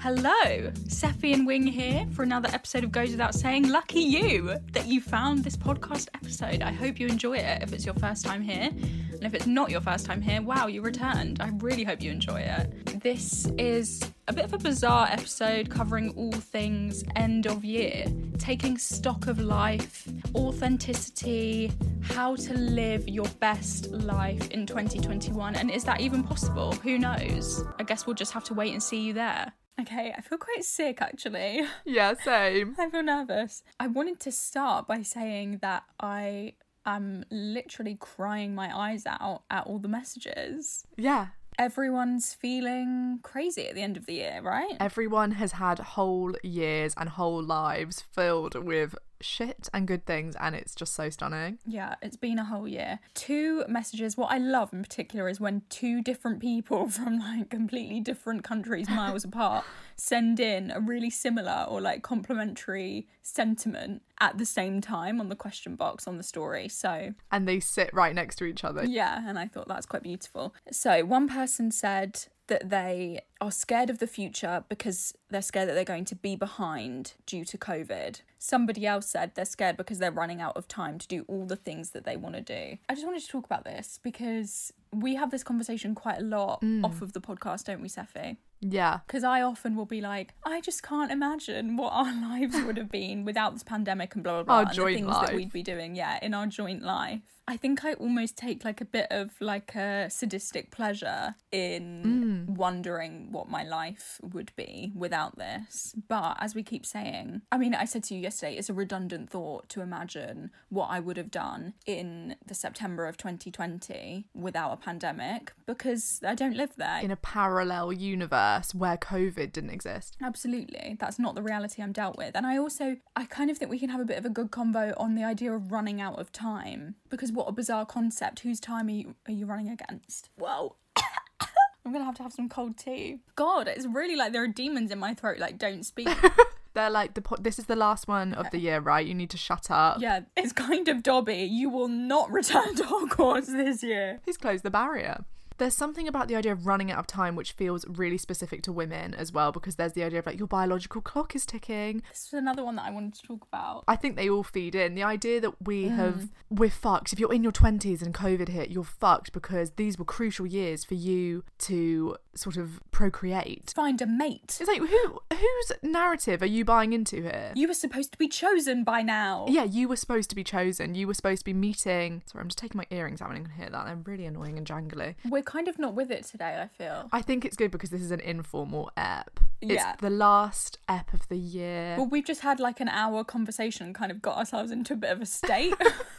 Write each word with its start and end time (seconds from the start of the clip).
Hello, 0.00 0.70
Seffi 0.86 1.34
and 1.34 1.44
Wing 1.44 1.66
here 1.66 2.06
for 2.12 2.22
another 2.22 2.48
episode 2.52 2.84
of 2.84 2.92
Goes 2.92 3.10
Without 3.10 3.34
Saying. 3.34 3.68
Lucky 3.68 3.98
you 3.98 4.54
that 4.70 4.86
you 4.86 5.00
found 5.00 5.42
this 5.42 5.56
podcast 5.56 6.06
episode. 6.14 6.62
I 6.62 6.70
hope 6.70 7.00
you 7.00 7.08
enjoy 7.08 7.38
it 7.38 7.64
if 7.64 7.72
it's 7.72 7.84
your 7.84 7.96
first 7.96 8.24
time 8.24 8.40
here. 8.40 8.70
And 8.70 9.24
if 9.24 9.34
it's 9.34 9.48
not 9.48 9.70
your 9.70 9.80
first 9.80 10.06
time 10.06 10.22
here, 10.22 10.40
wow, 10.40 10.68
you 10.68 10.82
returned. 10.82 11.40
I 11.40 11.50
really 11.56 11.82
hope 11.82 12.00
you 12.00 12.12
enjoy 12.12 12.42
it. 12.42 13.00
This 13.02 13.46
is 13.58 14.00
a 14.28 14.32
bit 14.32 14.44
of 14.44 14.54
a 14.54 14.58
bizarre 14.58 15.08
episode 15.10 15.68
covering 15.68 16.10
all 16.10 16.30
things 16.30 17.02
end 17.16 17.48
of 17.48 17.64
year, 17.64 18.04
taking 18.38 18.78
stock 18.78 19.26
of 19.26 19.40
life, 19.40 20.06
authenticity, 20.36 21.72
how 22.02 22.36
to 22.36 22.54
live 22.54 23.08
your 23.08 23.26
best 23.40 23.90
life 23.90 24.48
in 24.52 24.64
2021. 24.64 25.56
And 25.56 25.72
is 25.72 25.82
that 25.82 26.00
even 26.00 26.22
possible? 26.22 26.70
Who 26.84 26.98
knows? 26.98 27.64
I 27.80 27.82
guess 27.82 28.06
we'll 28.06 28.14
just 28.14 28.32
have 28.32 28.44
to 28.44 28.54
wait 28.54 28.72
and 28.72 28.80
see 28.82 29.00
you 29.00 29.12
there. 29.12 29.52
Okay, 29.80 30.12
I 30.16 30.20
feel 30.20 30.38
quite 30.38 30.64
sick 30.64 31.00
actually. 31.00 31.62
Yeah, 31.84 32.14
same. 32.22 32.74
I 32.78 32.90
feel 32.90 33.02
nervous. 33.02 33.62
I 33.78 33.86
wanted 33.86 34.20
to 34.20 34.32
start 34.32 34.86
by 34.86 35.02
saying 35.02 35.58
that 35.62 35.84
I 36.00 36.54
am 36.84 37.24
literally 37.30 37.96
crying 37.98 38.54
my 38.54 38.76
eyes 38.76 39.04
out 39.06 39.42
at 39.50 39.66
all 39.66 39.78
the 39.78 39.88
messages. 39.88 40.84
Yeah. 40.96 41.28
Everyone's 41.58 42.34
feeling 42.34 43.18
crazy 43.22 43.66
at 43.66 43.74
the 43.74 43.82
end 43.82 43.96
of 43.96 44.06
the 44.06 44.14
year, 44.14 44.40
right? 44.42 44.76
Everyone 44.78 45.32
has 45.32 45.52
had 45.52 45.78
whole 45.80 46.34
years 46.42 46.94
and 46.96 47.08
whole 47.08 47.42
lives 47.42 48.00
filled 48.00 48.54
with 48.54 48.94
shit 49.20 49.68
and 49.72 49.86
good 49.86 50.06
things, 50.06 50.34
and 50.40 50.54
it's 50.54 50.74
just 50.74 50.94
so 50.94 51.10
stunning. 51.10 51.58
Yeah, 51.66 51.94
it's 52.02 52.16
been 52.16 52.38
a 52.38 52.44
whole 52.44 52.68
year. 52.68 52.98
Two 53.14 53.64
messages. 53.68 54.16
What 54.16 54.30
I 54.30 54.38
love 54.38 54.72
in 54.72 54.82
particular 54.82 55.28
is 55.28 55.40
when 55.40 55.62
two 55.68 56.02
different 56.02 56.40
people 56.40 56.88
from 56.90 57.18
like 57.18 57.50
completely 57.50 58.00
different 58.00 58.44
countries, 58.44 58.88
miles 58.88 59.24
apart, 59.30 59.64
send 59.96 60.40
in 60.40 60.70
a 60.70 60.80
really 60.80 61.10
similar 61.10 61.66
or 61.68 61.80
like 61.80 62.02
complementary 62.02 63.06
sentiment 63.22 64.02
at 64.20 64.38
the 64.38 64.46
same 64.46 64.80
time 64.80 65.20
on 65.20 65.28
the 65.28 65.36
question 65.36 65.76
box 65.76 66.06
on 66.08 66.16
the 66.16 66.22
story. 66.22 66.68
So, 66.68 67.14
And 67.30 67.46
they 67.46 67.60
sit 67.60 67.90
right 67.92 68.14
next 68.14 68.36
to 68.36 68.44
each 68.44 68.64
other. 68.64 68.84
yeah, 68.84 69.22
and 69.28 69.38
I 69.38 69.46
thought 69.46 69.68
that's 69.68 69.86
quite 69.86 70.02
beautiful. 70.02 70.54
So, 70.72 71.04
one 71.04 71.28
person 71.28 71.70
said 71.70 72.24
that 72.48 72.70
they 72.70 73.20
are 73.40 73.50
scared 73.50 73.88
of 73.88 73.98
the 73.98 74.06
future 74.06 74.64
because 74.68 75.14
they're 75.30 75.40
scared 75.40 75.68
that 75.68 75.74
they're 75.74 75.84
going 75.84 76.04
to 76.06 76.14
be 76.14 76.36
behind 76.36 77.14
due 77.24 77.44
to 77.44 77.56
COVID. 77.56 78.20
Somebody 78.38 78.86
else 78.86 79.06
said 79.06 79.32
they're 79.34 79.44
scared 79.44 79.76
because 79.76 79.98
they're 79.98 80.10
running 80.10 80.40
out 80.40 80.56
of 80.56 80.68
time 80.68 80.98
to 80.98 81.08
do 81.08 81.24
all 81.28 81.46
the 81.46 81.56
things 81.56 81.90
that 81.90 82.04
they 82.04 82.16
want 82.16 82.34
to 82.34 82.40
do. 82.40 82.78
I 82.88 82.94
just 82.94 83.06
wanted 83.06 83.22
to 83.22 83.28
talk 83.28 83.44
about 83.44 83.64
this 83.64 84.00
because 84.02 84.72
we 84.92 85.14
have 85.14 85.30
this 85.30 85.44
conversation 85.44 85.94
quite 85.94 86.18
a 86.18 86.22
lot 86.22 86.60
mm. 86.60 86.84
off 86.84 87.02
of 87.02 87.12
the 87.12 87.20
podcast, 87.20 87.64
don't 87.64 87.80
we, 87.80 87.88
Seffi? 87.88 88.36
Yeah. 88.60 89.00
Because 89.06 89.24
I 89.24 89.42
often 89.42 89.76
will 89.76 89.86
be 89.86 90.00
like, 90.00 90.34
I 90.44 90.60
just 90.60 90.82
can't 90.82 91.12
imagine 91.12 91.76
what 91.76 91.92
our 91.92 92.12
lives 92.28 92.56
would 92.62 92.76
have 92.76 92.90
been 92.90 93.24
without 93.24 93.52
this 93.52 93.62
pandemic 93.62 94.14
and 94.14 94.24
blah 94.24 94.34
blah 94.34 94.42
blah. 94.42 94.54
Our 94.54 94.62
and 94.62 94.72
joint 94.72 94.88
the 94.88 95.02
things 95.02 95.16
life. 95.16 95.26
that 95.26 95.36
we'd 95.36 95.52
be 95.52 95.62
doing, 95.62 95.94
yeah, 95.94 96.18
in 96.22 96.34
our 96.34 96.46
joint 96.46 96.82
life. 96.82 97.20
I 97.48 97.56
think 97.56 97.82
I 97.82 97.94
almost 97.94 98.36
take 98.36 98.62
like 98.62 98.82
a 98.82 98.84
bit 98.84 99.06
of 99.10 99.30
like 99.40 99.74
a 99.74 100.10
sadistic 100.10 100.70
pleasure 100.70 101.34
in 101.50 102.46
mm. 102.46 102.56
wondering 102.56 103.32
what 103.32 103.48
my 103.48 103.64
life 103.64 104.20
would 104.22 104.52
be 104.54 104.92
without 104.94 105.38
this. 105.38 105.94
But 106.08 106.36
as 106.40 106.54
we 106.54 106.62
keep 106.62 106.84
saying, 106.84 107.40
I 107.50 107.56
mean, 107.56 107.74
I 107.74 107.86
said 107.86 108.04
to 108.04 108.14
you 108.14 108.20
yesterday, 108.20 108.56
it's 108.56 108.68
a 108.68 108.74
redundant 108.74 109.30
thought 109.30 109.70
to 109.70 109.80
imagine 109.80 110.50
what 110.68 110.88
I 110.90 111.00
would 111.00 111.16
have 111.16 111.30
done 111.30 111.72
in 111.86 112.36
the 112.44 112.52
September 112.52 113.06
of 113.06 113.16
2020 113.16 114.26
without 114.34 114.72
a 114.74 114.76
pandemic 114.76 115.54
because 115.64 116.20
I 116.22 116.34
don't 116.34 116.54
live 116.54 116.76
there. 116.76 117.00
In 117.00 117.10
a 117.10 117.16
parallel 117.16 117.94
universe 117.94 118.74
where 118.74 118.98
COVID 118.98 119.52
didn't 119.52 119.70
exist. 119.70 120.18
Absolutely. 120.22 120.98
That's 121.00 121.18
not 121.18 121.34
the 121.34 121.42
reality 121.42 121.82
I'm 121.82 121.92
dealt 121.92 122.18
with. 122.18 122.36
And 122.36 122.46
I 122.46 122.58
also, 122.58 122.98
I 123.16 123.24
kind 123.24 123.50
of 123.50 123.56
think 123.56 123.70
we 123.70 123.78
can 123.78 123.88
have 123.88 124.02
a 124.02 124.04
bit 124.04 124.18
of 124.18 124.26
a 124.26 124.30
good 124.30 124.50
convo 124.50 124.92
on 124.98 125.14
the 125.14 125.24
idea 125.24 125.54
of 125.54 125.72
running 125.72 125.98
out 125.98 126.18
of 126.18 126.30
time. 126.30 126.96
Because 127.08 127.32
what 127.38 127.48
a 127.48 127.52
bizarre 127.52 127.86
concept. 127.86 128.40
Whose 128.40 128.58
time 128.58 128.88
are 128.88 128.90
you, 128.90 129.14
are 129.26 129.32
you 129.32 129.46
running 129.46 129.68
against? 129.68 130.28
Whoa. 130.36 130.74
I'm 130.96 131.92
going 131.92 132.00
to 132.00 132.04
have 132.04 132.16
to 132.16 132.24
have 132.24 132.32
some 132.32 132.48
cold 132.48 132.76
tea. 132.76 133.20
God, 133.36 133.68
it's 133.68 133.86
really 133.86 134.16
like 134.16 134.32
there 134.32 134.42
are 134.42 134.48
demons 134.48 134.90
in 134.90 134.98
my 134.98 135.14
throat, 135.14 135.38
like, 135.38 135.56
don't 135.56 135.86
speak. 135.86 136.08
They're 136.74 136.90
like 136.90 137.14
the 137.14 137.22
po- 137.22 137.38
this 137.40 137.58
is 137.58 137.64
the 137.64 137.76
last 137.76 138.06
one 138.08 138.34
of 138.34 138.50
the 138.50 138.58
year, 138.58 138.78
right? 138.78 139.04
You 139.04 139.14
need 139.14 139.30
to 139.30 139.36
shut 139.36 139.70
up. 139.70 140.00
yeah, 140.00 140.20
it's 140.36 140.52
kind 140.52 140.86
of 140.88 141.02
Dobby. 141.02 141.48
You 141.50 141.70
will 141.70 141.88
not 141.88 142.30
return 142.30 142.74
to 142.76 142.82
Hogwarts 142.82 143.46
this 143.46 143.82
year. 143.82 144.20
He's 144.26 144.36
closed 144.36 144.64
the 144.64 144.70
barrier. 144.70 145.24
There's 145.58 145.74
something 145.74 146.08
about 146.08 146.28
the 146.28 146.36
idea 146.36 146.52
of 146.52 146.66
running 146.66 146.90
out 146.90 146.98
of 146.98 147.06
time 147.06 147.36
which 147.36 147.52
feels 147.52 147.84
really 147.88 148.18
specific 148.18 148.62
to 148.62 148.72
women 148.72 149.14
as 149.14 149.32
well, 149.32 149.52
because 149.52 149.76
there's 149.76 149.92
the 149.92 150.02
idea 150.04 150.20
of 150.20 150.26
like 150.26 150.38
your 150.38 150.46
biological 150.48 151.00
clock 151.00 151.34
is 151.36 151.44
ticking. 151.44 152.02
This 152.10 152.26
is 152.28 152.32
another 152.32 152.64
one 152.64 152.76
that 152.76 152.84
I 152.86 152.90
wanted 152.90 153.14
to 153.14 153.22
talk 153.22 153.46
about. 153.52 153.84
I 153.86 153.96
think 153.96 154.16
they 154.16 154.28
all 154.30 154.42
feed 154.44 154.74
in. 154.74 154.94
The 154.94 155.02
idea 155.02 155.40
that 155.40 155.54
we 155.66 155.84
Mm. 155.86 155.96
have, 155.96 156.28
we're 156.50 156.70
fucked. 156.70 157.12
If 157.12 157.18
you're 157.20 157.32
in 157.32 157.42
your 157.42 157.52
20s 157.52 158.02
and 158.02 158.14
COVID 158.14 158.48
hit, 158.48 158.70
you're 158.70 158.84
fucked 158.84 159.32
because 159.32 159.72
these 159.72 159.98
were 159.98 160.04
crucial 160.04 160.46
years 160.46 160.84
for 160.84 160.94
you 160.94 161.44
to 161.58 162.16
sort 162.34 162.56
of 162.56 162.80
procreate. 162.92 163.72
Find 163.74 164.00
a 164.00 164.06
mate. 164.06 164.58
It's 164.60 164.68
like, 164.68 164.80
who 164.80 165.18
whose 165.32 165.72
narrative 165.82 166.40
are 166.42 166.46
you 166.46 166.64
buying 166.64 166.92
into 166.92 167.22
here? 167.22 167.52
You 167.54 167.66
were 167.68 167.74
supposed 167.74 168.12
to 168.12 168.18
be 168.18 168.28
chosen 168.28 168.84
by 168.84 169.02
now. 169.02 169.46
yeah, 169.48 169.64
you 169.64 169.88
were 169.88 169.96
supposed 169.96 170.30
to 170.30 170.36
be 170.36 170.44
chosen. 170.44 170.94
You 170.94 171.06
were 171.06 171.14
supposed 171.14 171.40
to 171.40 171.44
be 171.44 171.52
meeting. 171.52 172.22
Sorry, 172.26 172.42
I'm 172.42 172.48
just 172.48 172.58
taking 172.58 172.78
my 172.78 172.86
earrings 172.90 173.20
out 173.20 173.30
and 173.30 173.38
I 173.38 173.42
can 173.42 173.50
hear 173.58 173.70
that. 173.70 173.86
They're 173.86 173.96
really 173.96 174.26
annoying 174.26 174.56
and 174.58 174.66
jangly. 174.66 175.14
We're 175.28 175.42
kind 175.48 175.66
of 175.66 175.78
not 175.78 175.94
with 175.94 176.10
it 176.10 176.24
today, 176.24 176.60
I 176.60 176.68
feel. 176.68 177.08
I 177.10 177.22
think 177.22 177.44
it's 177.44 177.56
good 177.56 177.70
because 177.70 177.88
this 177.88 178.02
is 178.02 178.10
an 178.10 178.20
informal 178.20 178.90
ep. 178.98 179.40
Yeah. 179.62 179.92
It's 179.92 180.02
the 180.02 180.10
last 180.10 180.78
ep 180.88 181.14
of 181.14 181.26
the 181.28 181.38
year. 181.38 181.94
Well, 181.96 182.06
we've 182.06 182.24
just 182.24 182.42
had 182.42 182.60
like 182.60 182.80
an 182.80 182.88
hour 182.88 183.24
conversation 183.24 183.86
and 183.86 183.94
kind 183.94 184.12
of 184.12 184.20
got 184.20 184.36
ourselves 184.36 184.70
into 184.70 184.92
a 184.92 184.96
bit 184.96 185.10
of 185.10 185.22
a 185.22 185.26
state. 185.26 185.74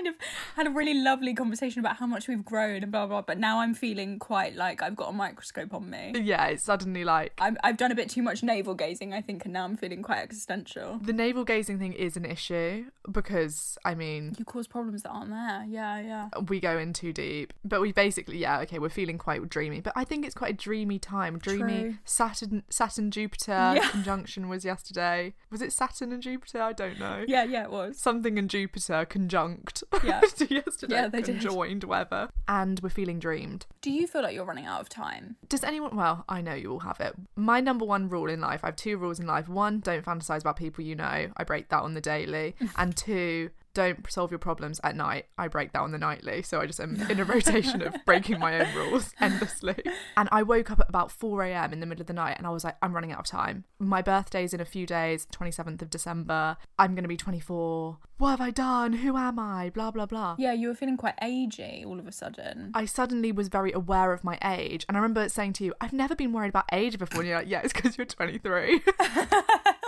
kind 0.00 0.14
of 0.14 0.20
had 0.56 0.66
a 0.66 0.70
really 0.70 0.94
lovely 0.94 1.34
conversation 1.34 1.80
about 1.80 1.96
how 1.96 2.06
much 2.06 2.28
we've 2.28 2.44
grown 2.44 2.82
and 2.82 2.90
blah 2.92 3.06
blah. 3.06 3.22
But 3.22 3.38
now 3.38 3.60
I'm 3.60 3.74
feeling 3.74 4.18
quite 4.18 4.56
like 4.56 4.82
I've 4.82 4.96
got 4.96 5.10
a 5.10 5.12
microscope 5.12 5.74
on 5.74 5.90
me. 5.90 6.12
yeah, 6.22 6.46
it's 6.46 6.62
suddenly 6.62 7.04
like 7.04 7.32
I'm, 7.38 7.56
I've 7.62 7.76
done 7.76 7.92
a 7.92 7.94
bit 7.94 8.08
too 8.08 8.22
much 8.22 8.42
navel 8.42 8.74
gazing, 8.74 9.12
I 9.12 9.20
think, 9.20 9.44
and 9.44 9.52
now 9.52 9.64
I'm 9.64 9.76
feeling 9.76 10.02
quite 10.02 10.18
existential. 10.22 10.98
the 11.02 11.12
navel 11.12 11.44
gazing 11.44 11.78
thing 11.78 11.92
is 11.92 12.16
an 12.16 12.24
issue 12.24 12.86
because 13.10 13.76
I 13.84 13.94
mean 13.94 14.34
You 14.38 14.44
cause 14.44 14.66
problems 14.66 15.02
that 15.02 15.10
aren't 15.10 15.30
there. 15.30 15.64
Yeah, 15.68 16.00
yeah. 16.00 16.28
we 16.48 16.60
go 16.60 16.78
in 16.78 16.92
too 16.92 17.12
deep. 17.12 17.52
But 17.64 17.80
we 17.80 17.92
basically, 17.92 18.38
yeah, 18.38 18.60
okay, 18.60 18.78
we're 18.78 18.88
feeling 18.88 19.18
quite 19.18 19.46
dreamy. 19.48 19.80
But 19.80 19.92
I 19.96 20.04
think 20.04 20.24
it's 20.24 20.34
quite 20.34 20.54
a 20.54 20.56
dreamy 20.56 20.98
time. 20.98 21.38
Dreamy 21.38 21.80
True. 21.80 21.94
Saturn, 22.04 22.62
Saturn, 22.70 23.10
Jupiter 23.10 23.50
Yeah. 23.80 23.88
conjunction 23.90 24.48
was 24.48 24.64
yesterday. 24.64 25.34
Was 25.50 25.60
it 25.62 25.72
Saturn 25.72 26.12
and 26.12 26.22
Jupiter? 26.22 26.60
I 26.62 26.72
don't 26.72 26.98
know. 26.98 27.24
Yeah, 27.26 27.44
yeah, 27.44 27.64
it 27.64 27.70
was. 27.70 27.98
Something 27.98 28.38
and 28.38 28.48
Jupiter 28.48 29.04
conjunct. 29.04 29.82
Yeah. 30.04 30.20
to 30.20 30.54
yesterday. 30.54 30.94
Yeah, 30.94 31.08
they 31.08 31.20
did. 31.22 31.40
Conjoined, 31.40 31.84
whatever. 31.84 32.30
And 32.48 32.80
we're 32.80 32.88
feeling 32.90 33.18
dreamed. 33.18 33.66
Do 33.80 33.90
you 33.90 34.06
feel 34.06 34.22
like 34.22 34.34
you're 34.34 34.44
running 34.44 34.66
out 34.66 34.80
of 34.80 34.88
time? 34.88 35.36
Does 35.48 35.64
anyone? 35.64 35.96
Well, 35.96 36.24
I 36.28 36.40
know 36.40 36.54
you 36.54 36.72
all 36.72 36.78
have 36.80 37.00
it. 37.00 37.14
My 37.36 37.60
number 37.60 37.84
one 37.84 38.08
rule 38.08 38.30
in 38.30 38.40
life. 38.40 38.60
I 38.62 38.68
have 38.68 38.76
two 38.76 38.96
rules 38.96 39.18
in 39.20 39.26
life. 39.26 39.48
One, 39.48 39.80
don't 39.80 40.04
fantasize 40.04 40.40
about 40.40 40.56
people 40.56 40.84
you 40.84 40.94
know. 40.94 41.30
I 41.36 41.44
break 41.44 41.68
that 41.68 41.82
on 41.82 41.94
the 41.94 42.00
daily. 42.00 42.54
and 42.76 42.96
two, 42.96 43.50
don't 43.74 44.10
solve 44.10 44.30
your 44.30 44.38
problems 44.38 44.80
at 44.82 44.96
night. 44.96 45.26
I 45.38 45.48
break 45.48 45.72
that 45.72 45.80
on 45.80 45.92
the 45.92 45.98
nightly, 45.98 46.42
so 46.42 46.60
I 46.60 46.66
just 46.66 46.80
am 46.80 47.00
in 47.08 47.20
a 47.20 47.24
rotation 47.24 47.82
of 47.82 47.94
breaking 48.04 48.38
my 48.38 48.60
own 48.60 48.74
rules 48.74 49.14
endlessly. 49.20 49.76
And 50.16 50.28
I 50.32 50.42
woke 50.42 50.70
up 50.70 50.80
at 50.80 50.88
about 50.88 51.10
4 51.10 51.44
a.m. 51.44 51.72
in 51.72 51.80
the 51.80 51.86
middle 51.86 52.02
of 52.02 52.06
the 52.06 52.12
night 52.12 52.36
and 52.38 52.46
I 52.46 52.50
was 52.50 52.64
like, 52.64 52.76
I'm 52.82 52.92
running 52.92 53.12
out 53.12 53.20
of 53.20 53.26
time. 53.26 53.64
My 53.78 54.02
birthday's 54.02 54.52
in 54.52 54.60
a 54.60 54.64
few 54.64 54.86
days, 54.86 55.26
27th 55.32 55.82
of 55.82 55.90
December. 55.90 56.56
I'm 56.78 56.94
going 56.94 57.04
to 57.04 57.08
be 57.08 57.16
24. 57.16 57.98
What 58.18 58.30
have 58.30 58.40
I 58.40 58.50
done? 58.50 58.92
Who 58.94 59.16
am 59.16 59.38
I? 59.38 59.70
Blah, 59.70 59.92
blah, 59.92 60.06
blah. 60.06 60.36
Yeah, 60.38 60.52
you 60.52 60.68
were 60.68 60.74
feeling 60.74 60.96
quite 60.96 61.18
agey 61.22 61.86
all 61.86 61.98
of 61.98 62.06
a 62.06 62.12
sudden. 62.12 62.72
I 62.74 62.84
suddenly 62.84 63.32
was 63.32 63.48
very 63.48 63.72
aware 63.72 64.12
of 64.12 64.24
my 64.24 64.38
age. 64.44 64.84
And 64.88 64.96
I 64.96 65.00
remember 65.00 65.28
saying 65.28 65.54
to 65.54 65.64
you, 65.64 65.74
I've 65.80 65.92
never 65.92 66.14
been 66.14 66.32
worried 66.32 66.48
about 66.50 66.66
age 66.72 66.98
before. 66.98 67.20
And 67.20 67.28
you're 67.28 67.38
like, 67.38 67.48
yeah, 67.48 67.60
it's 67.62 67.72
because 67.72 67.96
you're 67.96 68.06
23. 68.06 68.82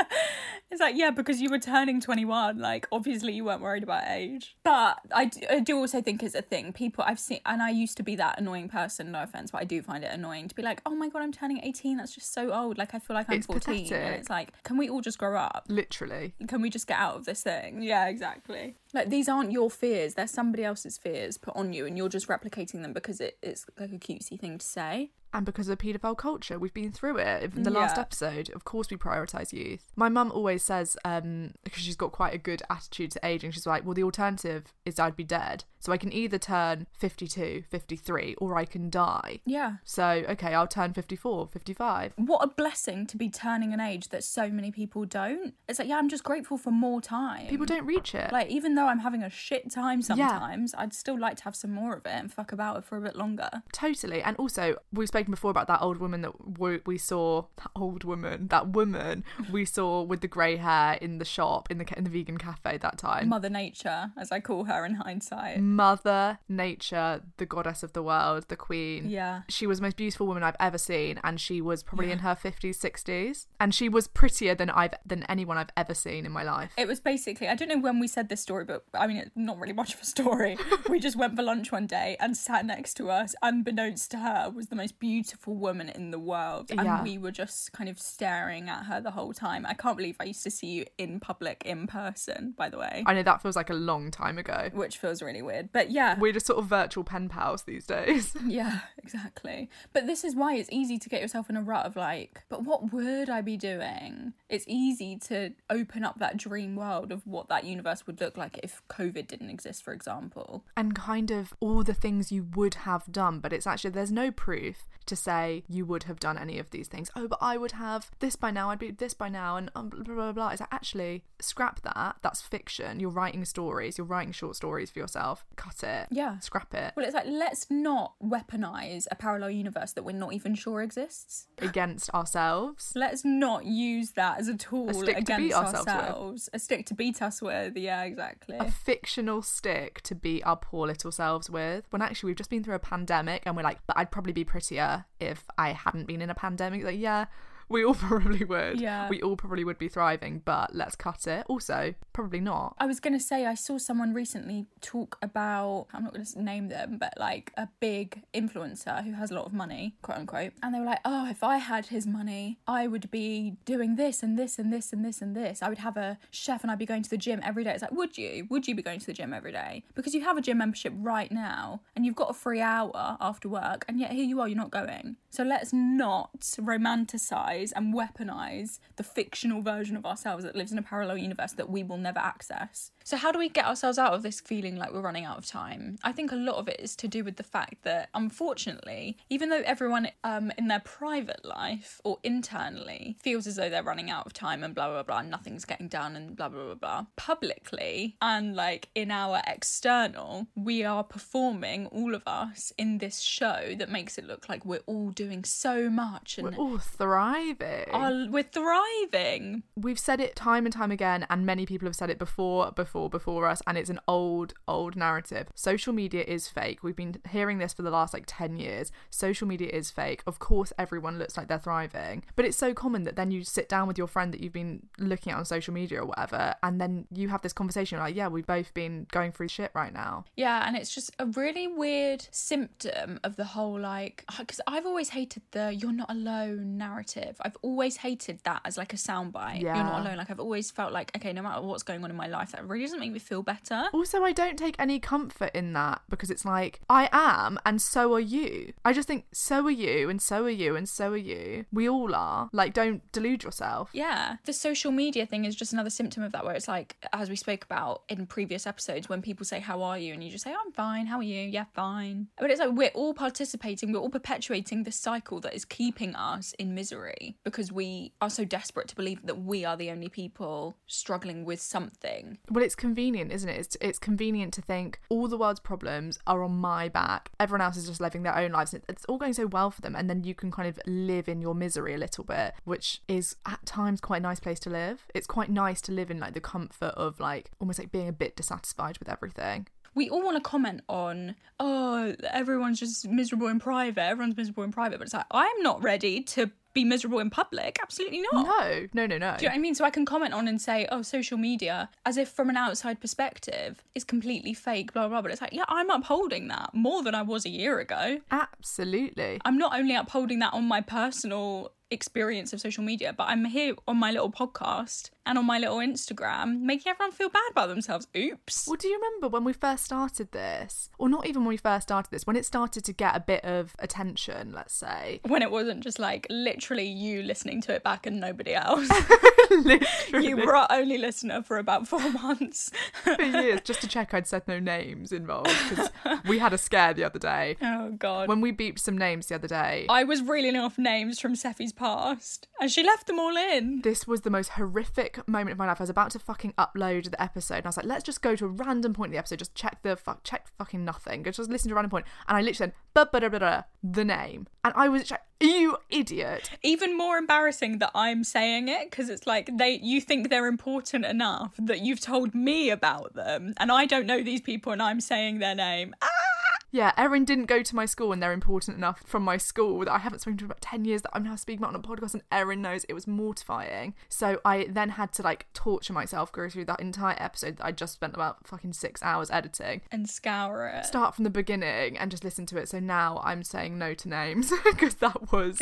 It's 0.73 0.81
like, 0.81 0.97
yeah, 0.97 1.11
because 1.11 1.39
you 1.43 1.51
were 1.51 1.59
turning 1.59 2.01
21. 2.01 2.59
Like, 2.59 2.89
obviously, 2.91 3.35
you 3.35 3.45
weren't 3.45 3.61
worried 3.61 3.83
about 3.83 4.05
age. 4.09 4.57
But 4.65 5.01
I 5.15 5.27
do, 5.27 5.41
I 5.51 5.61
do 5.61 5.77
also 5.77 6.01
think 6.01 6.23
it's 6.23 6.35
a 6.35 6.41
thing. 6.41 6.73
People 6.73 7.05
I've 7.07 7.21
seen, 7.21 7.41
and 7.45 7.61
I 7.63 7.69
used 7.69 7.99
to 7.99 8.03
be 8.03 8.17
that 8.17 8.39
annoying 8.41 8.71
person, 8.71 9.13
no 9.13 9.23
offense, 9.23 9.51
but 9.51 9.59
I 9.61 9.65
do 9.65 9.83
find 9.83 10.03
it 10.03 10.11
annoying 10.11 10.49
to 10.49 10.55
be 10.55 10.63
like, 10.63 10.81
oh 10.87 10.95
my 10.95 11.11
God, 11.11 11.21
I'm 11.21 11.31
turning 11.33 11.61
18. 11.63 11.99
That's 11.99 12.15
just 12.15 12.33
so 12.33 12.53
old. 12.53 12.79
Like, 12.79 12.95
I 12.95 12.99
feel 13.01 13.15
like 13.15 13.27
I'm 13.29 13.37
It's 13.37 13.47
14. 13.47 13.75
And 13.75 13.85
pathetic. 13.89 14.21
it's 14.21 14.31
like, 14.31 14.63
can 14.63 14.79
we 14.79 14.89
all 14.89 15.03
just 15.03 15.19
grow 15.19 15.37
up? 15.37 15.67
Literally. 15.69 16.33
Can 16.49 16.63
we 16.63 16.71
just 16.71 16.87
get 16.87 16.99
out 16.99 17.17
of 17.17 17.27
this 17.27 17.43
thing? 17.43 17.83
Yeah, 17.83 18.07
exactly. 18.07 18.77
Like, 18.95 19.11
these 19.11 19.29
aren't 19.29 19.53
your 19.53 19.71
fears. 19.71 20.15
They're 20.15 20.27
somebody 20.27 20.65
else's 20.65 20.97
fears 20.97 21.37
put 21.37 21.55
on 21.55 21.75
you, 21.75 21.85
and 21.85 21.99
you're 21.99 22.09
just 22.09 22.29
replicating 22.29 22.81
them 22.81 22.95
because 22.95 23.21
it, 23.21 23.37
it's 23.43 23.67
like 23.79 23.93
a 23.93 23.99
cutesy 23.99 24.41
thing 24.41 24.57
to 24.57 24.65
say. 24.67 25.11
And 25.35 25.47
because 25.47 25.69
of 25.69 25.79
paedophile 25.79 26.17
culture 26.17 26.59
we've 26.59 26.75
been 26.75 26.93
through 26.93 27.17
it 27.19 27.43
in 27.55 27.63
the 27.63 27.71
last 27.71 27.97
episode 27.99 28.51
of 28.55 28.65
course 28.65 28.91
we 28.91 28.97
prioritize 28.97 29.53
youth 29.53 29.91
my 29.97 30.09
mum 30.09 30.31
always 30.33 30.63
says 30.63 30.97
um 31.05 31.53
because 31.65 31.83
she's 31.83 31.97
got 31.97 32.13
quite 32.13 32.35
a 32.35 32.39
good 32.39 32.63
attitude 32.71 33.11
to 33.11 33.21
aging 33.25 33.51
she's 33.51 33.67
like 33.67 33.85
well 33.85 33.95
the 33.95 34.03
alternative 34.05 34.73
is 34.85 34.99
i'd 34.99 35.17
be 35.17 35.25
dead 35.25 35.65
so 35.79 35.93
i 35.93 35.97
can 35.97 36.13
either 36.13 36.39
turn 36.39 36.87
52 36.99 37.65
53 37.71 38.35
or 38.39 38.57
i 38.57 38.65
can 38.65 38.91
die 38.91 39.41
Yeah. 39.45 39.75
so 39.85 40.05
okay 40.29 40.55
i'll 40.55 40.67
turn 40.67 40.93
54 40.93 41.49
55 41.49 42.13
What 42.17 42.43
a 42.45 42.49
blessing 42.49 43.07
to 43.07 43.17
be 43.17 43.29
turning 43.29 43.73
an 43.73 43.81
age 43.81 44.09
that 44.11 44.25
so 44.25 44.49
many 44.49 44.71
people 44.71 45.05
don't. 45.05 45.55
It's 45.69 45.79
like, 45.79 45.89
yeah, 45.89 45.97
I'm 45.99 46.09
just 46.09 46.25
grateful 46.25 46.57
for 46.59 46.71
more 46.71 47.01
time. 47.01 47.47
people 47.47 47.67
don't 47.67 47.85
reach 47.87 48.15
it 48.15 48.33
Like, 48.33 48.49
even 48.49 48.75
though 48.75 48.87
I'm 48.87 49.01
having 49.01 49.23
a 49.23 49.31
shit 49.31 49.71
time 49.71 50.03
sometimes, 50.03 50.75
I'd 50.77 50.93
still 50.95 51.19
like 51.19 51.37
to 51.39 51.45
have 51.45 51.55
some 51.57 51.71
more 51.73 51.95
of 51.95 52.05
it 52.07 52.13
and 52.13 52.33
fuck 52.33 52.53
about 52.53 52.79
it 52.79 52.85
for 52.85 52.97
a 52.97 53.01
bit 53.01 53.17
longer. 53.17 53.51
Totally. 53.73 54.23
And 54.23 54.37
also, 54.37 54.77
we've 54.93 55.09
spoken 55.09 55.22
before 55.31 55.51
about 55.51 55.69
that 55.69 55.81
old 55.81 55.99
woman 55.99 56.23
that 56.23 56.59
we, 56.59 56.81
we 56.85 56.99
saw, 56.99 57.45
that 57.57 57.71
old 57.75 58.05
woman, 58.05 58.49
that 58.49 58.69
woman 58.69 59.25
we 59.51 59.65
saw 59.65 60.03
with 60.03 60.21
the 60.21 60.29
grey 60.29 60.57
hair 60.57 60.95
in 61.01 61.19
the 61.19 61.25
shop, 61.25 61.71
in 61.71 61.79
the, 61.79 61.87
in 61.97 62.05
the 62.05 62.11
vegan 62.11 62.39
cafe 62.39 62.77
that 62.79 62.99
time. 62.99 63.29
Mother 63.29 63.51
Nature, 63.51 64.13
as 64.17 64.33
I 64.33 64.41
call 64.41 64.65
her 64.65 64.85
in 64.85 64.95
hindsight. 64.95 65.61
Mother 65.61 66.39
Nature, 66.49 67.23
the 67.37 67.47
goddess 67.47 67.83
of 67.83 67.93
the 67.93 68.03
world, 68.03 68.47
the 68.49 68.57
queen. 68.57 69.09
Yeah. 69.09 69.43
She 69.49 69.67
was 69.67 69.79
the 69.79 69.85
most 69.85 69.97
beautiful 69.97 70.27
woman 70.27 70.43
I've 70.43 70.57
ever 70.61 70.79
seen, 70.79 71.21
and 71.25 71.41
she 71.41 71.61
was 71.61 71.83
probably 71.83 72.11
in 72.11 72.21
her 72.21 72.35
50s, 72.35 72.79
60s. 72.79 73.47
And 73.61 73.75
she 73.75 73.89
was 73.89 74.09
prettier 74.09 74.55
than 74.55 74.71
I've 74.71 74.95
than 75.05 75.23
anyone 75.25 75.57
I've 75.57 75.71
ever 75.77 75.95
seen 75.95 76.27
in 76.27 76.33
my 76.33 76.43
life. 76.43 76.73
It 76.77 76.89
was 76.89 77.01
basically, 77.01 77.49
I 77.49 77.55
don't 77.55 77.69
know 77.69 77.79
when 77.79 77.99
we 77.99 78.09
said 78.09 78.29
this 78.29 78.41
story, 78.41 78.65
but 78.65 78.85
I 78.95 79.07
mean, 79.07 79.19
it's 79.19 79.31
not 79.37 79.59
really 79.59 79.73
much 79.73 79.95
of 79.95 80.01
a 80.01 80.05
story. 80.05 80.57
we 80.89 80.99
just 81.01 81.17
went 81.17 81.37
for 81.37 81.43
lunch 81.43 81.73
one 81.73 81.87
day 81.87 82.17
and 82.21 82.37
sat 82.37 82.65
next 82.65 82.95
to 82.95 83.11
us, 83.11 83.35
unbeknownst 83.43 84.11
to 84.13 84.19
her, 84.19 84.51
was 84.51 84.69
the 84.69 84.77
most 84.77 84.99
beautiful 84.99 85.12
woman 85.47 85.89
in 85.89 86.11
the 86.11 86.19
world. 86.19 86.71
And 86.71 86.83
Yeah. 86.85 87.03
we 87.03 87.19
were 87.19 87.31
just 87.31 87.73
kind 87.73 87.89
of 87.91 87.99
staring 88.01 88.69
at 88.69 88.85
her 88.87 89.01
the 89.01 89.11
whole 89.13 89.33
time. 89.33 89.67
I 89.67 89.75
can't 89.75 89.97
believe 89.97 90.17
I 90.21 90.25
used 90.25 90.43
to 90.45 90.51
see 90.51 90.69
you 90.69 90.85
in 90.99 91.21
public, 91.21 91.63
in 91.65 91.87
person, 91.87 92.55
by 92.57 92.69
the 92.69 92.79
way, 92.79 93.03
I 93.07 93.15
know 93.15 93.23
that 93.23 93.43
feels 93.43 93.57
like 93.57 93.71
a 93.71 93.75
long 93.75 94.11
time 94.11 94.39
ago. 94.39 94.71
which 94.73 94.99
feels 94.99 95.23
really 95.23 95.43
weird. 95.43 95.71
But 95.73 95.91
yeah. 95.91 96.19
We're 96.19 96.33
just 96.33 96.47
sort 96.47 96.59
of 96.59 96.67
virtual 96.67 97.05
pen 97.05 97.29
pals 97.29 97.63
these 97.65 97.87
days. 97.87 98.35
Yeah, 98.45 98.81
exactly. 98.99 99.71
But 99.93 100.07
this 100.07 100.25
is 100.25 100.35
why 100.35 100.55
it's 100.57 100.69
easy 100.73 100.99
to 100.99 101.09
get 101.09 101.21
yourself 101.23 101.49
in 101.49 101.57
a 101.57 101.63
rut 101.63 101.87
of 101.87 101.97
like, 101.97 102.43
but 102.49 102.65
what 102.65 102.93
would 102.93 103.31
I 103.31 103.41
be 103.41 103.57
doing? 103.57 104.33
It's 104.49 104.65
easy 104.69 105.17
to 105.29 105.53
open 105.71 106.05
up 106.05 106.19
that 106.19 106.37
dream 106.37 106.77
world 106.77 107.13
of 107.13 107.27
what 107.27 107.49
that 107.49 107.65
universe 107.65 108.07
would 108.07 108.21
look 108.21 108.37
like 108.37 108.59
if 108.63 108.83
COVID 108.89 109.27
didn't 109.29 109.51
exist, 109.51 109.83
for 109.83 109.93
example. 109.93 110.65
and 110.77 110.95
kind 110.95 111.31
of 111.31 111.53
all 111.61 111.83
the 111.83 111.95
things 111.95 112.31
you 112.33 112.47
would 112.55 112.75
have 112.75 113.11
done, 113.11 113.41
but 113.41 113.53
it's 113.53 113.67
actually 113.67 113.91
there's 113.91 114.13
no 114.13 114.31
proof 114.31 114.89
to 115.07 115.17
say 115.17 115.65
you 115.69 115.85
would 115.87 116.05
have 116.05 116.21
done 116.21 116.39
any 116.39 116.59
of 116.59 116.71
these 116.71 116.89
things. 116.89 117.11
Oh, 117.17 117.29
but 117.29 117.39
I 117.41 117.57
would 117.57 117.73
have 117.73 118.11
this 118.21 118.37
by 118.37 118.51
now. 118.51 118.71
I'd 118.71 118.79
be 118.79 118.91
this 118.91 119.15
by 119.15 119.29
now, 119.29 119.57
and 119.57 119.71
um, 119.75 119.89
blah 119.89 120.03
blah 120.03 120.15
blah. 120.15 120.33
blah. 120.33 120.49
It's 120.51 120.61
like 120.61 120.73
actually 120.73 121.25
scrap 121.41 121.81
that. 121.83 122.17
That's 122.23 122.41
fiction. 122.41 123.01
You're 123.01 123.11
writing 123.11 123.45
stories. 123.45 123.99
You're 123.99 124.07
writing 124.07 124.33
short 124.33 124.57
stories 124.57 124.91
for 124.91 124.99
yourself. 124.99 125.45
Cut 125.57 125.83
it. 125.83 126.09
Yeah. 126.11 126.39
Scrap 126.39 126.75
it 126.75 126.93
Well, 126.97 127.05
it's 127.05 127.15
like, 127.15 127.27
let's 127.27 127.67
not 127.71 128.15
weaponize 128.23 129.07
a 129.11 129.17
parallel 129.17 129.51
universe 129.51 129.93
that 129.93 130.05
we're 130.05 130.13
not 130.17 130.33
even 130.33 130.55
sure 130.55 130.83
exists. 130.83 131.47
against 131.59 132.13
ourselves. 132.15 132.93
Let's 132.95 133.25
not 133.25 133.65
use 133.65 134.13
that 134.13 134.39
as 134.39 134.49
a 134.49 134.57
tool 134.57 134.93
stick 134.95 135.17
to 135.17 135.23
against 135.23 135.39
beat 135.43 135.55
ourselves 135.55 135.87
with. 135.87 135.95
ourselves. 135.95 136.49
A 136.53 136.59
stick 136.59 136.87
to 136.87 136.95
beat 136.95 137.23
us 137.23 137.43
with. 137.43 137.77
Yeah, 137.77 138.03
exactly. 138.05 138.57
A 138.59 138.71
fictional 138.71 139.43
stick 139.43 140.01
to 140.03 140.15
beat 140.15 140.43
our 140.45 140.57
poor 140.57 140.87
little 140.87 141.11
selves 141.13 141.51
with. 141.51 141.85
When 141.91 142.03
actually 142.03 142.29
we've 142.29 142.37
just 142.37 142.51
been 142.51 142.63
through 142.63 142.75
a 142.75 142.79
pandemic, 142.81 143.43
and 143.47 143.57
we're 143.57 143.63
like, 143.63 143.79
but 143.87 143.97
I'd 143.99 144.11
probably 144.11 144.33
be 144.33 144.45
prettier 144.45 144.92
if 145.21 145.45
I 145.57 145.71
hadn't 145.71 146.07
been 146.07 146.23
in 146.23 146.31
a 146.31 146.35
pandemic. 146.35 146.85
Like, 146.85 146.99
yeah. 146.99 147.27
We 147.73 147.85
all 147.87 147.95
probably 148.13 148.45
would. 148.45 148.81
Yeah. 148.81 149.09
We 149.09 149.23
all 149.23 149.35
probably 149.35 149.65
would 149.65 149.79
be 149.79 149.89
thriving, 149.89 150.43
but 150.45 150.75
let's 150.75 150.95
cut 150.95 151.27
it. 151.27 151.47
Also, 151.49 151.95
probably 152.13 152.41
not. 152.41 152.77
I 152.79 152.85
was 152.85 153.01
going 153.01 153.15
to 153.15 153.21
say, 153.21 153.47
I 153.47 153.55
saw 153.55 153.79
someone 153.79 154.13
recently 154.13 154.67
talk 154.83 155.19
about, 155.23 155.87
I'm 155.95 156.05
not 156.05 156.13
going 156.13 156.27
to 156.27 156.43
name 156.43 156.69
them, 156.69 156.99
but 156.99 157.15
like 157.19 157.51
a 157.57 157.69
big 157.81 158.25
influencer 158.35 159.03
who 159.05 159.13
has 159.15 159.31
a 159.31 159.35
lot 159.35 159.47
of 159.47 159.55
money, 159.55 159.97
quote 160.03 160.19
unquote. 160.19 160.53
And 160.63 160.75
they 160.75 160.81
were 160.81 160.85
like, 160.85 161.01
oh, 161.07 161.31
if 161.31 161.43
I 161.43 161.57
had 161.57 161.87
his 161.87 162.07
money, 162.07 162.59
I 162.69 162.87
would 162.87 163.11
be 163.11 163.57
doing 163.65 163.97
this 163.97 164.23
and 164.23 164.39
this 164.39 164.59
and 164.59 164.71
this 164.71 164.93
and 164.93 165.03
this 165.03 165.23
and 165.23 165.35
this. 165.35 165.63
I 165.63 165.71
would 165.71 165.79
have 165.79 165.97
a 165.97 166.19
chef 166.31 166.63
and 166.63 166.71
I'd 166.71 166.79
be 166.79 166.85
going 166.85 167.03
to 167.03 167.11
the 167.11 167.17
gym 167.17 167.41
every 167.43 167.65
day. 167.65 167.73
It's 167.73 167.83
like, 167.83 167.93
would 167.93 168.19
you? 168.19 168.47
Would 168.51 168.69
you 168.69 168.75
be 168.75 168.83
going 168.83 169.01
to 169.01 169.07
the 169.07 169.15
gym 169.15 169.33
every 169.33 169.53
day? 169.53 169.83
Because 169.95 170.15
you 170.15 170.21
have 170.23 170.37
a 170.37 170.43
gym 170.43 170.59
membership 170.59 170.93
right 170.97 171.33
now 171.33 171.81
and 171.97 172.05
you've 172.05 172.17
got 172.17 172.29
a 172.29 172.35
free 172.35 172.61
hour 172.61 173.17
after 173.19 173.49
work, 173.49 173.87
and 173.89 173.99
yet 173.99 174.13
here 174.13 174.25
you 174.25 174.41
are, 174.41 174.49
you're 174.49 174.59
not 174.59 174.71
going. 174.71 175.17
So 175.31 175.43
let's 175.43 175.73
not 175.73 176.41
romanticize 176.41 177.62
and 177.71 177.95
weaponize 177.95 178.81
the 178.97 179.05
fictional 179.05 179.63
version 179.63 179.97
of 179.97 180.05
ourselves 180.05 180.43
that 180.43 180.57
lives 180.57 180.73
in 180.73 180.79
a 180.79 180.83
parallel 180.83 181.19
universe 181.19 181.53
that 181.53 181.71
we 181.71 181.85
will 181.85 181.99
never 181.99 182.19
access. 182.19 182.91
So, 183.05 183.17
how 183.17 183.33
do 183.33 183.39
we 183.39 183.49
get 183.49 183.67
ourselves 183.67 183.99
out 183.99 184.13
of 184.13 184.23
this 184.23 184.41
feeling 184.41 184.77
like 184.77 184.93
we're 184.93 185.01
running 185.01 185.25
out 185.25 185.39
of 185.39 185.47
time? 185.47 185.99
I 186.03 186.13
think 186.13 186.33
a 186.33 186.37
lot 186.37 186.57
of 186.57 186.69
it 186.69 186.81
is 186.81 186.97
to 186.97 187.09
do 187.09 187.25
with 187.25 187.37
the 187.37 187.43
fact 187.43 187.83
that, 187.83 188.09
unfortunately, 188.15 189.17
even 189.31 189.49
though 189.49 189.63
everyone 189.65 190.09
um, 190.25 190.53
in 190.59 190.69
their 190.69 190.81
private 190.81 191.45
life 191.45 192.01
or 192.05 192.19
internally 192.23 193.17
feels 193.21 193.47
as 193.47 193.57
though 193.57 193.69
they're 193.69 193.83
running 193.83 194.11
out 194.11 194.27
of 194.27 194.33
time 194.33 194.63
and 194.65 194.75
blah, 194.75 194.89
blah, 194.89 195.03
blah, 195.03 195.19
and 195.19 195.31
nothing's 195.31 195.65
getting 195.65 195.89
done 195.89 196.17
and 196.17 196.37
blah, 196.37 196.49
blah, 196.49 196.65
blah, 196.65 196.75
blah, 196.75 197.07
publicly 197.17 198.17
and 198.21 198.55
like 198.55 198.89
in 198.95 199.11
our 199.11 199.41
external, 199.47 200.47
we 200.55 200.85
are 200.85 201.05
performing, 201.05 201.87
all 201.87 202.15
of 202.15 202.23
us, 202.27 202.73
in 202.79 202.99
this 202.99 203.21
show 203.21 203.75
that 203.79 203.89
makes 203.89 204.19
it 204.19 204.27
look 204.27 204.49
like 204.49 204.65
we're 204.65 204.81
all 204.87 205.11
doing 205.11 205.45
so 205.45 205.91
much 205.91 206.39
and 206.39 206.49
We're 206.49 206.63
all 206.63 206.79
thriving. 206.79 207.91
are, 207.91 208.27
we're 208.31 208.43
thriving. 208.43 209.63
We've 209.77 209.99
said 209.99 210.21
it 210.21 210.37
time 210.37 210.67
and 210.67 210.73
time 210.73 210.91
again, 210.91 211.27
and 211.31 211.45
many 211.47 211.67
people 211.67 211.87
have 211.87 211.97
said 211.97 212.11
it 212.11 212.19
before, 212.19 212.71
before, 212.73 212.92
before 213.09 213.49
us, 213.49 213.63
and 213.67 213.77
it's 213.79 213.91
an 213.91 214.01
old, 214.07 214.55
old 214.69 214.97
narrative. 214.97 215.49
Social 215.55 215.93
media 215.93 216.25
is 216.27 216.49
fake. 216.49 216.83
We've 216.83 216.97
been 216.97 217.17
hearing 217.31 217.59
this 217.59 217.73
for 217.73 217.83
the 217.83 217.91
last 217.91 218.15
like 218.15 218.25
10 218.27 218.57
years. 218.57 218.93
Social 219.11 219.47
media 219.47 219.69
is 219.69 219.91
fake. 219.91 220.23
Of 220.27 220.39
course, 220.39 220.73
everyone 220.79 221.19
looks 221.19 221.37
like 221.37 221.49
they're 221.49 221.59
thriving, 221.59 222.25
but 222.37 222.45
it's 222.45 222.57
so 222.57 222.75
common 222.75 223.05
that 223.05 223.17
then 223.17 223.31
you 223.31 223.45
sit 223.45 223.69
down 223.69 223.89
with 223.89 223.99
your 223.99 224.07
friend 224.07 224.33
that 224.33 224.41
you've 224.41 224.53
been 224.53 224.87
looking 224.99 225.33
at 225.33 225.39
on 225.39 225.45
social 225.45 225.75
media 225.75 226.03
or 226.03 226.07
whatever, 226.07 226.55
and 226.63 226.81
then 226.81 227.07
you 227.11 227.29
have 227.29 227.43
this 227.43 227.53
conversation 227.53 227.99
like, 227.99 228.15
yeah, 228.15 228.29
we've 228.29 228.47
both 228.47 228.73
been 228.75 229.07
going 229.11 229.33
through 229.33 229.49
shit 229.49 229.71
right 229.75 229.93
now. 229.93 230.25
Yeah, 230.37 230.67
and 230.67 230.77
it's 230.77 230.95
just 230.95 231.11
a 231.19 231.27
really 231.27 231.67
weird 231.67 232.27
symptom 232.31 233.21
of 233.25 233.37
the 233.37 233.45
whole 233.45 233.79
like 233.79 234.25
because 234.39 234.61
I've 234.67 234.87
always 234.87 235.11
hated 235.11 235.43
the 235.53 235.75
"you're 235.75 235.93
not 235.93 236.11
alone" 236.11 236.77
narrative. 236.79 237.37
I've 237.41 237.57
always 237.63 237.97
hated 237.97 238.41
that 238.45 238.63
as 238.65 238.77
like 238.77 238.93
a 238.93 238.97
soundbite. 238.97 239.61
You're 239.61 239.75
not 239.75 240.01
alone. 240.01 240.17
Like 240.17 240.31
I've 240.31 240.41
always 240.41 240.71
felt 240.71 240.93
like 240.93 241.15
okay, 241.17 241.33
no 241.33 241.43
matter 241.43 241.63
what's 241.63 241.83
going 241.83 242.03
on 242.05 242.11
in 242.11 242.17
my 242.17 242.29
life, 242.29 242.53
that 242.53 242.67
really 242.67 242.82
doesn't 242.83 243.01
make 243.01 243.13
me 243.13 243.19
feel 243.19 243.43
better. 243.43 243.85
Also, 243.93 244.23
I 244.25 244.33
don't 244.33 244.59
take 244.59 244.77
any 244.79 244.99
comfort 244.99 245.51
in 245.55 245.73
that 245.75 246.03
because 246.09 246.31
it's 246.31 246.45
like, 246.45 246.81
I 246.89 247.09
am, 247.13 247.59
and 247.65 247.81
so 247.81 248.15
are 248.15 248.21
you. 248.21 248.73
I 248.85 248.93
just 248.93 249.09
think, 249.09 249.27
so 249.33 249.65
are 249.67 249.71
you, 249.71 250.09
and 250.11 250.21
so 250.21 250.45
are 250.45 250.51
you, 250.51 250.77
and 250.77 250.89
so 250.89 251.13
are 251.13 251.17
you. 251.17 251.65
We 251.73 251.89
all 251.89 252.15
are. 252.15 252.49
Like, 252.53 252.75
don't 252.75 253.11
delude 253.13 253.43
yourself. 253.45 253.91
Yeah, 253.93 254.37
the 254.45 254.53
social 254.53 254.93
media 254.93 255.27
thing 255.27 255.45
is 255.45 255.55
just 255.55 255.73
another 255.73 255.91
symptom 255.91 256.23
of 256.23 256.33
that, 256.33 256.45
where 256.45 256.55
it's 256.55 256.69
like, 256.69 256.97
as 257.13 257.29
we 257.31 257.37
spoke 257.37 257.65
about 257.65 258.03
in 258.09 258.27
previous 258.27 258.67
episodes, 258.67 259.09
when 259.09 259.23
people 259.23 259.45
say, 259.47 259.61
How 259.61 259.83
are 259.83 259.99
you? 259.99 260.13
and 260.13 260.23
you 260.23 260.31
just 260.31 260.45
say, 260.45 260.53
oh, 260.53 260.63
I'm 260.65 260.73
fine, 260.73 261.07
how 261.07 261.19
are 261.19 261.23
you? 261.23 261.43
Yeah, 261.49 261.65
fine. 261.75 262.29
But 262.39 262.51
it's 262.51 262.61
like 262.61 262.73
we're 262.73 262.91
all 262.95 263.15
participating, 263.15 263.93
we're 263.93 264.01
all 264.01 264.11
perpetuating 264.11 264.83
this 264.83 264.97
cycle 264.97 265.41
that 265.41 265.55
is 265.55 265.65
keeping 265.65 266.15
us 266.15 266.55
in 266.59 266.75
misery. 266.75 267.37
because 267.45 267.71
we 267.73 268.13
are 268.21 268.29
so 268.31 268.45
desperate 268.45 268.89
to 268.89 268.97
believe 268.97 269.25
that 269.25 269.39
we 269.43 269.65
are 269.65 269.77
the 269.77 269.91
only 269.91 270.09
people 270.09 270.77
struggling 270.87 271.45
with 271.45 271.61
something. 271.61 272.39
Well, 272.51 272.65
it's 272.65 272.72
convenient, 272.75 273.33
isn't 273.33 273.49
it? 273.49 273.59
It's, 273.59 273.77
it's 273.81 273.99
convenient 273.99 274.53
to 274.55 274.63
think 274.63 275.01
all 275.09 275.29
the 275.29 275.37
world's 275.37 275.61
problems 275.61 276.19
are 276.27 276.43
on 276.43 276.53
my 276.53 276.89
back. 276.89 277.31
Everyone 277.39 277.61
else 277.61 277.77
is 277.77 277.87
just 277.87 278.01
living 278.01 278.23
their 278.23 278.37
own 278.37 278.53
lives. 278.53 278.75
It's 278.89 279.05
all 279.07 279.19
going 279.19 279.35
so 279.35 279.47
well 279.47 279.71
for 279.71 279.81
them. 279.81 279.95
And 279.95 280.09
then 280.09 280.25
you 280.25 280.35
can 280.35 280.51
kind 280.51 280.69
of 280.69 280.79
live 280.87 281.29
in 281.29 281.41
your 281.41 281.55
misery 281.55 281.95
a 281.95 281.99
little 281.99 282.25
bit, 282.25 282.55
which 282.65 283.03
is 283.09 283.37
at 283.47 283.65
times 283.67 284.01
quite 284.01 284.19
a 284.19 284.23
nice 284.23 284.41
place 284.41 284.59
to 284.61 284.71
live. 284.71 285.07
It's 285.15 285.27
quite 285.27 285.51
nice 285.51 285.81
to 285.83 285.93
live 285.93 286.11
in 286.11 286.19
like 286.21 286.35
the 286.35 286.41
comfort 286.41 286.95
of 286.97 287.21
like 287.21 287.51
almost 287.61 287.79
like 287.79 287.93
being 287.93 288.09
a 288.09 288.13
bit 288.13 288.37
dissatisfied 288.37 288.99
with 288.99 289.09
everything. 289.09 289.69
We 289.95 290.09
all 290.09 290.23
want 290.23 290.43
to 290.43 290.43
comment 290.43 290.81
on, 290.89 291.35
oh, 291.61 292.15
everyone's 292.31 292.81
just 292.81 293.07
miserable 293.07 293.49
in 293.49 293.59
private, 293.59 294.01
everyone's 294.01 294.37
miserable 294.37 294.63
in 294.63 294.73
private, 294.73 294.99
but 294.99 295.05
it's 295.05 295.13
like, 295.13 295.27
I'm 295.31 295.63
not 295.63 295.83
ready 295.83 296.23
to 296.23 296.51
be 296.73 296.85
miserable 296.85 297.19
in 297.19 297.31
public. 297.31 297.79
Absolutely 297.83 298.23
not. 298.33 298.47
No, 298.47 298.87
no, 298.95 299.07
no, 299.07 299.19
no. 299.19 299.37
Do 299.37 299.45
you 299.45 299.49
know 299.49 299.53
what 299.53 299.55
I 299.55 299.59
mean? 299.59 299.75
So 299.75 299.85
I 299.85 299.91
can 299.91 300.05
comment 300.05 300.35
on 300.35 300.49
and 300.49 300.61
say, 300.61 300.87
oh, 300.91 301.03
social 301.03 301.39
media, 301.39 301.91
as 302.07 302.17
if 302.17 302.29
from 302.29 302.51
an 302.51 302.57
outside 302.57 303.01
perspective, 303.01 303.83
is 303.95 304.05
completely 304.05 304.55
fake, 304.55 304.93
blah, 304.93 305.03
blah, 305.03 305.09
blah. 305.09 305.23
But 305.23 305.33
it's 305.33 305.41
like, 305.41 305.53
yeah, 305.53 305.65
I'm 305.69 305.91
upholding 305.91 306.49
that 306.49 306.71
more 306.75 307.03
than 307.03 307.15
I 307.15 307.23
was 307.23 307.45
a 307.45 307.51
year 307.51 307.79
ago. 307.79 308.21
Absolutely. 308.31 309.41
I'm 309.45 309.59
not 309.59 309.79
only 309.79 309.95
upholding 309.95 310.39
that 310.41 310.53
on 310.53 310.65
my 310.65 310.81
personal 310.81 311.73
experience 311.93 312.53
of 312.53 312.61
social 312.61 312.83
media, 312.83 313.13
but 313.17 313.25
I'm 313.25 313.45
here 313.45 313.75
on 313.87 313.99
my 313.99 314.11
little 314.11 314.31
podcast 314.31 315.11
and 315.25 315.39
on 315.39 315.47
my 315.47 315.59
little 315.59 315.79
Instagram 315.79 316.61
making 316.63 316.91
everyone 316.91 317.13
feel 317.13 317.29
bad 317.29 317.43
about 317.51 317.69
themselves. 317.69 318.07
Oops. 318.17 318.67
Well, 318.67 318.77
do 318.77 318.89
you 318.89 318.97
remember 318.97 319.29
when 319.29 319.45
we 319.45 319.53
first 319.53 319.85
started 319.85 320.33
this? 320.33 320.91
Or 320.99 321.09
not 321.09 321.27
even 321.27 321.43
when 321.43 321.51
we 321.51 321.57
first 321.57 321.89
started 321.89 322.11
this, 322.11 322.27
when 322.27 322.37
it 322.37 322.45
started 322.45 322.85
to 322.85 322.93
get 322.93 323.17
a 323.17 323.21
bit 323.21 323.45
of 323.45 323.77
attention, 323.79 324.53
let's 324.53 324.75
say. 324.75 325.21
When 325.27 325.43
it 325.43 325.51
wasn't 325.51 325.83
just 325.83 325.99
like 325.99 326.27
literally 326.31 326.87
you 326.87 327.23
listening 327.23 327.61
to 327.63 327.75
it 327.75 327.85
back 327.85 328.07
and 328.07 328.21
nobody 328.21 328.55
else. 328.55 328.89
You 330.13 330.37
were 330.37 330.55
our 330.55 330.67
only 330.71 330.99
listener 330.99 331.43
for 331.43 331.59
about 331.59 331.89
four 331.89 332.11
months. 332.11 332.71
for 333.03 333.21
years, 333.23 333.61
just 333.63 333.81
to 333.81 333.89
check 333.89 334.15
I'd 334.15 334.27
said 334.27 334.47
no 334.47 334.59
names 334.59 335.13
involved 335.13 335.51
because 335.69 335.91
we 336.27 336.39
had 336.39 336.53
a 336.53 336.59
scare 336.59 336.95
the 336.95 337.05
other 337.05 337.19
day. 337.19 337.57
oh, 337.63 337.91
God. 337.91 338.29
When 338.29 338.41
we 338.41 338.53
beeped 338.53 338.79
some 338.79 338.97
names 338.97 339.27
the 339.27 339.35
other 339.35 339.49
day, 339.49 339.87
I 339.89 340.05
was 340.05 340.23
reeling 340.23 340.57
off 340.57 340.79
names 340.79 341.19
from 341.21 341.35
Seffi's 341.35 341.73
past 341.73 342.49
and 342.61 342.71
she 342.71 342.83
left 342.83 343.07
them 343.07 343.19
all 343.19 343.37
in. 343.37 343.81
this 343.83 344.07
was 344.07 344.21
the 344.23 344.31
most 344.31 344.51
horrific 344.51 345.27
moment 345.29 345.53
of 345.53 345.59
my 345.59 345.67
life. 345.67 345.81
I 345.81 345.85
was 345.85 345.91
about 345.91 346.11
to 346.13 346.19
fucking 346.19 346.55
upload 346.59 347.11
the 347.11 347.23
episode, 347.23 347.59
and 347.59 347.67
I 347.67 347.69
was 347.71 347.77
like, 347.77 347.87
let's 347.87 348.05
just 348.05 348.23
go 348.23 348.37
to 348.37 348.45
a 348.45 348.49
random 348.49 348.93
point 348.95 349.09
in 349.09 349.13
the 349.13 349.19
episode, 349.19 349.39
just 349.39 349.55
check 349.55 349.79
the 349.83 349.97
fuck, 349.97 350.23
check 350.25 350.49
fucking 350.59 350.85
nothing, 350.85 351.25
just 351.25 351.39
listen 351.51 351.69
to 351.69 351.75
a 351.75 351.77
random 351.77 351.91
point. 351.91 352.07
and 352.29 352.37
I 352.37 352.41
literally 352.41 352.55
said, 352.55 352.73
"Ba 352.95 353.09
ba 353.11 353.21
da 353.21 353.29
ba 353.29 353.67
the 353.83 354.05
name, 354.05 354.47
and 354.65 354.73
I 354.77 354.89
was 354.89 355.11
like, 355.11 355.21
you 355.41 355.77
idiot. 355.91 356.51
Even 356.63 356.97
more 356.97 357.17
embarrassing 357.17 357.79
that 357.79 357.91
I'm 357.95 358.23
saying 358.23 358.69
it 358.69 358.91
because 358.91 359.09
it's 359.09 359.27
like 359.27 359.51
they 359.57 359.81
you 359.83 360.01
think 360.01 360.31
they're 360.31 360.47
important 360.47 361.05
enough 361.05 361.55
that 361.59 361.81
you've 361.81 362.01
told 362.01 362.35
me 362.35 362.71
about 362.71 363.15
them 363.15 363.55
and 363.59 363.73
I 363.73 363.87
don't 363.87 364.07
know 364.07 364.23
these 364.23 364.41
people 364.41 364.73
and 364.73 364.81
I'm 364.81 365.01
saying 365.01 365.41
their 365.41 365.57
name. 365.57 365.95
Ah! 366.01 366.32
Yeah, 366.73 366.93
Erin 366.97 367.27
didn't 367.27 367.47
go 367.47 367.63
to 367.63 367.77
my 367.77 367.85
school, 367.85 368.13
and 368.13 368.23
they're 368.23 368.33
important 368.33 368.79
enough 368.79 369.03
from 369.05 369.23
my 369.23 369.37
school 369.37 369.81
that 369.81 369.91
I 369.93 369.99
haven't 369.99 370.21
spoken 370.21 370.39
to 370.39 370.45
for 370.45 370.47
about 370.47 370.63
10 370.63 370.87
years 370.87 371.03
that 371.03 371.11
I'm 371.13 371.23
now 371.23 371.37
speaking 371.37 371.63
about 371.63 371.75
on 371.75 371.81
a 371.81 371.83
podcast, 371.87 372.15
and 372.15 372.23
Erin 372.33 372.63
knows 372.63 372.85
it 372.89 372.95
was 372.95 373.07
mortifying. 373.07 373.95
So 374.09 374.41
I 374.45 374.67
then 374.71 374.89
had 374.89 375.13
to 375.15 375.23
like 375.23 375.47
torture 375.53 375.93
myself, 375.93 376.33
go 376.33 376.49
through 376.49 376.65
that 376.65 376.81
entire 376.81 377.17
episode 377.19 377.59
that 377.59 377.67
I 377.67 377.73
just 377.73 377.93
spent 377.93 378.15
about 378.15 378.47
fucking 378.47 378.73
six 378.73 379.03
hours 379.03 379.31
editing. 379.31 379.83
And 379.93 380.09
scour 380.09 380.67
it. 380.75 380.87
Start 380.87 381.15
from 381.15 381.25
the 381.25 381.31
beginning 381.31 381.99
and 381.99 382.11
just 382.11 382.25
listen 382.25 382.47
to 382.47 382.57
it. 382.57 382.71
So 382.71 382.81
now 382.81 383.21
I'm 383.23 383.45
saying 383.45 383.79
no 383.79 383.93
to 383.93 384.09
names 384.09 384.51
because 384.65 384.95
that 384.97 385.31
was 385.31 385.59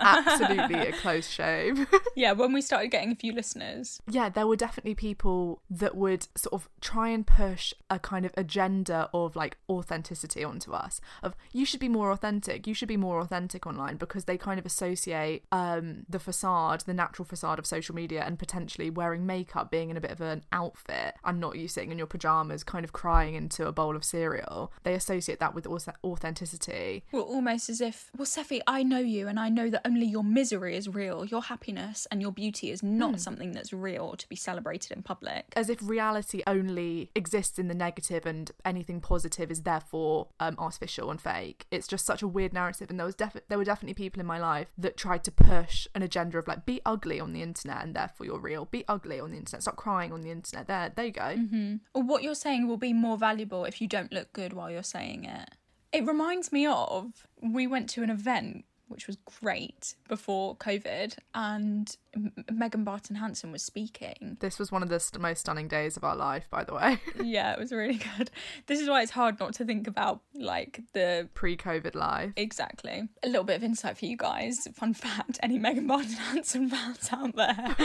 absolutely 0.00 0.88
a 0.88 0.92
close 1.00 1.28
shave. 1.28 1.86
Yeah, 2.14 2.32
when 2.32 2.52
we 2.52 2.62
started 2.62 2.88
getting 2.88 3.12
a 3.12 3.14
few 3.14 3.32
listeners. 3.32 4.02
yeah, 4.10 4.28
there 4.28 4.46
were 4.48 4.56
definitely 4.56 4.96
people 4.96 5.62
that 5.70 5.94
would 5.96 6.26
sort 6.34 6.52
of 6.52 6.68
try 6.80 7.10
and 7.10 7.24
push 7.24 7.72
a 7.88 8.00
kind 8.00 8.26
of 8.26 8.32
agenda 8.36 9.08
of 9.14 9.36
like 9.36 9.56
authenticity 9.68 10.42
onto 10.48 10.72
us 10.72 11.00
of 11.22 11.34
you 11.52 11.64
should 11.64 11.80
be 11.80 11.88
more 11.88 12.10
authentic, 12.10 12.66
you 12.66 12.74
should 12.74 12.88
be 12.88 12.96
more 12.96 13.20
authentic 13.20 13.66
online 13.66 13.96
because 13.96 14.24
they 14.24 14.36
kind 14.36 14.58
of 14.58 14.66
associate 14.66 15.44
um 15.52 16.04
the 16.08 16.18
facade, 16.18 16.80
the 16.86 16.94
natural 16.94 17.26
facade 17.26 17.58
of 17.58 17.66
social 17.66 17.94
media 17.94 18.24
and 18.26 18.38
potentially 18.38 18.90
wearing 18.90 19.26
makeup 19.26 19.70
being 19.70 19.90
in 19.90 19.96
a 19.96 20.00
bit 20.00 20.10
of 20.10 20.20
an 20.20 20.42
outfit 20.52 21.14
and 21.24 21.38
not 21.40 21.56
you 21.56 21.68
sitting 21.68 21.92
in 21.92 21.98
your 21.98 22.06
pajamas 22.06 22.64
kind 22.64 22.84
of 22.84 22.92
crying 22.92 23.34
into 23.34 23.66
a 23.66 23.72
bowl 23.72 23.94
of 23.94 24.04
cereal. 24.04 24.72
They 24.82 24.94
associate 24.94 25.38
that 25.40 25.54
with 25.54 25.64
auth- 25.64 25.94
authenticity. 26.04 27.04
Well, 27.12 27.22
almost 27.22 27.68
as 27.68 27.80
if, 27.80 28.10
well, 28.16 28.26
Seffi, 28.26 28.60
I 28.66 28.82
know 28.82 28.98
you 28.98 29.28
and 29.28 29.38
I 29.38 29.48
know 29.48 29.70
that 29.70 29.82
only 29.86 30.06
your 30.06 30.24
misery 30.24 30.76
is 30.76 30.88
real. 30.88 31.24
Your 31.24 31.42
happiness 31.42 32.06
and 32.10 32.20
your 32.22 32.32
beauty 32.32 32.70
is 32.70 32.82
not 32.82 33.20
something 33.20 33.52
that's 33.52 33.72
real 33.72 34.14
to 34.16 34.28
be 34.28 34.36
celebrated 34.36 34.92
in 34.92 35.02
public. 35.02 35.44
as 35.56 35.68
if 35.68 35.78
reality 35.82 36.42
only 36.46 37.10
exists 37.14 37.58
in 37.58 37.68
the 37.68 37.74
negative 37.74 38.26
and 38.26 38.50
anything 38.64 39.00
positive 39.00 39.50
is 39.50 39.62
therefore 39.62 40.28
um, 40.40 40.54
artificial 40.58 41.10
and 41.10 41.20
fake. 41.20 41.66
It's 41.70 41.86
just 41.86 42.04
such 42.06 42.22
a 42.22 42.28
weird 42.28 42.52
narrative, 42.52 42.90
and 42.90 42.98
there 42.98 43.06
was 43.06 43.14
defi- 43.14 43.40
there 43.48 43.58
were 43.58 43.64
definitely 43.64 43.94
people 43.94 44.20
in 44.20 44.26
my 44.26 44.38
life 44.38 44.68
that 44.78 44.96
tried 44.96 45.24
to 45.24 45.30
push 45.32 45.86
an 45.94 46.02
agenda 46.02 46.38
of 46.38 46.46
like 46.48 46.64
be 46.66 46.80
ugly 46.86 47.20
on 47.20 47.32
the 47.32 47.42
internet 47.42 47.82
and 47.82 47.94
therefore 47.94 48.26
you're 48.26 48.38
real. 48.40 48.64
Be 48.66 48.84
ugly 48.88 49.20
on 49.20 49.30
the 49.30 49.36
internet. 49.36 49.62
Stop 49.62 49.76
crying 49.76 50.12
on 50.12 50.20
the 50.22 50.30
internet. 50.30 50.66
There, 50.66 50.92
there 50.94 51.06
you 51.06 51.12
go. 51.12 51.78
Or 51.94 52.02
what 52.02 52.22
you're 52.22 52.34
saying 52.34 52.68
will 52.68 52.76
be 52.76 52.92
more 52.92 53.16
valuable 53.16 53.64
if 53.64 53.80
you 53.80 53.88
don't 53.88 54.12
look 54.12 54.32
good 54.32 54.52
while 54.52 54.70
you're 54.70 54.82
saying 54.82 55.24
it. 55.24 55.50
It 55.92 56.06
reminds 56.06 56.52
me 56.52 56.66
of 56.66 57.26
we 57.42 57.66
went 57.66 57.88
to 57.90 58.02
an 58.02 58.10
event 58.10 58.64
which 58.88 59.06
was 59.06 59.16
great 59.40 59.94
before 60.08 60.56
COVID, 60.56 61.16
and 61.34 61.96
M- 62.14 62.32
Megan 62.50 62.84
Barton 62.84 63.16
Hanson 63.16 63.52
was 63.52 63.62
speaking. 63.62 64.36
This 64.40 64.58
was 64.58 64.72
one 64.72 64.82
of 64.82 64.88
the 64.88 65.00
st- 65.00 65.20
most 65.20 65.40
stunning 65.40 65.68
days 65.68 65.96
of 65.96 66.04
our 66.04 66.16
life, 66.16 66.48
by 66.50 66.64
the 66.64 66.74
way. 66.74 66.98
Yeah, 67.22 67.52
it 67.52 67.58
was 67.58 67.72
really 67.72 68.00
good. 68.16 68.30
This 68.66 68.80
is 68.80 68.88
why 68.88 69.02
it's 69.02 69.10
hard 69.10 69.38
not 69.38 69.52
to 69.54 69.64
think 69.64 69.86
about 69.86 70.20
like 70.34 70.80
the 70.94 71.28
Pre-COVID 71.34 71.94
life. 71.94 72.32
Exactly. 72.36 73.08
A 73.22 73.26
little 73.26 73.44
bit 73.44 73.56
of 73.56 73.64
insight 73.64 73.98
for 73.98 74.06
you 74.06 74.16
guys. 74.16 74.66
Fun 74.74 74.94
fact 74.94 75.38
any 75.42 75.58
Megan 75.58 75.86
Barton 75.86 76.12
Hanson 76.12 76.68
fans 76.70 77.08
out 77.12 77.36
there? 77.36 77.76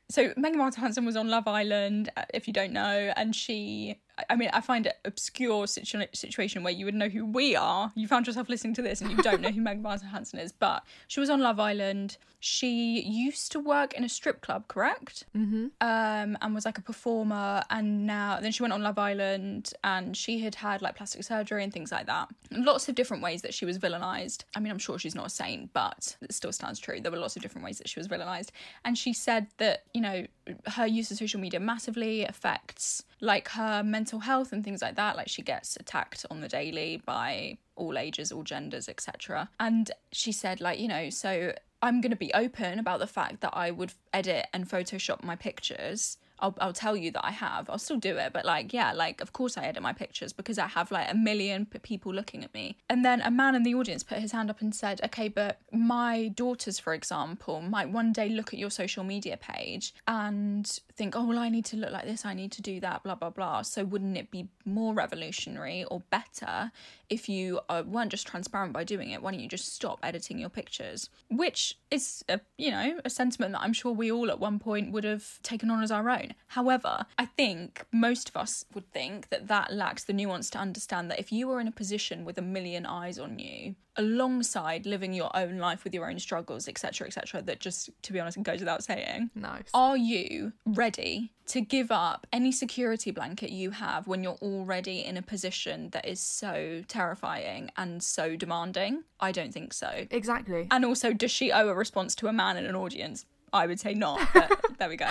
so, 0.09 0.33
Megan 0.37 0.59
Barton 0.59 0.81
Hanson 0.81 1.05
was 1.05 1.15
on 1.15 1.29
Love 1.29 1.47
Island, 1.47 2.09
uh, 2.17 2.23
if 2.33 2.47
you 2.47 2.53
don't 2.53 2.73
know, 2.73 3.13
and 3.15 3.35
she. 3.35 3.99
I- 4.29 4.35
mean, 4.35 4.49
I 4.53 4.61
find 4.61 4.85
it 4.85 4.97
obscure 5.05 5.67
situ- 5.67 6.05
situation 6.13 6.63
where 6.63 6.73
you 6.73 6.85
would 6.85 6.95
know 6.95 7.09
who 7.09 7.25
we 7.25 7.55
are. 7.55 7.91
You 7.95 8.07
found 8.07 8.27
yourself 8.27 8.49
listening 8.49 8.73
to 8.75 8.81
this 8.81 9.01
and 9.01 9.11
you 9.11 9.17
don't 9.17 9.41
know 9.41 9.49
who 9.51 9.61
Megan 9.67 9.81
Barton 9.81 10.07
Hanson 10.09 10.39
is, 10.39 10.51
but 10.51 10.83
she 11.07 11.19
was 11.19 11.29
on 11.29 11.39
Love 11.41 11.59
Island. 11.59 12.17
She 12.41 13.01
used 13.01 13.51
to 13.53 13.59
work 13.59 13.95
in 13.95 14.03
a 14.03 14.09
strip 14.09 14.41
club, 14.41 14.67
correct? 14.67 15.25
Mm-hmm. 15.35 15.65
Um, 15.81 16.37
and 16.39 16.53
was 16.53 16.63
like 16.63 16.77
a 16.77 16.81
performer, 16.81 17.63
and 17.71 18.05
now 18.05 18.39
then 18.39 18.51
she 18.51 18.61
went 18.61 18.71
on 18.71 18.83
Love 18.83 18.99
Island, 18.99 19.73
and 19.83 20.15
she 20.15 20.41
had 20.41 20.53
had 20.53 20.83
like 20.83 20.95
plastic 20.95 21.23
surgery 21.23 21.63
and 21.63 21.73
things 21.73 21.91
like 21.91 22.05
that. 22.05 22.29
Lots 22.51 22.87
of 22.87 22.93
different 22.93 23.23
ways 23.23 23.41
that 23.41 23.55
she 23.55 23.65
was 23.65 23.79
villainized. 23.79 24.43
I 24.55 24.59
mean, 24.59 24.71
I'm 24.71 24.77
sure 24.77 24.99
she's 24.99 25.15
not 25.15 25.25
a 25.25 25.29
saint, 25.29 25.73
but 25.73 26.15
it 26.21 26.33
still 26.35 26.51
stands 26.51 26.77
true. 26.79 27.01
There 27.01 27.11
were 27.11 27.17
lots 27.17 27.35
of 27.35 27.41
different 27.41 27.65
ways 27.65 27.79
that 27.79 27.89
she 27.89 27.99
was 27.99 28.07
villainized, 28.07 28.49
and 28.83 28.95
she 28.95 29.11
said 29.11 29.47
that 29.57 29.85
you 29.95 30.01
know 30.01 30.27
her 30.67 30.85
use 30.85 31.09
of 31.09 31.17
social 31.17 31.39
media 31.39 31.59
massively 31.59 32.25
affects 32.25 33.03
like 33.21 33.47
her 33.47 33.81
mental 33.81 34.04
health 34.19 34.53
and 34.53 34.63
things 34.63 34.81
like 34.81 34.95
that. 34.95 35.15
Like 35.15 35.29
she 35.29 35.41
gets 35.41 35.75
attacked 35.77 36.25
on 36.29 36.41
the 36.41 36.47
daily 36.47 37.01
by 37.05 37.57
all 37.75 37.97
ages, 37.97 38.31
all 38.31 38.43
genders, 38.43 38.87
etc. 38.89 39.49
And 39.59 39.91
she 40.11 40.31
said 40.31 40.61
like 40.61 40.79
you 40.79 40.87
know 40.87 41.09
so. 41.09 41.53
I'm 41.81 42.01
going 42.01 42.11
to 42.11 42.15
be 42.15 42.33
open 42.33 42.79
about 42.79 42.99
the 42.99 43.05
fact 43.05 43.41
that 43.41 43.51
I 43.53 43.69
would 43.69 43.93
edit 44.11 44.47
and 44.53 44.67
Photoshop 44.67 45.23
my 45.23 45.35
pictures. 45.35 46.17
I'll, 46.39 46.55
I'll 46.59 46.73
tell 46.73 46.95
you 46.95 47.11
that 47.11 47.25
I 47.25 47.31
have. 47.31 47.69
I'll 47.69 47.77
still 47.77 47.97
do 47.97 48.17
it, 48.17 48.33
but 48.33 48.45
like, 48.45 48.73
yeah, 48.73 48.93
like, 48.93 49.21
of 49.21 49.33
course 49.33 49.57
I 49.57 49.65
edit 49.65 49.81
my 49.81 49.93
pictures 49.93 50.33
because 50.33 50.57
I 50.57 50.67
have 50.67 50.91
like 50.91 51.11
a 51.11 51.15
million 51.15 51.65
p- 51.65 51.79
people 51.79 52.13
looking 52.13 52.43
at 52.43 52.53
me. 52.53 52.77
And 52.89 53.05
then 53.05 53.21
a 53.21 53.31
man 53.31 53.55
in 53.55 53.63
the 53.63 53.75
audience 53.75 54.03
put 54.03 54.17
his 54.19 54.31
hand 54.31 54.49
up 54.49 54.61
and 54.61 54.73
said, 54.73 55.01
okay, 55.05 55.27
but 55.29 55.59
my 55.71 56.29
daughters, 56.29 56.79
for 56.79 56.93
example, 56.93 57.61
might 57.61 57.89
one 57.89 58.11
day 58.11 58.29
look 58.29 58.53
at 58.53 58.59
your 58.59 58.69
social 58.69 59.03
media 59.03 59.37
page 59.37 59.93
and 60.07 60.67
think, 60.95 61.15
oh, 61.15 61.25
well, 61.25 61.39
I 61.39 61.49
need 61.49 61.65
to 61.65 61.77
look 61.77 61.91
like 61.91 62.05
this, 62.05 62.25
I 62.25 62.33
need 62.33 62.51
to 62.53 62.61
do 62.61 62.79
that, 62.79 63.03
blah, 63.03 63.15
blah, 63.15 63.29
blah. 63.29 63.61
So 63.61 63.83
wouldn't 63.83 64.17
it 64.17 64.31
be 64.31 64.47
more 64.65 64.93
revolutionary 64.93 65.83
or 65.85 66.01
better 66.09 66.71
if 67.09 67.29
you 67.29 67.59
uh, 67.69 67.83
weren't 67.85 68.11
just 68.11 68.27
transparent 68.27 68.73
by 68.73 68.83
doing 68.83 69.11
it? 69.11 69.21
Why 69.21 69.31
don't 69.31 69.39
you 69.39 69.47
just 69.47 69.73
stop 69.73 69.99
editing 70.03 70.39
your 70.39 70.49
pictures? 70.49 71.09
Which 71.29 71.77
is, 71.91 72.23
a, 72.27 72.39
you 72.57 72.71
know, 72.71 72.99
a 73.05 73.09
sentiment 73.09 73.53
that 73.53 73.61
I'm 73.61 73.73
sure 73.73 73.91
we 73.91 74.11
all 74.11 74.29
at 74.29 74.39
one 74.39 74.59
point 74.59 74.91
would 74.91 75.03
have 75.03 75.41
taken 75.43 75.69
on 75.69 75.83
as 75.83 75.91
our 75.91 76.09
own. 76.09 76.24
However, 76.47 77.05
I 77.17 77.25
think 77.25 77.85
most 77.91 78.29
of 78.29 78.37
us 78.37 78.65
would 78.73 78.91
think 78.91 79.29
that 79.29 79.47
that 79.47 79.73
lacks 79.73 80.03
the 80.03 80.13
nuance 80.13 80.49
to 80.51 80.57
understand 80.57 81.11
that 81.11 81.19
if 81.19 81.31
you 81.31 81.47
were 81.47 81.59
in 81.59 81.67
a 81.67 81.71
position 81.71 82.25
with 82.25 82.37
a 82.37 82.41
million 82.41 82.85
eyes 82.85 83.19
on 83.19 83.39
you, 83.39 83.75
alongside 83.97 84.85
living 84.85 85.13
your 85.13 85.35
own 85.35 85.57
life 85.57 85.83
with 85.83 85.93
your 85.93 86.09
own 86.09 86.19
struggles, 86.19 86.67
etc., 86.67 87.07
etc., 87.07 87.41
that 87.41 87.59
just, 87.59 87.89
to 88.01 88.13
be 88.13 88.19
honest, 88.19 88.41
goes 88.43 88.59
without 88.59 88.83
saying. 88.83 89.29
Nice. 89.35 89.69
Are 89.73 89.97
you 89.97 90.53
ready 90.65 91.31
to 91.47 91.61
give 91.61 91.91
up 91.91 92.27
any 92.33 92.51
security 92.51 93.11
blanket 93.11 93.51
you 93.51 93.71
have 93.71 94.07
when 94.07 94.23
you're 94.23 94.37
already 94.41 95.03
in 95.03 95.17
a 95.17 95.21
position 95.21 95.89
that 95.91 96.05
is 96.05 96.19
so 96.19 96.83
terrifying 96.87 97.71
and 97.77 98.03
so 98.03 98.35
demanding? 98.35 99.03
I 99.19 99.31
don't 99.31 99.53
think 99.53 99.73
so. 99.73 100.05
Exactly. 100.11 100.67
And 100.71 100.83
also, 100.83 101.13
does 101.13 101.31
she 101.31 101.51
owe 101.51 101.69
a 101.69 101.73
response 101.75 102.15
to 102.15 102.27
a 102.27 102.33
man 102.33 102.57
in 102.57 102.65
an 102.65 102.75
audience? 102.75 103.25
I 103.55 103.67
would 103.67 103.79
say 103.79 103.93
not, 103.93 104.21
but 104.33 104.51
there 104.77 104.89
we 104.89 104.97
go. 104.97 105.07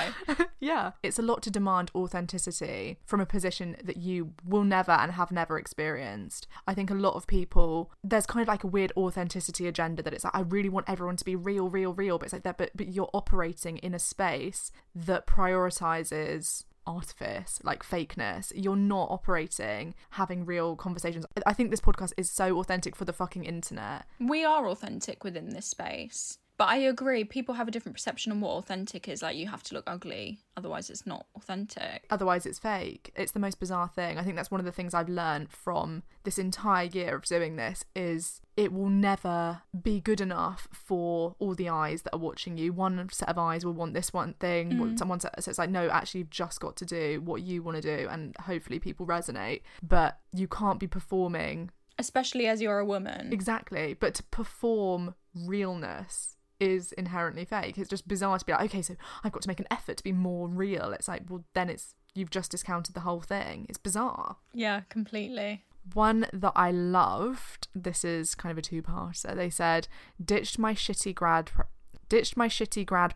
Yeah. 0.61 0.93
It's 1.03 1.19
a 1.19 1.23
lot 1.23 1.43
to 1.43 1.51
demand 1.51 1.91
authenticity 1.95 2.99
from 3.05 3.21
a 3.21 3.27
position 3.27 3.77
that 3.83 3.97
you 3.97 4.33
will 4.47 4.65
never 4.65 4.93
and 4.93 5.13
have 5.13 5.31
never 5.31 5.59
experienced. 5.59 6.47
I 6.67 6.75
think 6.75 6.91
a 6.91 6.95
lot 6.95 7.15
of 7.15 7.27
people, 7.27 7.91
there's 8.03 8.27
kind 8.27 8.43
of 8.43 8.49
like 8.49 8.65
a 8.65 8.69
weird 8.69 8.93
authenticity 8.97 9.67
agenda 9.67 10.03
that 10.03 10.15
it's 10.15 10.25
like, 10.25 10.35
I 10.35 10.41
really 10.41 10.69
want 10.69 10.89
everyone 10.89 11.17
to 11.17 11.25
be 11.25 11.37
real, 11.37 11.69
real, 11.69 11.93
real. 11.93 12.19
But 12.19 12.27
it's 12.27 12.33
like 12.33 12.43
that, 12.45 12.59
but, 12.59 12.71
but 12.75 12.89
you're 12.89 13.11
operating 13.13 13.79
in 13.79 13.95
a 13.95 13.99
space 13.99 14.71
that 14.95 15.27
prioritizes 15.27 16.65
artifice, 16.87 17.61
like 17.63 17.83
fakeness. 17.83 18.53
You're 18.55 18.77
not 18.77 19.11
operating 19.11 19.95
having 20.11 20.45
real 20.45 20.77
conversations. 20.77 21.27
I 21.47 21.53
think 21.53 21.71
this 21.71 21.81
podcast 21.81 22.13
is 22.17 22.31
so 22.31 22.59
authentic 22.59 22.97
for 22.97 23.05
the 23.05 23.13
fucking 23.13 23.45
internet. 23.45 24.05
We 24.21 24.45
are 24.45 24.67
authentic 24.69 25.25
within 25.25 25.51
this 25.51 25.67
space. 25.67 26.39
But 26.57 26.69
I 26.69 26.77
agree, 26.77 27.25
people 27.25 27.57
have 27.57 27.67
a 27.67 27.71
different 27.71 27.97
perception 27.97 28.31
on 28.31 28.41
what 28.41 28.51
authentic 28.51 29.09
is. 29.09 29.23
Like, 29.23 29.37
you 29.37 29.49
have 29.49 29.65
to 29.65 29.75
look 29.75 29.85
ugly, 29.89 30.39
otherwise, 30.57 30.89
it's 30.89 31.05
not 31.05 31.27
authentic. 31.35 32.05
Otherwise, 32.11 32.47
it's 32.47 32.61
fake. 32.61 33.13
It's 33.17 33.33
the 33.33 33.41
most 33.41 33.59
bizarre 33.59 33.89
thing. 33.89 34.19
I 34.19 34.23
think 34.23 34.37
that's 34.37 34.53
one 34.53 34.61
of 34.61 34.65
the 34.65 34.73
things 34.73 34.95
I've 34.95 35.09
learned 35.09 35.51
from 35.51 36.05
this 36.23 36.39
entire 36.39 36.85
year 36.85 37.17
of 37.17 37.25
doing 37.25 37.57
this 37.57 37.85
is 37.97 38.41
it 38.57 38.73
will 38.73 38.89
never 38.89 39.63
be 39.83 40.01
good 40.01 40.21
enough 40.21 40.69
for 40.73 41.35
all 41.41 41.57
the 41.57 41.69
eyes 41.69 42.03
that 42.03 42.15
are 42.15 42.21
watching 42.21 42.57
you. 42.57 42.73
One 42.73 43.09
set 43.11 43.29
of 43.29 43.37
eyes 43.37 43.65
will 43.65 43.73
want 43.73 43.95
this 43.95 44.13
one 44.13 44.35
thing. 44.35 44.71
Mm. 44.71 44.99
Someone 44.99 45.19
so 45.19 45.29
it's 45.37 45.59
like 45.59 45.71
no, 45.71 45.89
actually, 45.89 46.21
you've 46.21 46.31
just 46.31 46.61
got 46.61 46.77
to 46.77 46.85
do 46.85 47.21
what 47.21 47.43
you 47.43 47.65
want 47.65 47.83
to 47.83 47.97
do, 47.97 48.09
and 48.09 48.37
hopefully, 48.37 48.79
people 48.79 49.07
resonate. 49.07 49.63
But 49.83 50.21
you 50.33 50.47
can't 50.47 50.79
be 50.79 50.87
performing 50.87 51.71
Especially 51.99 52.47
as 52.47 52.61
you're 52.61 52.79
a 52.79 52.85
woman. 52.85 53.33
exactly. 53.33 53.95
But 53.95 54.15
to 54.15 54.23
perform 54.25 55.15
realness 55.35 56.37
is 56.61 56.93
inherently 56.93 57.45
fake. 57.45 57.79
It's 57.79 57.91
just 57.91 58.07
bizarre 58.09 58.39
to 58.39 58.45
be 58.45 58.53
like, 58.53 58.67
okay, 58.67 58.83
so 58.83 58.97
I've 59.23 59.33
got 59.33 59.43
to 59.43 59.49
make 59.49 59.61
an 59.61 59.67
effort 59.71 59.97
to 59.99 60.05
be 60.05 60.13
more 60.13 60.49
real. 60.49 60.93
It's 60.93 61.09
like, 61.09 61.23
well, 61.29 61.45
then 61.55 61.69
it's 61.69 61.95
you've 62.15 62.31
just 62.31 62.51
discounted 62.51 62.95
the 62.95 63.01
whole 63.01 63.21
thing. 63.21 63.67
It's 63.69 63.79
bizarre. 63.79 64.37
Yeah, 64.53 64.83
completely. 64.89 65.65
One 65.93 66.27
that 66.33 66.53
I 66.55 66.71
loved, 66.71 67.69
this 67.75 68.05
is 68.05 68.35
kind 68.35 68.51
of 68.51 68.59
a 68.59 68.63
two-parter. 68.63 69.35
They 69.37 69.51
said, 69.51 69.89
ditched 70.25 70.59
my 70.59 70.75
shitty 70.75 71.15
grad, 71.15 71.47
pro- 71.47 71.67
ditched 72.09 72.37
my 72.37 72.49
shitty 72.49 72.87
grad, 72.87 73.15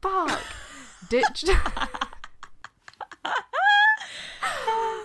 fuck, 0.00 0.42
ditched. 1.10 1.50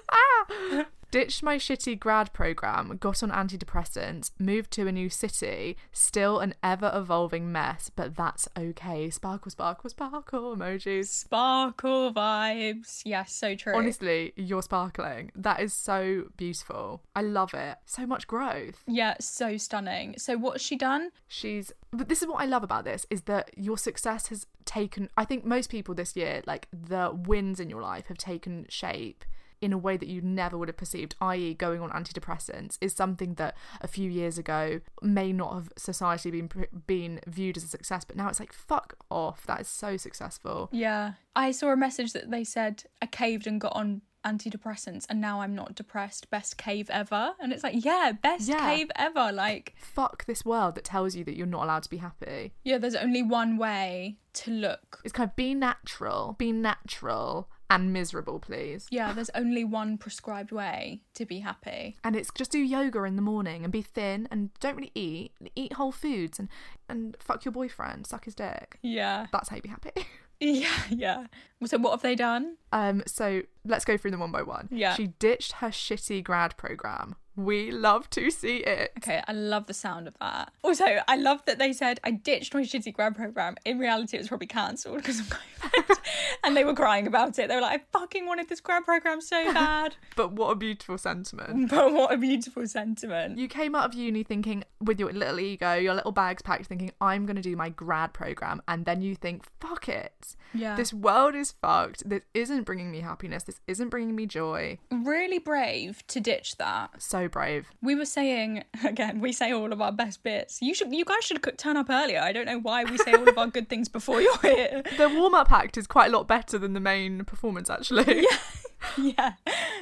ah! 0.10 0.86
Ditched 1.14 1.44
my 1.44 1.58
shitty 1.58 2.00
grad 2.00 2.34
program, 2.34 2.98
got 2.98 3.22
on 3.22 3.30
antidepressants, 3.30 4.32
moved 4.40 4.72
to 4.72 4.88
a 4.88 4.92
new 4.92 5.12
city, 5.12 5.78
still 5.92 6.40
an 6.40 6.56
ever 6.64 6.92
evolving 6.92 7.52
mess, 7.52 7.92
but 7.96 8.16
that's 8.16 8.48
okay. 8.58 9.12
Sparkle, 9.12 9.52
sparkle, 9.52 9.92
sparkle 9.92 10.56
emojis. 10.56 11.10
Sparkle 11.10 12.12
vibes. 12.12 13.04
Yes, 13.06 13.32
so 13.32 13.54
true. 13.54 13.76
Honestly, 13.76 14.34
you're 14.36 14.64
sparkling. 14.64 15.32
That 15.36 15.60
is 15.60 15.72
so 15.72 16.30
beautiful. 16.36 17.04
I 17.16 17.22
love 17.22 17.54
it. 17.54 17.78
So 17.86 18.08
much 18.08 18.26
growth. 18.26 18.82
Yeah, 18.88 19.14
so 19.20 19.56
stunning. 19.58 20.16
So, 20.18 20.36
what's 20.36 20.64
she 20.64 20.76
done? 20.76 21.12
She's 21.28 21.72
but 21.92 22.10
this 22.10 22.24
is 22.24 22.28
what 22.28 22.42
I 22.42 22.46
love 22.46 22.64
about 22.64 22.86
this 22.86 23.06
is 23.12 23.22
that 23.24 23.52
your 23.56 23.78
success 23.78 24.30
has 24.30 24.48
taken 24.66 25.10
I 25.16 25.26
think 25.26 25.46
most 25.46 25.70
people 25.70 25.94
this 25.94 26.16
year 26.16 26.42
like 26.48 26.68
the 26.74 27.12
wins 27.14 27.60
in 27.60 27.70
your 27.70 27.82
life 27.82 28.08
have 28.08 28.18
taken 28.18 28.66
shape 28.68 29.24
in 29.64 29.72
a 29.74 29.78
way 29.78 29.96
that 29.98 30.08
you 30.10 30.22
never 30.22 30.58
would 30.58 30.68
have 30.68 30.78
perceived, 30.78 31.16
i.e., 31.22 31.54
going 31.54 31.82
on 31.82 31.90
antidepressants, 31.92 32.78
is 32.82 32.94
something 32.94 33.36
that 33.36 33.56
a 33.82 33.88
few 33.88 34.10
years 34.10 34.38
ago 34.38 34.82
may 35.02 35.32
not 35.32 35.54
have 35.54 35.70
society 35.78 36.30
been 36.32 36.50
been 36.86 37.20
viewed 37.26 37.58
as 37.58 37.64
a 37.64 37.68
success, 37.68 38.04
but 38.04 38.16
now 38.16 38.28
it's 38.30 38.40
like 38.40 38.54
fuck 38.54 38.96
off. 39.10 39.46
That 39.46 39.62
is 39.62 39.68
so 39.68 39.98
successful. 39.98 40.70
Yeah, 40.72 41.14
I 41.36 41.52
saw 41.52 41.70
a 41.72 41.78
message 41.78 42.14
that 42.14 42.30
they 42.30 42.44
said 42.44 42.84
I 43.02 43.06
caved 43.06 43.48
and 43.48 43.60
got 43.62 43.74
on 43.76 44.02
antidepressants 44.26 45.06
and 45.10 45.20
now 45.20 45.42
I'm 45.42 45.54
not 45.56 45.76
depressed. 45.76 46.30
Best 46.30 46.58
cave 46.58 46.90
ever. 46.90 47.34
And 47.42 47.52
it's 47.52 47.64
like, 47.64 47.84
yeah, 47.84 48.14
best 48.22 48.48
Yeah. 48.48 48.70
cave 48.70 48.90
ever. 48.96 49.32
Like, 49.34 49.74
Fuck 49.78 50.26
this 50.26 50.46
world 50.46 50.76
that 50.76 50.86
tells 50.86 51.16
you 51.16 51.24
that 51.26 51.36
you're 51.36 51.46
not 51.48 51.64
allowed 51.64 51.84
to 51.84 51.90
be 51.90 51.98
happy. 51.98 52.54
yeah, 52.64 52.78
there's 52.78 52.96
only 52.96 53.22
one 53.22 53.58
way 53.58 54.18
to 54.34 54.52
look. 54.52 55.02
It's 55.04 55.14
kind 55.14 55.30
of 55.30 55.36
be 55.36 55.54
natural, 55.54 56.36
be 56.38 56.52
natural 56.52 57.50
and 57.70 57.92
miserable, 57.94 58.40
please. 58.40 58.88
Yeah, 58.92 59.14
there's 59.14 59.30
only 59.36 59.64
one 59.64 59.98
prescribed 59.98 60.52
way 60.52 61.02
to 61.16 61.26
be 61.26 61.40
happy. 61.40 61.98
And 62.04 62.16
it's 62.16 62.30
just 62.34 62.52
do 62.52 62.60
yoga 62.60 63.04
in 63.04 63.16
the 63.16 63.22
morning 63.22 63.64
and 63.64 63.72
be 63.72 63.82
thin 63.82 64.28
and 64.32 64.52
don't 64.60 64.76
really 64.76 64.92
eat. 64.96 65.32
Eat 65.56 65.74
whole 65.74 65.92
foods 65.92 66.40
and 66.40 66.50
and 66.90 67.18
fuck 67.20 67.46
your 67.46 67.52
boyfriend, 67.52 68.08
suck 68.08 68.26
his 68.26 68.36
dick. 68.36 68.78
Yeah. 68.82 69.28
That's 69.32 69.50
how 69.50 69.56
you 69.56 69.62
be 69.62 69.70
happy. 69.70 69.92
Yeah, 70.40 70.68
yeah. 70.90 71.28
So 71.64 71.78
what 71.78 71.92
have 71.92 72.02
they 72.02 72.16
done? 72.16 72.58
Um, 72.74 73.04
so 73.08 73.44
let's 73.64 73.86
go 73.86 73.96
through 73.96 74.12
them 74.12 74.20
one 74.20 74.32
by 74.32 74.42
one. 74.42 74.68
Yeah. 74.72 74.94
She 74.94 75.08
ditched 75.08 75.54
her 75.54 75.70
shitty 75.70 76.22
grad 76.22 76.58
program. 76.58 77.16
We 77.36 77.72
love 77.72 78.10
to 78.12 78.30
see 78.32 78.58
it. 78.58 78.92
Okay, 79.00 79.22
I 79.28 79.32
love 79.34 79.66
the 79.68 79.74
sound 79.74 80.08
of 80.08 80.16
that. 80.20 80.52
Also, 80.64 80.86
I 81.08 81.16
love 81.16 81.44
that 81.46 81.58
they 81.60 81.74
said 81.74 82.00
I 82.04 82.12
ditched 82.12 82.54
my 82.54 82.62
shitty 82.62 82.94
grad 82.94 83.16
program. 83.16 83.56
In 83.66 83.80
reality, 83.80 84.18
it 84.18 84.20
was 84.22 84.28
probably 84.28 84.48
cancelled 84.48 84.98
because 84.98 85.20
of 85.20 85.28
COVID, 85.30 85.98
and 86.44 86.56
they 86.56 86.64
were 86.64 86.74
crying 86.76 87.08
about 87.08 87.40
it. 87.40 87.48
They 87.48 87.56
were 87.56 87.62
like, 87.62 87.82
"I 87.82 87.98
fucking 87.98 88.26
wanted 88.26 88.50
this 88.50 88.60
grad 88.62 88.86
program 88.86 89.20
so 89.22 89.44
bad." 89.54 89.96
But 90.16 90.34
what 90.34 90.52
a 90.52 90.56
beautiful 90.56 90.98
sentiment. 90.98 91.70
but 91.70 91.92
what 91.94 92.14
a 92.14 92.18
beautiful 92.18 92.68
sentiment. 92.68 93.38
You 93.38 93.48
came 93.48 93.74
out 93.76 93.86
of 93.86 93.94
uni 93.94 94.24
thinking, 94.24 94.64
with 94.80 95.00
your 95.00 95.12
little 95.12 95.40
ego, 95.40 95.74
your 95.74 95.94
little 95.96 96.12
bags 96.12 96.42
packed, 96.42 96.68
thinking, 96.68 96.92
I'm 97.02 97.26
going 97.26 97.36
to 97.36 97.42
do 97.42 97.56
my 97.56 97.70
grad 97.70 98.14
program. 98.14 98.62
And 98.68 98.86
then 98.86 99.02
you 99.02 99.16
think, 99.16 99.44
fuck 99.60 99.90
it. 99.90 100.36
Yeah. 100.54 100.76
This 100.76 100.94
world 100.94 101.34
is 101.36 101.52
fucked. 101.52 102.08
This 102.08 102.24
isn't 102.34 102.64
bringing 102.64 102.92
me 102.92 103.00
happiness. 103.02 103.44
This 103.44 103.60
isn't 103.68 103.90
bringing 103.90 104.16
me 104.16 104.26
joy. 104.28 104.78
really 104.92 105.40
brave 105.40 106.06
to 106.08 106.20
ditch 106.20 106.58
that. 106.58 107.02
So 107.02 107.23
brave. 107.28 107.72
We 107.82 107.96
were 107.96 108.06
saying 108.06 108.64
again, 108.84 109.20
we 109.20 109.32
say 109.32 109.52
all 109.52 109.72
of 109.74 109.82
our 109.82 109.92
best 109.92 110.24
bits. 110.24 110.62
You 110.62 110.74
should, 110.74 110.94
you 110.94 111.06
guys 111.06 111.24
should 111.24 111.58
turn 111.58 111.78
up 111.78 111.90
earlier. 111.90 112.20
I 112.20 112.32
don't 112.32 112.46
know 112.46 112.60
why 112.60 112.84
we 112.84 112.98
say 112.98 113.14
all 113.14 113.28
of 113.28 113.38
our 113.38 113.48
good 113.48 113.70
things 113.70 113.90
before 113.90 114.22
you're 114.22 114.38
here. 114.42 114.84
The 114.98 115.10
warm 115.10 115.34
up 115.34 115.52
act 115.52 115.78
is 115.78 115.88
quite 115.88 116.10
a 116.12 116.18
lot 116.18 116.28
better 116.28 116.58
than 116.58 116.74
the 116.74 116.80
main 116.80 117.24
performance, 117.26 117.70
actually. 117.70 118.26
yeah, 118.98 119.34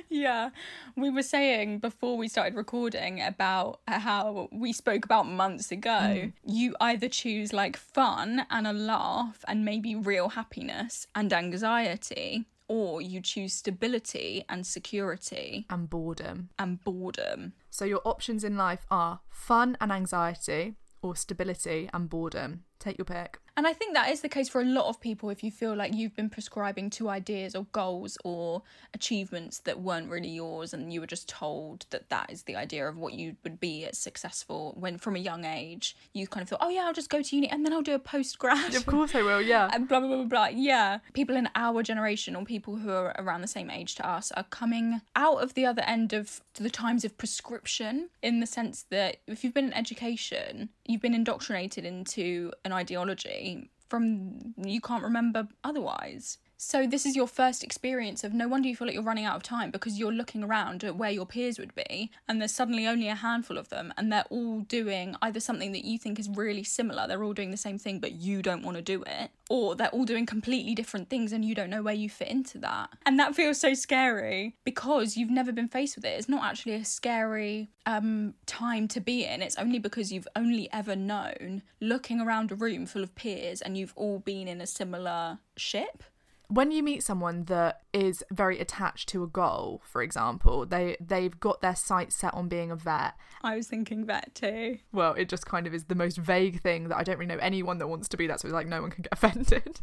yeah. 0.10 0.49
We 0.95 1.10
were 1.10 1.23
saying 1.23 1.80
before 1.80 2.17
we 2.17 2.27
started 2.27 2.56
recording 2.56 3.21
about 3.21 3.80
how 3.88 4.49
we 4.51 4.73
spoke 4.73 5.06
about 5.06 5.27
months 5.27 5.71
ago. 5.71 6.32
Hmm. 6.45 6.51
You 6.51 6.75
either 6.80 7.08
choose 7.08 7.54
like 7.54 7.77
fun 7.77 8.45
and 8.49 8.67
a 8.67 8.73
laugh 8.73 9.43
and 9.47 9.65
maybe 9.65 9.95
real 9.95 10.30
happiness 10.30 11.08
and 11.15 11.32
anxiety, 11.34 12.45
or 12.71 13.01
you 13.01 13.19
choose 13.19 13.51
stability 13.51 14.45
and 14.47 14.65
security 14.65 15.65
and 15.69 15.89
boredom. 15.89 16.47
and 16.57 16.81
boredom. 16.86 17.51
So 17.69 17.84
your 17.84 17.99
options 18.05 18.45
in 18.45 18.55
life 18.55 18.86
are 18.89 19.19
fun 19.29 19.75
and 19.81 19.91
anxiety, 19.91 20.75
or 21.01 21.17
stability 21.17 21.89
and 21.93 22.10
boredom. 22.10 22.63
Take 22.82 22.98
your 22.98 23.06
pick. 23.06 23.39
And 23.58 23.67
I 23.67 23.74
think 23.74 23.94
that 23.94 24.10
is 24.10 24.22
the 24.22 24.30
case 24.30 24.50
for 24.50 24.62
a 24.62 24.65
lot 24.65 24.88
of 24.88 25.00
people 25.00 25.30
if 25.30 25.44
you 25.44 25.52
feel 25.52 25.76
like 25.76 25.94
you've 25.94 26.15
been 26.15 26.30
prescribing 26.30 26.89
to 26.91 27.10
ideas 27.10 27.54
or 27.54 27.67
goals 27.74 28.17
or 28.24 28.63
achievements 28.94 29.60
that 29.60 29.80
weren't 29.80 30.10
really 30.10 30.30
yours 30.30 30.74
and 30.74 30.91
you 30.91 31.02
were 31.02 31.08
just 31.08 31.28
told 31.28 31.86
that 31.89 32.10
that 32.10 32.32
is 32.32 32.44
the 32.44 32.56
idea 32.56 32.88
of 32.88 32.98
what 32.98 33.13
you 33.13 33.36
would 33.44 33.60
be 33.60 33.86
as 33.86 33.98
successful 33.98 34.74
when 34.80 34.98
from 34.98 35.15
a 35.15 35.20
young 35.20 35.44
age 35.46 35.96
you 36.13 36.28
kind 36.28 36.41
of 36.41 36.50
thought, 36.50 36.60
oh 36.62 36.70
yeah, 36.70 36.86
I'll 36.86 36.94
just 36.94 37.10
go 37.10 37.22
to 37.22 37.36
uni 37.36 37.50
and 37.50 37.65
then 37.65 37.74
I'll 37.74 37.82
do 37.82 37.94
a 37.94 38.00
post 38.00 38.39
grad. 38.39 38.74
Of 38.74 38.86
course 38.86 39.13
I 39.13 39.22
will, 39.22 39.41
yeah. 39.41 39.70
And 39.74 39.88
blah, 39.88 40.00
blah, 40.00 40.08
blah, 40.08 40.17
blah, 40.17 40.26
blah. 40.26 40.48
Yeah. 40.48 41.00
People 41.13 41.36
in 41.36 41.50
our 41.54 41.84
generation 41.84 42.36
or 42.36 42.46
people 42.46 42.78
who 42.78 42.89
are 42.89 43.13
around 43.20 43.41
the 43.41 43.48
same 43.48 43.70
age 43.70 43.96
to 43.96 44.10
us 44.10 44.32
are 44.32 44.46
coming 44.46 45.02
out 45.15 45.44
of 45.44 45.54
the 45.54 45.65
other 45.65 45.84
end 45.84 46.13
of 46.13 46.41
the 46.56 46.70
times 46.70 47.04
of 47.04 47.17
prescription 47.17 48.10
in 48.24 48.39
the 48.39 48.48
sense 48.48 48.86
that 48.89 49.17
if 49.28 49.44
you've 49.44 49.54
been 49.54 49.65
in 49.65 49.74
education, 49.74 50.70
you've 50.86 51.02
been 51.02 51.13
indoctrinated 51.13 51.86
into 51.86 52.52
an 52.65 52.70
ideology 52.73 53.69
from 53.89 54.53
you 54.57 54.81
can't 54.81 55.03
remember 55.03 55.47
otherwise. 55.63 56.38
So 56.63 56.86
this 56.86 57.08
is 57.08 57.15
your 57.15 57.26
first 57.26 57.63
experience 57.63 58.24
of 58.24 58.36
no 58.36 58.47
wonder 58.47 58.69
you 58.69 58.76
feel 58.76 58.86
like 58.86 58.93
you're 58.93 59.02
running 59.02 59.26
out 59.26 59.36
of 59.36 59.41
time 59.41 59.71
because 59.71 59.97
you're 59.97 60.12
looking 60.12 60.43
around 60.43 60.84
at 60.84 60.95
where 60.95 61.10
your 61.10 61.26
peers 61.26 61.58
would 61.58 61.74
be 61.74 62.12
and 62.28 62.39
there's 62.39 62.54
suddenly 62.54 62.86
only 62.86 63.08
a 63.08 63.15
handful 63.15 63.58
of 63.58 63.69
them 63.69 63.91
and 63.97 64.13
they're 64.13 64.28
all 64.30 64.60
doing 64.60 65.15
either 65.24 65.39
something 65.39 65.71
that 65.71 65.84
you 65.84 65.97
think 65.97 66.19
is 66.19 66.30
really 66.30 66.63
similar, 66.63 67.08
they're 67.08 67.24
all 67.24 67.34
doing 67.34 67.50
the 67.50 67.58
same 67.58 67.80
thing 67.80 67.97
but 67.97 68.12
you 68.12 68.43
don't 68.43 68.62
want 68.62 68.78
to 68.78 68.84
do 68.84 69.02
it, 69.08 69.32
or 69.50 69.76
they're 69.76 69.89
all 69.89 70.06
doing 70.06 70.28
completely 70.28 70.76
different 70.76 71.10
things 71.10 71.34
and 71.34 71.43
you 71.43 71.56
don't 71.56 71.71
know 71.71 71.82
where 71.82 71.95
you 71.95 72.08
fit 72.08 72.28
into 72.28 72.60
that. 72.60 72.91
And 73.08 73.17
that 73.17 73.36
feels 73.36 73.58
so 73.58 73.74
scary 73.74 74.56
because 74.63 75.17
you've 75.17 75.32
never 75.32 75.52
been 75.52 75.67
faced 75.67 75.95
with 75.95 76.06
it. 76.06 76.10
It's 76.10 76.30
not 76.30 76.43
actually 76.43 76.76
a 76.76 76.86
scary 76.86 77.71
um 77.88 78.36
time 78.45 78.88
to 78.89 79.02
be 79.02 79.26
in. 79.26 79.41
It's 79.41 79.58
only 79.58 79.80
because 79.80 80.13
you've 80.13 80.28
only 80.36 80.69
ever 80.71 80.95
known 80.95 81.63
looking 81.80 82.21
around 82.21 82.52
a 82.52 82.56
room 82.56 82.86
full 82.86 83.02
of 83.02 83.15
peers 83.15 83.63
and 83.63 83.80
you've 83.80 83.93
all 83.95 84.19
been 84.19 84.47
in 84.47 84.62
a 84.62 84.67
similar 84.67 85.39
ship 85.58 86.04
when 86.52 86.72
you 86.72 86.84
meet 86.84 87.02
someone 87.02 87.46
that 87.46 87.82
is 87.94 88.24
very 88.30 88.60
attached 88.60 89.08
to 89.10 89.24
a 89.24 89.28
goal, 89.28 89.82
for 89.86 90.02
example, 90.02 90.66
they 90.66 90.98
they've 91.00 91.40
got 91.40 91.62
their 91.62 91.76
sights 91.76 92.16
set 92.16 92.34
on 92.34 92.50
being 92.50 92.72
a 92.72 92.76
vet. 92.76 93.14
I 93.42 93.56
was 93.56 93.68
thinking 93.68 94.06
vet 94.06 94.36
too. 94.36 94.80
Well, 94.92 95.14
it 95.14 95.30
just 95.30 95.46
kind 95.46 95.66
of 95.66 95.74
is 95.74 95.86
the 95.86 95.96
most 95.96 96.18
vague 96.18 96.62
thing 96.62 96.90
that 96.90 96.98
I 96.98 97.04
don't 97.04 97.18
really 97.18 97.34
know 97.34 97.42
anyone 97.42 97.78
that 97.78 97.88
wants 97.88 98.10
to 98.10 98.18
be 98.18 98.28
that, 98.28 98.42
so 98.42 98.48
it's 98.48 98.54
like 98.54 98.68
no 98.68 98.82
one 98.82 98.92
can 98.92 99.04
get 99.04 99.12
offended. 99.14 99.80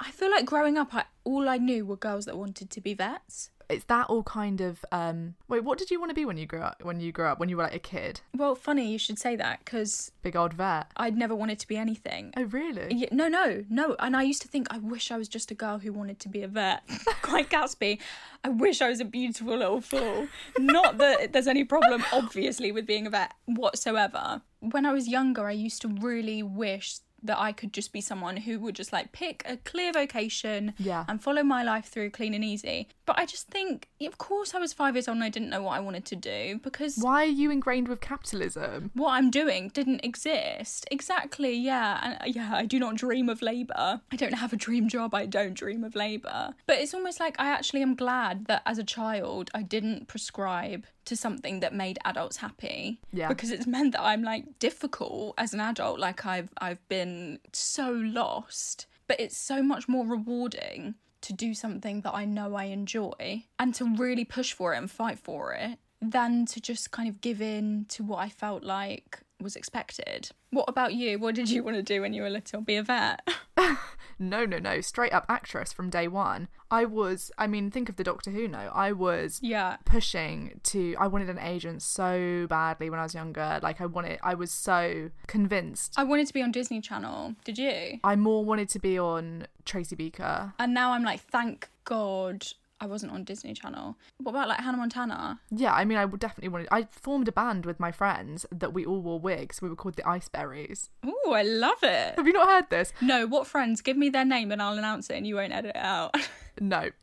I 0.00 0.12
feel 0.12 0.30
like 0.30 0.46
growing 0.46 0.78
up, 0.78 0.94
I, 0.94 1.04
all 1.24 1.48
I 1.48 1.58
knew 1.58 1.84
were 1.84 1.96
girls 1.96 2.26
that 2.26 2.38
wanted 2.38 2.70
to 2.70 2.80
be 2.80 2.94
vets. 2.94 3.50
It's 3.74 3.84
that 3.86 4.06
all 4.06 4.22
kind 4.22 4.60
of 4.60 4.84
um 4.92 5.34
wait, 5.48 5.64
what 5.64 5.78
did 5.78 5.90
you 5.90 5.98
want 6.00 6.10
to 6.10 6.14
be 6.14 6.24
when 6.24 6.36
you 6.36 6.46
grew 6.46 6.60
up 6.60 6.82
when 6.82 7.00
you 7.00 7.12
grew 7.12 7.26
up 7.26 7.38
when 7.38 7.48
you 7.48 7.56
were 7.56 7.64
like 7.64 7.74
a 7.74 7.78
kid? 7.78 8.20
Well, 8.36 8.54
funny 8.54 8.90
you 8.90 8.98
should 8.98 9.18
say 9.18 9.36
that 9.36 9.60
because 9.64 10.12
Big 10.22 10.36
old 10.36 10.54
vet. 10.54 10.90
I'd 10.96 11.16
never 11.16 11.34
wanted 11.34 11.58
to 11.58 11.68
be 11.68 11.76
anything. 11.76 12.32
Oh 12.36 12.44
really? 12.44 12.94
Yeah, 12.94 13.08
no, 13.12 13.28
no, 13.28 13.64
no. 13.68 13.94
And 13.98 14.16
I 14.16 14.22
used 14.22 14.42
to 14.42 14.48
think, 14.48 14.66
I 14.70 14.78
wish 14.78 15.10
I 15.10 15.18
was 15.18 15.28
just 15.28 15.50
a 15.50 15.54
girl 15.54 15.78
who 15.78 15.92
wanted 15.92 16.18
to 16.20 16.28
be 16.28 16.42
a 16.42 16.48
vet. 16.48 16.82
Quite 17.22 17.50
Gatsby. 17.50 17.98
I 18.42 18.48
wish 18.48 18.80
I 18.80 18.88
was 18.88 19.00
a 19.00 19.04
beautiful 19.04 19.56
little 19.56 19.80
fool. 19.80 20.28
Not 20.58 20.98
that 20.98 21.32
there's 21.32 21.46
any 21.46 21.64
problem, 21.64 22.04
obviously, 22.12 22.72
with 22.72 22.86
being 22.86 23.06
a 23.06 23.10
vet 23.10 23.34
whatsoever. 23.44 24.42
When 24.60 24.86
I 24.86 24.92
was 24.92 25.08
younger, 25.08 25.46
I 25.46 25.52
used 25.52 25.82
to 25.82 25.88
really 25.88 26.42
wish 26.42 26.98
that 27.24 27.38
I 27.40 27.52
could 27.52 27.72
just 27.72 27.92
be 27.92 28.00
someone 28.00 28.36
who 28.36 28.58
would 28.60 28.74
just 28.74 28.92
like 28.92 29.12
pick 29.12 29.42
a 29.46 29.56
clear 29.56 29.92
vocation 29.92 30.74
Yeah. 30.78 31.04
and 31.08 31.22
follow 31.22 31.42
my 31.42 31.62
life 31.62 31.86
through 31.86 32.10
clean 32.10 32.34
and 32.34 32.44
easy. 32.44 32.88
But 33.06 33.18
I 33.18 33.26
just 33.26 33.48
think, 33.48 33.88
of 34.02 34.18
course, 34.18 34.54
I 34.54 34.58
was 34.58 34.72
five 34.72 34.94
years 34.94 35.08
old 35.08 35.16
and 35.16 35.24
I 35.24 35.28
didn't 35.30 35.50
know 35.50 35.62
what 35.62 35.72
I 35.76 35.80
wanted 35.80 36.04
to 36.06 36.16
do 36.16 36.60
because 36.62 36.96
Why 36.98 37.22
are 37.22 37.26
you 37.26 37.50
ingrained 37.50 37.88
with 37.88 38.00
capitalism? 38.00 38.90
what 38.94 39.10
I'm 39.12 39.30
doing 39.30 39.70
didn't 39.74 40.04
exist. 40.04 40.86
Exactly, 40.90 41.54
yeah. 41.56 41.98
And 42.02 42.14
uh, 42.22 42.24
yeah, 42.40 42.54
I 42.54 42.66
do 42.66 42.78
not 42.78 42.94
dream 42.96 43.28
of 43.28 43.42
labour. 43.42 44.00
I 44.12 44.16
don't 44.16 44.34
have 44.34 44.52
a 44.52 44.56
dream 44.56 44.88
job. 44.88 45.14
I 45.14 45.26
don't 45.26 45.54
dream 45.54 45.84
of 45.84 45.94
labour. 45.94 46.54
But 46.66 46.78
it's 46.78 46.94
almost 46.94 47.20
like 47.20 47.36
I 47.38 47.46
actually 47.48 47.82
am 47.82 47.94
glad 47.94 48.46
that 48.46 48.62
as 48.66 48.78
a 48.78 48.84
child 48.84 49.50
I 49.54 49.62
didn't 49.62 50.08
prescribe 50.08 50.86
to 51.06 51.16
something 51.16 51.60
that 51.60 51.74
made 51.74 51.98
adults 52.04 52.38
happy. 52.38 53.00
Yeah. 53.12 53.28
Because 53.28 53.50
it's 53.50 53.66
meant 53.66 53.92
that 53.92 54.02
I'm 54.02 54.22
like 54.22 54.58
difficult 54.58 55.34
as 55.38 55.54
an 55.54 55.60
adult. 55.60 55.98
Like 55.98 56.24
I've 56.26 56.50
I've 56.58 56.86
been 56.88 57.38
so 57.52 57.90
lost. 57.90 58.86
But 59.06 59.20
it's 59.20 59.36
so 59.36 59.62
much 59.62 59.86
more 59.86 60.06
rewarding 60.06 60.94
to 61.20 61.32
do 61.32 61.54
something 61.54 62.02
that 62.02 62.14
I 62.14 62.24
know 62.24 62.54
I 62.54 62.64
enjoy 62.64 63.44
and 63.58 63.74
to 63.76 63.96
really 63.96 64.24
push 64.24 64.52
for 64.52 64.74
it 64.74 64.78
and 64.78 64.90
fight 64.90 65.18
for 65.18 65.52
it 65.52 65.78
than 66.00 66.44
to 66.46 66.60
just 66.60 66.90
kind 66.90 67.08
of 67.08 67.20
give 67.20 67.40
in 67.40 67.86
to 67.90 68.02
what 68.02 68.18
I 68.18 68.28
felt 68.28 68.62
like 68.62 69.20
was 69.40 69.56
expected. 69.56 70.30
What 70.50 70.68
about 70.68 70.94
you? 70.94 71.18
What 71.18 71.34
did 71.34 71.50
you 71.50 71.62
want 71.62 71.76
to 71.76 71.82
do 71.82 72.00
when 72.00 72.12
you 72.12 72.22
were 72.22 72.30
little? 72.30 72.60
Be 72.60 72.76
a 72.76 72.82
vet? 72.82 73.28
No, 74.18 74.44
no, 74.44 74.58
no. 74.58 74.80
Straight 74.80 75.12
up 75.12 75.26
actress 75.28 75.72
from 75.72 75.90
day 75.90 76.08
one. 76.08 76.48
I 76.70 76.84
was, 76.84 77.30
I 77.38 77.46
mean, 77.46 77.70
think 77.70 77.88
of 77.88 77.96
the 77.96 78.04
Doctor 78.04 78.30
Who 78.30 78.48
no. 78.48 78.70
I 78.72 78.92
was 78.92 79.40
yeah. 79.42 79.76
pushing 79.84 80.60
to, 80.64 80.96
I 80.98 81.06
wanted 81.06 81.30
an 81.30 81.38
agent 81.38 81.82
so 81.82 82.46
badly 82.48 82.90
when 82.90 83.00
I 83.00 83.02
was 83.02 83.14
younger. 83.14 83.60
Like, 83.62 83.80
I 83.80 83.86
wanted, 83.86 84.18
I 84.22 84.34
was 84.34 84.50
so 84.50 85.10
convinced. 85.26 85.94
I 85.96 86.04
wanted 86.04 86.26
to 86.26 86.34
be 86.34 86.42
on 86.42 86.52
Disney 86.52 86.80
Channel. 86.80 87.34
Did 87.44 87.58
you? 87.58 87.98
I 88.02 88.16
more 88.16 88.44
wanted 88.44 88.68
to 88.70 88.78
be 88.78 88.98
on 88.98 89.46
Tracy 89.64 89.96
Beaker. 89.96 90.54
And 90.58 90.74
now 90.74 90.92
I'm 90.92 91.02
like, 91.04 91.20
thank 91.20 91.68
God 91.84 92.46
I 92.80 92.86
wasn't 92.86 93.12
on 93.12 93.24
Disney 93.24 93.54
Channel. 93.54 93.96
What 94.18 94.32
about 94.32 94.48
like 94.48 94.60
Hannah 94.60 94.76
Montana? 94.76 95.40
Yeah, 95.50 95.72
I 95.72 95.84
mean, 95.84 95.96
I 95.96 96.04
would 96.04 96.20
definitely 96.20 96.48
wanted. 96.48 96.68
I 96.70 96.88
formed 96.90 97.28
a 97.28 97.32
band 97.32 97.66
with 97.66 97.78
my 97.80 97.92
friends 97.92 98.44
that 98.50 98.72
we 98.74 98.84
all 98.84 99.00
wore 99.00 99.20
wigs. 99.20 99.62
We 99.62 99.68
were 99.68 99.76
called 99.76 99.96
the 99.96 100.06
Iceberries. 100.08 100.90
Ooh, 101.06 101.32
I 101.32 101.42
love 101.42 101.82
it. 101.82 102.14
Have 102.16 102.26
you 102.26 102.32
not 102.32 102.48
heard 102.48 102.70
this? 102.70 102.92
No, 103.00 103.26
what 103.26 103.46
friends? 103.46 103.80
Give 103.80 103.96
me 103.96 104.08
their 104.08 104.24
name 104.24 104.50
and 104.52 104.60
I'll 104.60 104.76
announce 104.76 105.08
it 105.08 105.16
and 105.16 105.26
you 105.26 105.36
won't 105.36 105.52
edit 105.52 105.76
it 105.76 105.80
out. 105.80 106.14
No. 106.60 106.90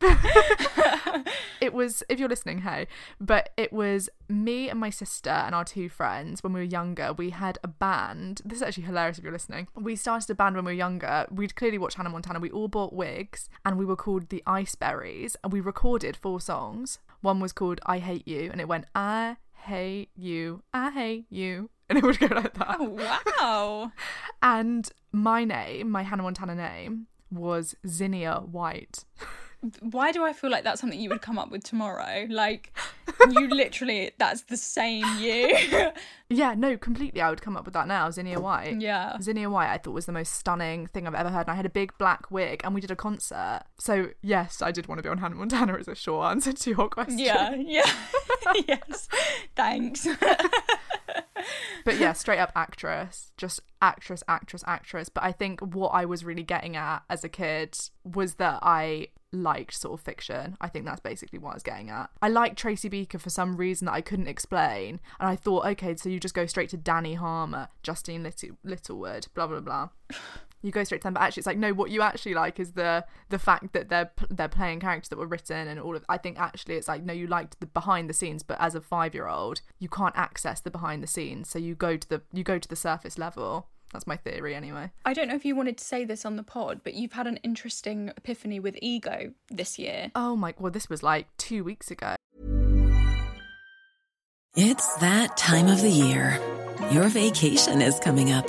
it 1.60 1.72
was, 1.72 2.02
if 2.08 2.18
you're 2.18 2.28
listening, 2.28 2.58
hey, 2.58 2.86
but 3.20 3.50
it 3.56 3.72
was 3.72 4.08
me 4.28 4.68
and 4.68 4.80
my 4.80 4.90
sister 4.90 5.30
and 5.30 5.54
our 5.54 5.64
two 5.64 5.88
friends 5.88 6.42
when 6.42 6.52
we 6.52 6.60
were 6.60 6.64
younger. 6.64 7.12
We 7.12 7.30
had 7.30 7.58
a 7.62 7.68
band. 7.68 8.40
This 8.44 8.56
is 8.56 8.62
actually 8.62 8.84
hilarious 8.84 9.18
if 9.18 9.24
you're 9.24 9.32
listening. 9.32 9.68
We 9.74 9.96
started 9.96 10.30
a 10.30 10.34
band 10.34 10.56
when 10.56 10.64
we 10.64 10.72
were 10.72 10.76
younger. 10.76 11.26
We'd 11.30 11.56
clearly 11.56 11.78
watched 11.78 11.96
Hannah 11.96 12.10
Montana. 12.10 12.40
We 12.40 12.50
all 12.50 12.68
bought 12.68 12.92
wigs 12.92 13.48
and 13.64 13.78
we 13.78 13.84
were 13.84 13.96
called 13.96 14.30
the 14.30 14.42
Iceberries 14.46 15.36
and 15.44 15.52
we 15.52 15.60
recorded 15.60 16.16
four 16.16 16.40
songs. 16.40 16.98
One 17.20 17.40
was 17.40 17.52
called 17.52 17.80
I 17.86 17.98
Hate 17.98 18.26
You 18.26 18.50
and 18.50 18.60
it 18.60 18.68
went, 18.68 18.86
I 18.94 19.36
hate 19.52 20.10
you, 20.16 20.62
I 20.72 20.90
hate 20.90 21.26
you. 21.30 21.70
And 21.92 21.98
it 21.98 22.04
would 22.04 22.18
go 22.18 22.34
like 22.34 22.54
that. 22.54 22.76
oh, 22.80 22.88
wow. 23.38 23.92
And 24.40 24.88
my 25.12 25.44
name, 25.44 25.90
my 25.90 26.04
Hannah 26.04 26.22
Montana 26.22 26.54
name, 26.54 27.06
was 27.30 27.74
Zinnia 27.86 28.36
White. 28.50 29.04
Why 29.80 30.10
do 30.10 30.24
I 30.24 30.32
feel 30.32 30.50
like 30.50 30.64
that's 30.64 30.80
something 30.80 30.98
you 31.00 31.08
would 31.10 31.22
come 31.22 31.38
up 31.38 31.50
with 31.50 31.62
tomorrow? 31.62 32.26
Like, 32.28 32.76
you 33.30 33.46
literally, 33.48 34.10
that's 34.18 34.42
the 34.42 34.56
same 34.56 35.04
you. 35.18 35.90
Yeah, 36.28 36.54
no, 36.56 36.78
completely. 36.78 37.20
I 37.20 37.28
would 37.28 37.42
come 37.42 37.58
up 37.58 37.66
with 37.66 37.74
that 37.74 37.86
now. 37.86 38.08
Zinnia 38.08 38.40
White. 38.40 38.80
Yeah. 38.80 39.18
Zinnia 39.20 39.50
White, 39.50 39.68
I 39.70 39.76
thought 39.76 39.92
was 39.92 40.06
the 40.06 40.12
most 40.12 40.32
stunning 40.34 40.86
thing 40.86 41.06
I've 41.06 41.14
ever 41.14 41.28
heard. 41.28 41.42
And 41.42 41.50
I 41.50 41.54
had 41.54 41.66
a 41.66 41.70
big 41.70 41.92
black 41.98 42.30
wig 42.30 42.62
and 42.64 42.74
we 42.74 42.80
did 42.80 42.90
a 42.90 42.96
concert. 42.96 43.64
So, 43.78 44.08
yes, 44.22 44.62
I 44.62 44.72
did 44.72 44.86
want 44.86 44.98
to 44.98 45.02
be 45.02 45.10
on 45.10 45.18
Hannah 45.18 45.34
Montana 45.34 45.74
as 45.74 45.88
a 45.88 45.94
short 45.94 46.30
answer 46.30 46.54
to 46.54 46.70
your 46.70 46.88
question. 46.88 47.18
yeah, 47.18 47.54
yeah. 47.54 47.90
yes. 48.66 49.08
Thanks. 49.54 50.08
But 51.84 51.98
yeah, 51.98 52.12
straight 52.12 52.38
up 52.38 52.52
actress. 52.54 53.32
Just 53.36 53.60
actress, 53.80 54.22
actress, 54.28 54.62
actress. 54.66 55.08
But 55.08 55.24
I 55.24 55.32
think 55.32 55.60
what 55.60 55.88
I 55.88 56.04
was 56.04 56.24
really 56.24 56.42
getting 56.42 56.76
at 56.76 57.02
as 57.10 57.24
a 57.24 57.28
kid 57.28 57.76
was 58.04 58.34
that 58.34 58.60
I 58.62 59.08
liked 59.32 59.74
sort 59.74 59.98
of 59.98 60.04
fiction. 60.04 60.56
I 60.60 60.68
think 60.68 60.84
that's 60.84 61.00
basically 61.00 61.38
what 61.38 61.50
I 61.50 61.54
was 61.54 61.62
getting 61.62 61.90
at. 61.90 62.10
I 62.20 62.28
liked 62.28 62.58
Tracy 62.58 62.88
Beaker 62.88 63.18
for 63.18 63.30
some 63.30 63.56
reason 63.56 63.86
that 63.86 63.94
I 63.94 64.00
couldn't 64.02 64.28
explain. 64.28 65.00
And 65.18 65.28
I 65.28 65.36
thought, 65.36 65.66
okay, 65.66 65.96
so 65.96 66.08
you 66.08 66.20
just 66.20 66.34
go 66.34 66.46
straight 66.46 66.68
to 66.70 66.78
Dani 66.78 67.16
Harmer, 67.16 67.68
Justine 67.82 68.22
Little- 68.22 68.58
Littlewood, 68.62 69.28
blah, 69.34 69.46
blah, 69.46 69.60
blah. 69.60 69.88
You 70.62 70.70
go 70.70 70.84
straight 70.84 71.00
to 71.02 71.04
them, 71.04 71.14
but 71.14 71.22
actually, 71.22 71.40
it's 71.40 71.46
like 71.46 71.58
no. 71.58 71.72
What 71.72 71.90
you 71.90 72.02
actually 72.02 72.34
like 72.34 72.60
is 72.60 72.72
the 72.72 73.04
the 73.28 73.38
fact 73.38 73.72
that 73.72 73.88
they're 73.88 74.10
they're 74.30 74.48
playing 74.48 74.80
characters 74.80 75.08
that 75.08 75.18
were 75.18 75.26
written 75.26 75.68
and 75.68 75.80
all 75.80 75.96
of. 75.96 76.04
I 76.08 76.18
think 76.18 76.38
actually, 76.38 76.76
it's 76.76 76.88
like 76.88 77.02
no, 77.02 77.12
you 77.12 77.26
liked 77.26 77.58
the 77.60 77.66
behind 77.66 78.08
the 78.08 78.14
scenes, 78.14 78.42
but 78.42 78.60
as 78.60 78.74
a 78.74 78.80
five 78.80 79.14
year 79.14 79.26
old, 79.26 79.60
you 79.78 79.88
can't 79.88 80.16
access 80.16 80.60
the 80.60 80.70
behind 80.70 81.02
the 81.02 81.06
scenes, 81.08 81.48
so 81.48 81.58
you 81.58 81.74
go 81.74 81.96
to 81.96 82.08
the 82.08 82.22
you 82.32 82.44
go 82.44 82.58
to 82.58 82.68
the 82.68 82.76
surface 82.76 83.18
level. 83.18 83.66
That's 83.92 84.06
my 84.06 84.16
theory, 84.16 84.54
anyway. 84.54 84.90
I 85.04 85.12
don't 85.12 85.28
know 85.28 85.34
if 85.34 85.44
you 85.44 85.54
wanted 85.54 85.76
to 85.76 85.84
say 85.84 86.04
this 86.04 86.24
on 86.24 86.36
the 86.36 86.42
pod, 86.42 86.80
but 86.82 86.94
you've 86.94 87.12
had 87.12 87.26
an 87.26 87.36
interesting 87.42 88.10
epiphany 88.16 88.58
with 88.58 88.78
ego 88.80 89.34
this 89.50 89.78
year. 89.78 90.10
Oh 90.14 90.34
my, 90.34 90.54
well, 90.58 90.72
this 90.72 90.88
was 90.88 91.02
like 91.02 91.26
two 91.36 91.62
weeks 91.62 91.90
ago. 91.90 92.14
It's 94.54 94.94
that 94.96 95.36
time 95.36 95.68
of 95.68 95.82
the 95.82 95.90
year. 95.90 96.38
Your 96.90 97.08
vacation 97.08 97.82
is 97.82 97.98
coming 98.00 98.32
up. 98.32 98.48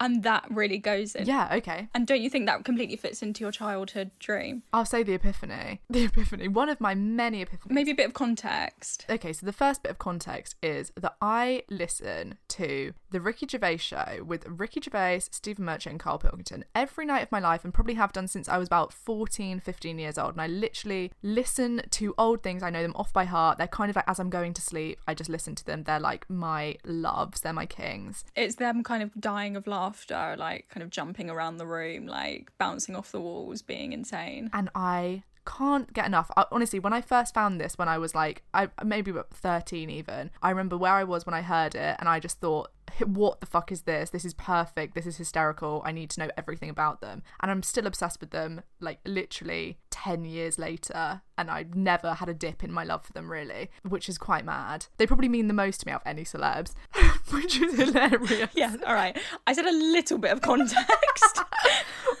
And 0.00 0.22
that 0.22 0.44
really 0.50 0.78
goes 0.78 1.14
in. 1.14 1.26
Yeah, 1.26 1.48
okay. 1.54 1.88
And 1.94 2.06
don't 2.06 2.20
you 2.20 2.30
think 2.30 2.46
that 2.46 2.64
completely 2.64 2.96
fits 2.96 3.22
into 3.22 3.42
your 3.42 3.52
childhood 3.52 4.10
dream? 4.18 4.62
I'll 4.72 4.84
say 4.84 5.02
the 5.02 5.14
epiphany. 5.14 5.80
The 5.96 6.04
epiphany. 6.04 6.48
One 6.48 6.68
of 6.68 6.80
my 6.80 6.94
many 6.94 7.44
epiphanies. 7.44 7.70
Maybe 7.70 7.92
a 7.92 7.94
bit 7.94 8.06
of 8.06 8.12
context. 8.12 9.06
Okay, 9.08 9.32
so 9.32 9.46
the 9.46 9.52
first 9.52 9.82
bit 9.82 9.90
of 9.90 9.98
context 9.98 10.56
is 10.62 10.92
that 10.96 11.16
I 11.22 11.62
listen 11.70 12.36
to 12.48 12.92
the 13.10 13.20
Ricky 13.20 13.46
Gervais 13.48 13.78
show 13.78 14.22
with 14.24 14.46
Ricky 14.46 14.80
Gervais, 14.82 15.20
Stephen 15.30 15.64
Merchant, 15.64 15.92
and 15.94 16.00
Carl 16.00 16.18
Pilkington 16.18 16.64
every 16.74 17.06
night 17.06 17.22
of 17.22 17.32
my 17.32 17.38
life 17.38 17.64
and 17.64 17.72
probably 17.72 17.94
have 17.94 18.12
done 18.12 18.28
since 18.28 18.48
I 18.48 18.58
was 18.58 18.66
about 18.68 18.92
14, 18.92 19.60
15 19.60 19.98
years 19.98 20.18
old. 20.18 20.32
And 20.32 20.40
I 20.42 20.46
literally 20.48 21.12
listen 21.22 21.82
to 21.90 22.14
old 22.18 22.42
things. 22.42 22.62
I 22.62 22.70
know 22.70 22.82
them 22.82 22.94
off 22.94 23.12
by 23.12 23.24
heart. 23.24 23.58
They're 23.58 23.66
kind 23.66 23.88
of 23.88 23.96
like 23.96 24.08
as 24.08 24.20
I'm 24.20 24.30
going 24.30 24.52
to 24.54 24.60
sleep, 24.60 25.00
I 25.06 25.14
just 25.14 25.30
listen 25.30 25.54
to 25.54 25.64
them. 25.64 25.84
They're 25.84 26.00
like 26.00 26.28
my 26.28 26.76
loves, 26.84 27.40
they're 27.40 27.52
my 27.52 27.66
kings. 27.66 28.24
It's 28.34 28.56
them 28.56 28.82
kind 28.82 29.02
of 29.02 29.12
dying 29.18 29.55
of 29.56 29.66
laughter, 29.66 30.36
like 30.38 30.68
kind 30.68 30.82
of 30.82 30.90
jumping 30.90 31.30
around 31.30 31.56
the 31.56 31.66
room, 31.66 32.06
like 32.06 32.50
bouncing 32.58 32.94
off 32.94 33.12
the 33.12 33.20
walls, 33.20 33.62
being 33.62 33.92
insane. 33.92 34.50
and 34.52 34.68
I 34.74 35.22
can't 35.46 35.92
get 35.92 36.06
enough. 36.06 36.30
I, 36.36 36.44
honestly, 36.50 36.80
when 36.80 36.92
I 36.92 37.00
first 37.00 37.32
found 37.32 37.60
this, 37.60 37.78
when 37.78 37.88
I 37.88 37.98
was 37.98 38.14
like, 38.14 38.42
I 38.52 38.68
maybe 38.84 39.12
about 39.12 39.30
thirteen 39.30 39.90
even, 39.90 40.30
I 40.42 40.50
remember 40.50 40.76
where 40.76 40.92
I 40.92 41.04
was 41.04 41.24
when 41.24 41.34
I 41.34 41.42
heard 41.42 41.74
it, 41.74 41.96
and 41.98 42.08
I 42.08 42.18
just 42.20 42.40
thought, 42.40 42.70
what 43.04 43.40
the 43.40 43.46
fuck 43.46 43.72
is 43.72 43.82
this? 43.82 44.10
This 44.10 44.24
is 44.24 44.34
perfect. 44.34 44.94
This 44.94 45.06
is 45.06 45.16
hysterical. 45.16 45.82
I 45.84 45.92
need 45.92 46.10
to 46.10 46.20
know 46.20 46.30
everything 46.36 46.70
about 46.70 47.00
them, 47.00 47.22
and 47.40 47.50
I'm 47.50 47.62
still 47.62 47.86
obsessed 47.86 48.20
with 48.20 48.30
them. 48.30 48.62
Like 48.80 49.00
literally 49.04 49.78
ten 49.90 50.24
years 50.24 50.58
later, 50.58 51.22
and 51.38 51.50
I've 51.50 51.74
never 51.74 52.14
had 52.14 52.28
a 52.28 52.34
dip 52.34 52.62
in 52.64 52.72
my 52.72 52.84
love 52.84 53.04
for 53.04 53.12
them 53.12 53.30
really, 53.30 53.70
which 53.82 54.08
is 54.08 54.18
quite 54.18 54.44
mad. 54.44 54.86
They 54.98 55.06
probably 55.06 55.28
mean 55.28 55.48
the 55.48 55.54
most 55.54 55.80
to 55.80 55.86
me 55.86 55.92
out 55.92 56.02
of 56.02 56.06
any 56.06 56.24
celebs, 56.24 56.74
which 57.30 57.60
is 57.60 57.78
hilarious. 57.78 58.50
Yeah, 58.54 58.76
all 58.86 58.94
right. 58.94 59.18
I 59.46 59.52
said 59.52 59.66
a 59.66 59.72
little 59.72 60.18
bit 60.18 60.32
of 60.32 60.40
context. 60.40 60.76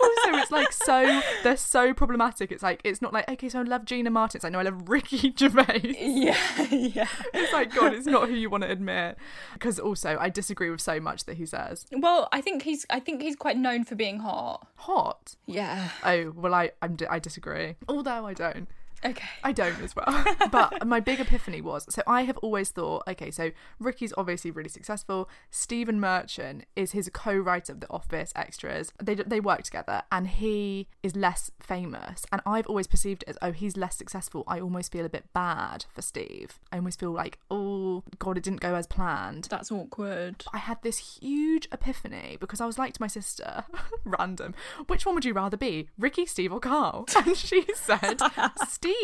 also 0.00 0.38
it's 0.38 0.50
like 0.50 0.72
so 0.72 1.22
they're 1.42 1.56
so 1.56 1.92
problematic. 1.94 2.52
It's 2.52 2.62
like 2.62 2.80
it's 2.84 3.02
not 3.02 3.12
like 3.12 3.28
okay 3.30 3.48
so 3.48 3.60
i 3.60 3.62
love 3.62 3.84
gina 3.84 4.10
martin 4.10 4.38
it's 4.38 4.44
like 4.44 4.52
no 4.52 4.58
i 4.58 4.62
love 4.62 4.88
ricky 4.88 5.32
gervais. 5.38 5.96
Yeah, 5.98 6.36
yeah. 6.70 7.08
it's 7.34 7.52
like 7.52 7.74
god 7.74 7.94
it's 7.94 8.06
not 8.06 8.28
who 8.28 8.34
you 8.34 8.50
want 8.50 8.64
to 8.64 8.70
admit. 8.70 9.16
Because 9.52 9.78
also 9.78 10.16
i 10.20 10.28
disagree 10.28 10.70
with 10.70 10.80
so 10.80 11.00
much 11.00 11.24
that 11.24 11.36
he 11.36 11.46
says. 11.46 11.86
Well, 11.92 12.28
I 12.32 12.40
think 12.40 12.62
he's 12.62 12.86
I 12.90 13.00
think 13.00 13.22
he's 13.22 13.36
quite 13.36 13.56
known 13.56 13.84
for 13.84 13.94
being 13.94 14.18
hot. 14.20 14.66
hot? 14.76 15.36
Yeah. 15.46 15.90
oh 16.04 16.32
well 16.34 16.54
i 16.54 16.70
I'm, 16.82 16.96
i 17.10 17.18
disagree. 17.18 17.76
Although 17.88 18.26
i 18.26 18.34
don't 18.34 18.68
Okay. 19.10 19.28
I 19.44 19.52
don't 19.52 19.80
as 19.82 19.94
well. 19.94 20.24
but 20.50 20.86
my 20.86 21.00
big 21.00 21.20
epiphany 21.20 21.60
was 21.60 21.86
so 21.88 22.02
I 22.06 22.22
have 22.22 22.36
always 22.38 22.70
thought, 22.70 23.04
okay, 23.08 23.30
so 23.30 23.50
Ricky's 23.78 24.12
obviously 24.16 24.50
really 24.50 24.68
successful. 24.68 25.28
Stephen 25.50 26.00
Merchant 26.00 26.64
is 26.74 26.92
his 26.92 27.08
co-writer 27.12 27.72
of 27.72 27.80
The 27.80 27.90
Office 27.90 28.32
Extras. 28.34 28.92
They 29.02 29.14
they 29.14 29.40
work 29.40 29.62
together, 29.62 30.02
and 30.10 30.26
he 30.28 30.88
is 31.02 31.14
less 31.14 31.50
famous. 31.60 32.26
And 32.32 32.42
I've 32.44 32.66
always 32.66 32.86
perceived 32.86 33.22
it 33.22 33.30
as, 33.30 33.38
oh, 33.42 33.52
he's 33.52 33.76
less 33.76 33.96
successful. 33.96 34.44
I 34.46 34.60
almost 34.60 34.92
feel 34.92 35.06
a 35.06 35.10
bit 35.10 35.32
bad 35.32 35.84
for 35.92 36.02
Steve. 36.02 36.58
I 36.72 36.76
almost 36.76 36.98
feel 37.00 37.12
like, 37.12 37.38
oh 37.50 38.02
God, 38.18 38.36
it 38.36 38.44
didn't 38.44 38.60
go 38.60 38.74
as 38.74 38.86
planned. 38.86 39.44
That's 39.50 39.70
awkward. 39.70 40.44
I 40.52 40.58
had 40.58 40.82
this 40.82 41.18
huge 41.20 41.68
epiphany 41.72 42.36
because 42.40 42.60
I 42.60 42.66
was 42.66 42.78
like 42.78 42.94
to 42.94 43.00
my 43.02 43.06
sister, 43.06 43.64
random, 44.04 44.54
which 44.86 45.06
one 45.06 45.14
would 45.14 45.24
you 45.24 45.32
rather 45.32 45.56
be, 45.56 45.88
Ricky, 45.98 46.26
Steve, 46.26 46.52
or 46.52 46.60
Carl? 46.60 47.06
And 47.26 47.36
she 47.36 47.64
said, 47.74 48.20
Steve. 48.68 48.94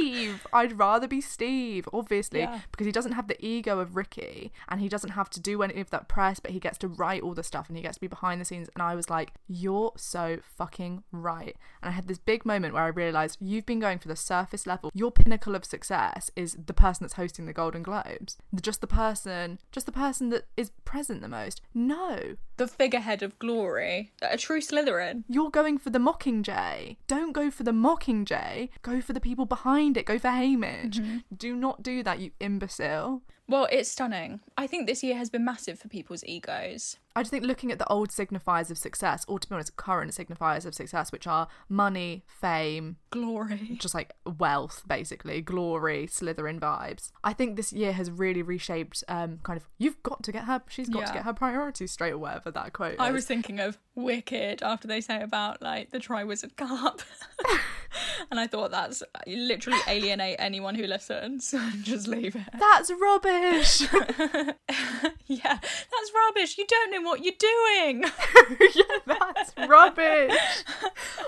I'd 0.53 0.79
rather 0.79 1.07
be 1.09 1.21
Steve, 1.21 1.89
obviously, 1.93 2.41
Yeah. 2.41 2.61
because 2.71 2.87
he 2.87 2.93
doesn't 2.93 3.13
have 3.13 3.29
the 3.29 3.45
ego 3.45 3.79
of 3.79 3.97
Ricky 3.97 4.53
and 4.69 4.81
he 4.81 4.89
doesn't 4.89 5.11
have 5.11 5.31
to 5.31 5.41
do 5.41 5.63
any 5.63 5.81
of 5.81 5.91
that 5.91 6.09
press, 6.09 6.41
but 6.41 6.51
he 6.53 6.61
gets 6.61 6.79
to 6.79 6.89
write 6.89 7.23
all 7.23 7.35
the 7.35 7.43
stuff 7.43 7.69
and 7.69 7.77
he 7.77 7.83
gets 7.83 7.97
to 7.97 8.01
be 8.01 8.07
behind 8.09 8.41
the 8.41 8.45
scenes. 8.45 8.69
And 8.75 8.83
I 8.83 8.95
was 8.95 9.09
like, 9.11 9.33
you're 9.49 9.93
so 9.97 10.39
fucking 10.43 11.03
right. 11.13 11.57
And 11.83 11.89
I 11.91 11.93
had 11.93 12.09
this 12.09 12.19
big 12.19 12.45
moment 12.45 12.75
where 12.75 12.83
I 12.85 12.89
realized 12.89 13.39
you've 13.41 13.67
been 13.67 13.81
going 13.81 13.99
for 13.99 14.09
the 14.09 14.17
surface 14.17 14.67
level. 14.67 14.91
Your 14.95 15.11
pinnacle 15.11 15.55
of 15.55 15.65
success 15.65 16.31
is 16.37 16.57
the 16.67 16.75
person 16.75 17.05
that's 17.05 17.15
hosting 17.15 17.47
the 17.47 17.53
Golden 17.53 17.83
Globes, 17.83 18.37
just 18.61 18.81
the 18.81 18.87
person, 18.87 19.59
just 19.73 19.87
the 19.87 19.93
person 19.93 20.31
that 20.31 20.47
is 20.57 20.71
present 20.85 21.21
the 21.23 21.29
most. 21.29 21.61
No, 21.75 22.37
The 22.59 22.69
figurehead 22.69 23.23
of 23.23 23.39
glory. 23.39 24.13
A 24.23 24.37
true 24.37 24.61
Slytherin. 24.61 25.25
you're 25.29 25.51
going 25.51 25.79
for 25.79 25.91
the 25.91 25.99
Mockingjay. 25.99 26.97
Don't 27.09 27.33
go 27.33 27.51
for 27.51 27.63
the 27.65 27.73
Mockingjay. 27.73 28.69
Go 28.83 29.01
for 29.01 29.13
the 29.13 29.21
people 29.21 29.47
behind 29.47 29.82
it. 29.97 30.07
Go 30.07 30.19
for 30.19 30.29
Haymitch. 30.29 31.01
Mm-hmm. 31.01 31.19
Do 31.37 31.57
not 31.57 31.83
do 31.83 32.03
that, 32.03 32.21
you 32.21 32.31
imbecile. 32.41 33.23
Well, 33.49 33.69
it's 33.71 33.91
stunning. 33.91 34.41
I 34.57 34.67
think 34.67 34.87
this 34.87 35.03
year 35.03 35.17
has 35.17 35.29
been 35.29 35.45
massive 35.45 35.79
for 35.79 35.89
people's 35.89 36.25
egos. 36.25 36.97
I 37.15 37.23
just 37.23 37.31
think 37.31 37.45
looking 37.45 37.71
at 37.71 37.79
the 37.79 37.87
old 37.89 38.09
signifiers 38.11 38.71
of 38.71 38.79
success, 38.79 39.25
or 39.29 39.39
to 39.39 39.49
be 39.49 39.55
honest, 39.55 39.77
current 39.77 40.13
signifiers 40.13 40.65
of 40.65 40.75
success, 40.75 41.13
which 41.13 41.27
are 41.27 41.49
money, 41.69 42.25
fame, 42.27 42.97
Glory. 43.11 43.77
just 43.79 43.95
like 43.95 44.13
wealth, 44.39 44.83
basically, 44.87 45.41
glory, 45.41 46.07
Slytherin 46.07 46.59
vibes. 46.59 47.11
I 47.23 47.33
think 47.33 47.57
this 47.57 47.73
year 47.73 47.93
has 47.93 48.11
really 48.11 48.43
reshaped 48.43 49.05
um, 49.09 49.41
kind 49.43 49.57
of, 49.59 49.69
you've 49.79 50.03
got 50.03 50.23
to 50.23 50.33
get 50.33 50.45
her, 50.45 50.63
she's 50.69 50.89
got 50.89 51.07
to 51.07 51.13
get 51.13 51.25
her 51.25 51.35
priorities 51.35 51.93
straight 51.93 52.13
or 52.13 52.19
whatever 52.19 52.51
that 52.51 52.73
quote 52.73 52.97
I 52.99 53.09
is. 53.09 53.15
was 53.15 53.27
thinking 53.27 53.61
of 53.61 53.79
Wicked 53.95 54.63
after 54.63 54.89
they 54.89 55.01
say 55.03 55.21
about 55.23 55.61
like 55.61 55.91
the 55.91 55.99
Triwizard 55.99 56.57
Cup. 56.57 57.03
and 58.31 58.41
I 58.41 58.47
thought 58.47 58.71
that's 58.71 59.03
literally 59.27 59.79
alienate 59.87 60.37
anyone 60.39 60.75
who 60.75 60.87
listens. 60.87 61.55
Just 61.83 62.09
leave 62.09 62.35
it. 62.35 62.43
That's 62.59 62.91
rubbish. 62.91 63.83
Yeah, 65.27 65.59
that's 65.61 66.13
rubbish. 66.15 66.59
You 66.59 66.67
don't 66.67 66.91
know 66.91 67.01
what 67.05 67.25
you're 67.25 67.35
doing. 67.39 68.03
yeah, 68.75 68.99
that's 69.07 69.53
rubbish. 69.69 70.37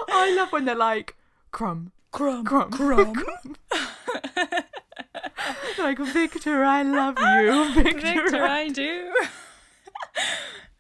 I 0.09 0.35
love 0.35 0.53
when 0.53 0.65
they're 0.65 0.75
like, 0.75 1.17
Krum, 1.53 1.91
Krum. 2.13 2.45
Krum, 2.45 2.71
Krum. 2.71 3.57
like, 5.79 5.99
Victor, 5.99 6.65
I 6.65 6.83
love 6.83 7.19
you. 7.19 7.75
Victor, 7.83 8.01
Victor, 8.01 8.45
I 8.45 8.69
do. 8.69 9.13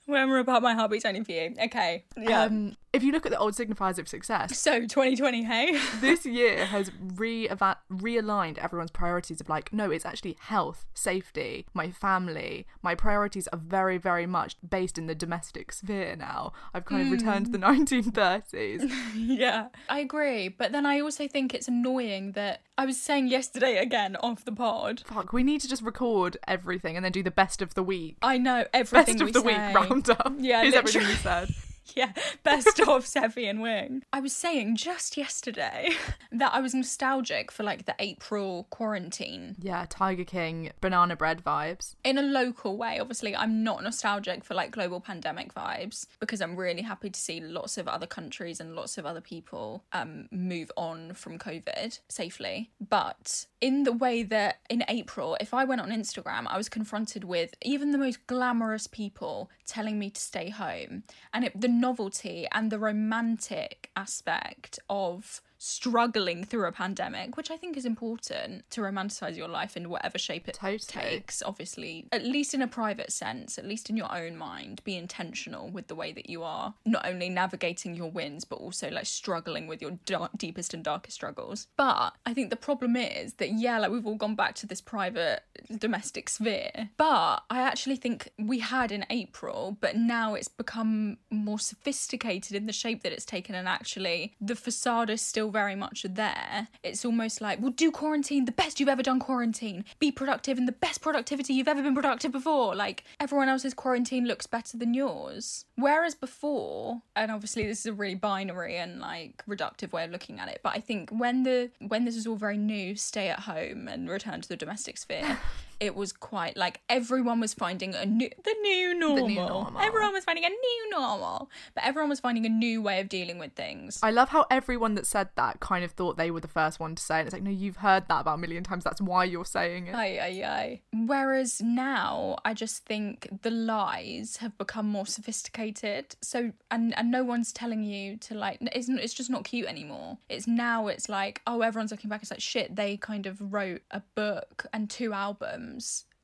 When 0.06 0.28
we're 0.28 0.40
apart, 0.40 0.62
my 0.62 0.86
beats 0.86 1.04
only 1.04 1.24
for 1.24 1.32
you. 1.32 1.54
Okay. 1.64 2.04
Yeah. 2.16 2.42
Um, 2.42 2.76
if 2.92 3.02
you 3.02 3.10
look 3.10 3.26
at 3.26 3.32
the 3.32 3.38
old 3.38 3.54
signifiers 3.54 3.98
of 3.98 4.06
success, 4.06 4.56
so 4.56 4.80
2020, 4.80 5.42
hey? 5.42 5.80
this 6.00 6.24
year 6.24 6.64
has 6.66 6.92
re 7.16 7.48
realigned 7.48 8.58
everyone's 8.58 8.92
priorities 8.92 9.40
of 9.40 9.48
like, 9.48 9.72
no, 9.72 9.90
it's 9.90 10.06
actually 10.06 10.36
health, 10.38 10.84
safety, 10.94 11.66
my 11.74 11.90
family. 11.90 12.66
My 12.82 12.94
priorities 12.94 13.48
are 13.48 13.58
very, 13.58 13.98
very 13.98 14.26
much 14.26 14.56
based 14.66 14.96
in 14.96 15.06
the 15.08 15.14
domestic 15.14 15.72
sphere 15.72 16.14
now. 16.14 16.52
I've 16.72 16.84
kind 16.84 17.02
of 17.02 17.10
returned 17.10 17.46
to 17.46 17.52
the 17.52 17.58
1930s. 17.66 18.92
yeah, 19.16 19.68
I 19.88 19.98
agree. 19.98 20.48
But 20.48 20.70
then 20.70 20.86
I 20.86 21.00
also 21.00 21.26
think 21.26 21.52
it's 21.52 21.66
annoying 21.66 22.32
that 22.32 22.62
I 22.78 22.86
was 22.86 23.00
saying 23.00 23.26
yesterday 23.28 23.78
again 23.78 24.16
off 24.16 24.44
the 24.44 24.52
pod. 24.52 25.02
Fuck, 25.06 25.32
we 25.32 25.42
need 25.42 25.60
to 25.62 25.68
just 25.68 25.82
record 25.82 26.36
everything 26.46 26.94
and 26.96 27.04
then 27.04 27.12
do 27.12 27.22
the 27.24 27.30
best 27.30 27.60
of 27.60 27.74
the 27.74 27.82
week. 27.82 28.18
I 28.22 28.38
know 28.38 28.66
everything 28.72 29.18
Best 29.18 29.22
of 29.22 29.32
the 29.32 29.40
say. 29.40 29.46
week 29.46 29.74
roundup. 29.94 30.32
Yeah, 30.38 30.62
is 30.62 30.74
everything 30.74 31.02
we 31.02 31.08
literally. 31.08 31.46
said. 31.46 31.54
Yeah, 31.94 32.12
best 32.42 32.80
of 32.80 33.04
Seffi 33.04 33.48
and 33.48 33.60
Wing. 33.60 34.02
I 34.12 34.20
was 34.20 34.34
saying 34.34 34.76
just 34.76 35.16
yesterday 35.16 35.90
that 36.32 36.52
I 36.52 36.60
was 36.60 36.74
nostalgic 36.74 37.52
for 37.52 37.62
like 37.62 37.84
the 37.84 37.94
April 37.98 38.66
quarantine 38.70 39.54
Yeah, 39.60 39.86
Tiger 39.88 40.24
King, 40.24 40.72
banana 40.80 41.14
bread 41.14 41.44
vibes. 41.44 41.94
in 42.02 42.18
a 42.18 42.22
local 42.22 42.76
way. 42.76 42.98
Obviously, 42.98 43.36
I'm 43.36 43.62
not 43.62 43.82
nostalgic 43.82 44.44
for 44.44 44.54
like 44.54 44.70
global 44.70 45.00
pandemic 45.00 45.52
vibes 45.54 46.06
because 46.20 46.40
I'm 46.40 46.56
really 46.56 46.82
happy 46.82 47.10
to 47.10 47.20
see 47.20 47.38
lots 47.40 47.76
of 47.78 47.86
other 47.86 48.06
countries 48.06 48.60
and 48.60 48.74
lots 48.74 48.98
of 48.98 49.06
other 49.06 49.20
people 49.20 49.84
um, 49.92 50.28
move 50.32 50.72
on 50.76 51.12
from 51.14 51.38
COVID 51.38 52.00
safely. 52.08 52.70
But 52.80 53.46
in 53.60 53.84
the 53.84 53.92
way 53.92 54.22
that 54.24 54.60
in 54.70 54.84
April, 54.88 55.36
if 55.40 55.52
I 55.54 55.64
went 55.64 55.80
on 55.80 55.90
Instagram, 55.90 56.46
I 56.48 56.56
was 56.56 56.68
confronted 56.68 57.24
with 57.24 57.54
even 57.62 57.92
the 57.92 57.98
most 57.98 58.26
glamorous 58.26 58.86
people 58.86 59.50
telling 59.66 59.98
me 59.98 60.10
to 60.10 60.20
stay 60.20 60.48
home. 60.50 61.04
And 61.32 61.44
it, 61.44 61.60
the 61.60 61.68
novelty 61.80 62.46
and 62.52 62.70
the 62.70 62.78
romantic 62.78 63.90
aspect 63.96 64.78
of 64.88 65.40
struggling 65.64 66.44
through 66.44 66.66
a 66.66 66.72
pandemic, 66.72 67.36
which 67.36 67.50
I 67.50 67.56
think 67.56 67.76
is 67.76 67.86
important 67.86 68.68
to 68.70 68.82
romanticize 68.82 69.36
your 69.36 69.48
life 69.48 69.76
in 69.76 69.88
whatever 69.88 70.18
shape 70.18 70.46
it 70.48 70.54
Totally. 70.54 70.78
takes. 70.78 71.42
Obviously, 71.42 72.06
at 72.12 72.24
least 72.24 72.52
in 72.52 72.60
a 72.60 72.68
private 72.68 73.10
sense, 73.10 73.58
at 73.58 73.64
least 73.64 73.88
in 73.88 73.96
your 73.96 74.14
own 74.14 74.36
mind, 74.36 74.82
be 74.84 74.96
intentional 74.96 75.70
with 75.70 75.86
the 75.86 75.94
way 75.94 76.12
that 76.12 76.28
you 76.28 76.42
are 76.42 76.74
not 76.84 77.06
only 77.06 77.28
navigating 77.28 77.94
your 77.94 78.10
wins, 78.10 78.44
but 78.44 78.56
also 78.56 78.90
like 78.90 79.06
struggling 79.06 79.66
with 79.66 79.80
your 79.80 79.92
dark, 80.04 80.32
deepest 80.36 80.74
and 80.74 80.84
darkest 80.84 81.14
struggles. 81.14 81.66
But 81.76 82.12
I 82.26 82.34
think 82.34 82.50
the 82.50 82.56
problem 82.56 82.96
is 82.96 83.34
that, 83.34 83.52
yeah, 83.52 83.78
like 83.78 83.90
we've 83.90 84.06
all 84.06 84.16
gone 84.16 84.34
back 84.34 84.54
to 84.56 84.66
this 84.66 84.80
private 84.80 85.42
domestic 85.78 86.28
sphere. 86.28 86.90
But 86.96 87.42
I 87.48 87.60
actually 87.60 87.96
think 87.96 88.30
we 88.38 88.58
had 88.58 88.92
in 88.92 89.06
April, 89.08 89.78
but 89.80 89.96
now 89.96 90.34
it's 90.34 90.48
become 90.48 91.16
more 91.30 91.58
sophisticated 91.58 92.54
in 92.54 92.66
the 92.66 92.72
shape 92.72 93.02
that 93.02 93.12
it's 93.12 93.24
taken, 93.24 93.54
and 93.54 93.66
actually 93.66 94.34
the 94.40 94.54
facade 94.54 95.08
is 95.08 95.22
still 95.22 95.53
very 95.54 95.76
much 95.76 96.04
there. 96.10 96.68
It's 96.82 97.04
almost 97.04 97.40
like, 97.40 97.60
well, 97.60 97.70
do 97.70 97.90
quarantine 97.92 98.44
the 98.44 98.52
best 98.52 98.80
you've 98.80 98.88
ever 98.88 99.04
done 99.04 99.20
quarantine, 99.20 99.84
be 100.00 100.10
productive 100.10 100.58
in 100.58 100.66
the 100.66 100.72
best 100.72 101.00
productivity 101.00 101.54
you've 101.54 101.68
ever 101.68 101.80
been 101.80 101.94
productive 101.94 102.32
before. 102.32 102.74
Like 102.74 103.04
everyone 103.20 103.48
else's 103.48 103.72
quarantine 103.72 104.26
looks 104.26 104.46
better 104.46 104.76
than 104.76 104.92
yours. 104.94 105.64
Whereas 105.76 106.16
before, 106.16 107.02
and 107.14 107.30
obviously 107.30 107.66
this 107.66 107.80
is 107.80 107.86
a 107.86 107.92
really 107.92 108.16
binary 108.16 108.76
and 108.76 109.00
like 109.00 109.44
reductive 109.48 109.92
way 109.92 110.04
of 110.04 110.10
looking 110.10 110.40
at 110.40 110.48
it, 110.48 110.60
but 110.64 110.74
I 110.74 110.80
think 110.80 111.10
when 111.10 111.44
the 111.44 111.70
when 111.86 112.04
this 112.04 112.16
was 112.16 112.26
all 112.26 112.36
very 112.36 112.58
new, 112.58 112.96
stay 112.96 113.28
at 113.28 113.40
home 113.40 113.86
and 113.86 114.10
return 114.10 114.40
to 114.40 114.48
the 114.48 114.56
domestic 114.56 114.98
sphere. 114.98 115.38
It 115.80 115.94
was 115.94 116.12
quite 116.12 116.56
like 116.56 116.80
everyone 116.88 117.40
was 117.40 117.54
finding 117.54 117.94
a 117.94 118.06
new 118.06 118.30
the 118.44 118.54
new 118.62 118.94
normal. 118.94 119.28
normal. 119.28 119.80
Everyone 119.80 120.12
was 120.12 120.24
finding 120.24 120.44
a 120.44 120.48
new 120.48 120.90
normal, 120.90 121.50
but 121.74 121.84
everyone 121.84 122.10
was 122.10 122.20
finding 122.20 122.46
a 122.46 122.48
new 122.48 122.82
way 122.82 123.00
of 123.00 123.08
dealing 123.08 123.38
with 123.38 123.52
things. 123.52 123.98
I 124.02 124.10
love 124.10 124.28
how 124.28 124.46
everyone 124.50 124.94
that 124.94 125.06
said 125.06 125.28
that 125.36 125.60
kind 125.60 125.84
of 125.84 125.92
thought 125.92 126.16
they 126.16 126.30
were 126.30 126.40
the 126.40 126.48
first 126.48 126.80
one 126.80 126.94
to 126.94 127.02
say 127.02 127.20
it. 127.20 127.24
It's 127.24 127.32
like, 127.32 127.42
no, 127.42 127.50
you've 127.50 127.76
heard 127.76 128.08
that 128.08 128.20
about 128.20 128.34
a 128.34 128.38
million 128.38 128.64
times. 128.64 128.84
That's 128.84 129.00
why 129.00 129.24
you're 129.24 129.44
saying 129.44 129.88
it. 129.88 129.94
Aye, 129.94 130.18
aye, 130.22 130.44
aye. 130.46 130.80
Whereas 130.92 131.60
now, 131.62 132.36
I 132.44 132.54
just 132.54 132.84
think 132.84 133.28
the 133.42 133.50
lies 133.50 134.38
have 134.38 134.56
become 134.58 134.86
more 134.88 135.06
sophisticated. 135.06 136.16
So, 136.22 136.52
and 136.70 136.96
and 136.96 137.10
no 137.10 137.24
one's 137.24 137.52
telling 137.52 137.82
you 137.82 138.16
to 138.18 138.34
like. 138.34 138.58
It's 138.60 138.88
it's 138.88 139.14
just 139.14 139.30
not 139.30 139.44
cute 139.44 139.66
anymore. 139.66 140.18
It's 140.28 140.46
now. 140.46 140.88
It's 140.88 141.08
like, 141.08 141.42
oh, 141.46 141.60
everyone's 141.62 141.90
looking 141.90 142.10
back. 142.10 142.22
It's 142.22 142.30
like 142.30 142.40
shit. 142.40 142.76
They 142.76 142.96
kind 142.96 143.26
of 143.26 143.52
wrote 143.52 143.82
a 143.90 144.02
book 144.14 144.66
and 144.72 144.88
two 144.88 145.12
albums 145.12 145.63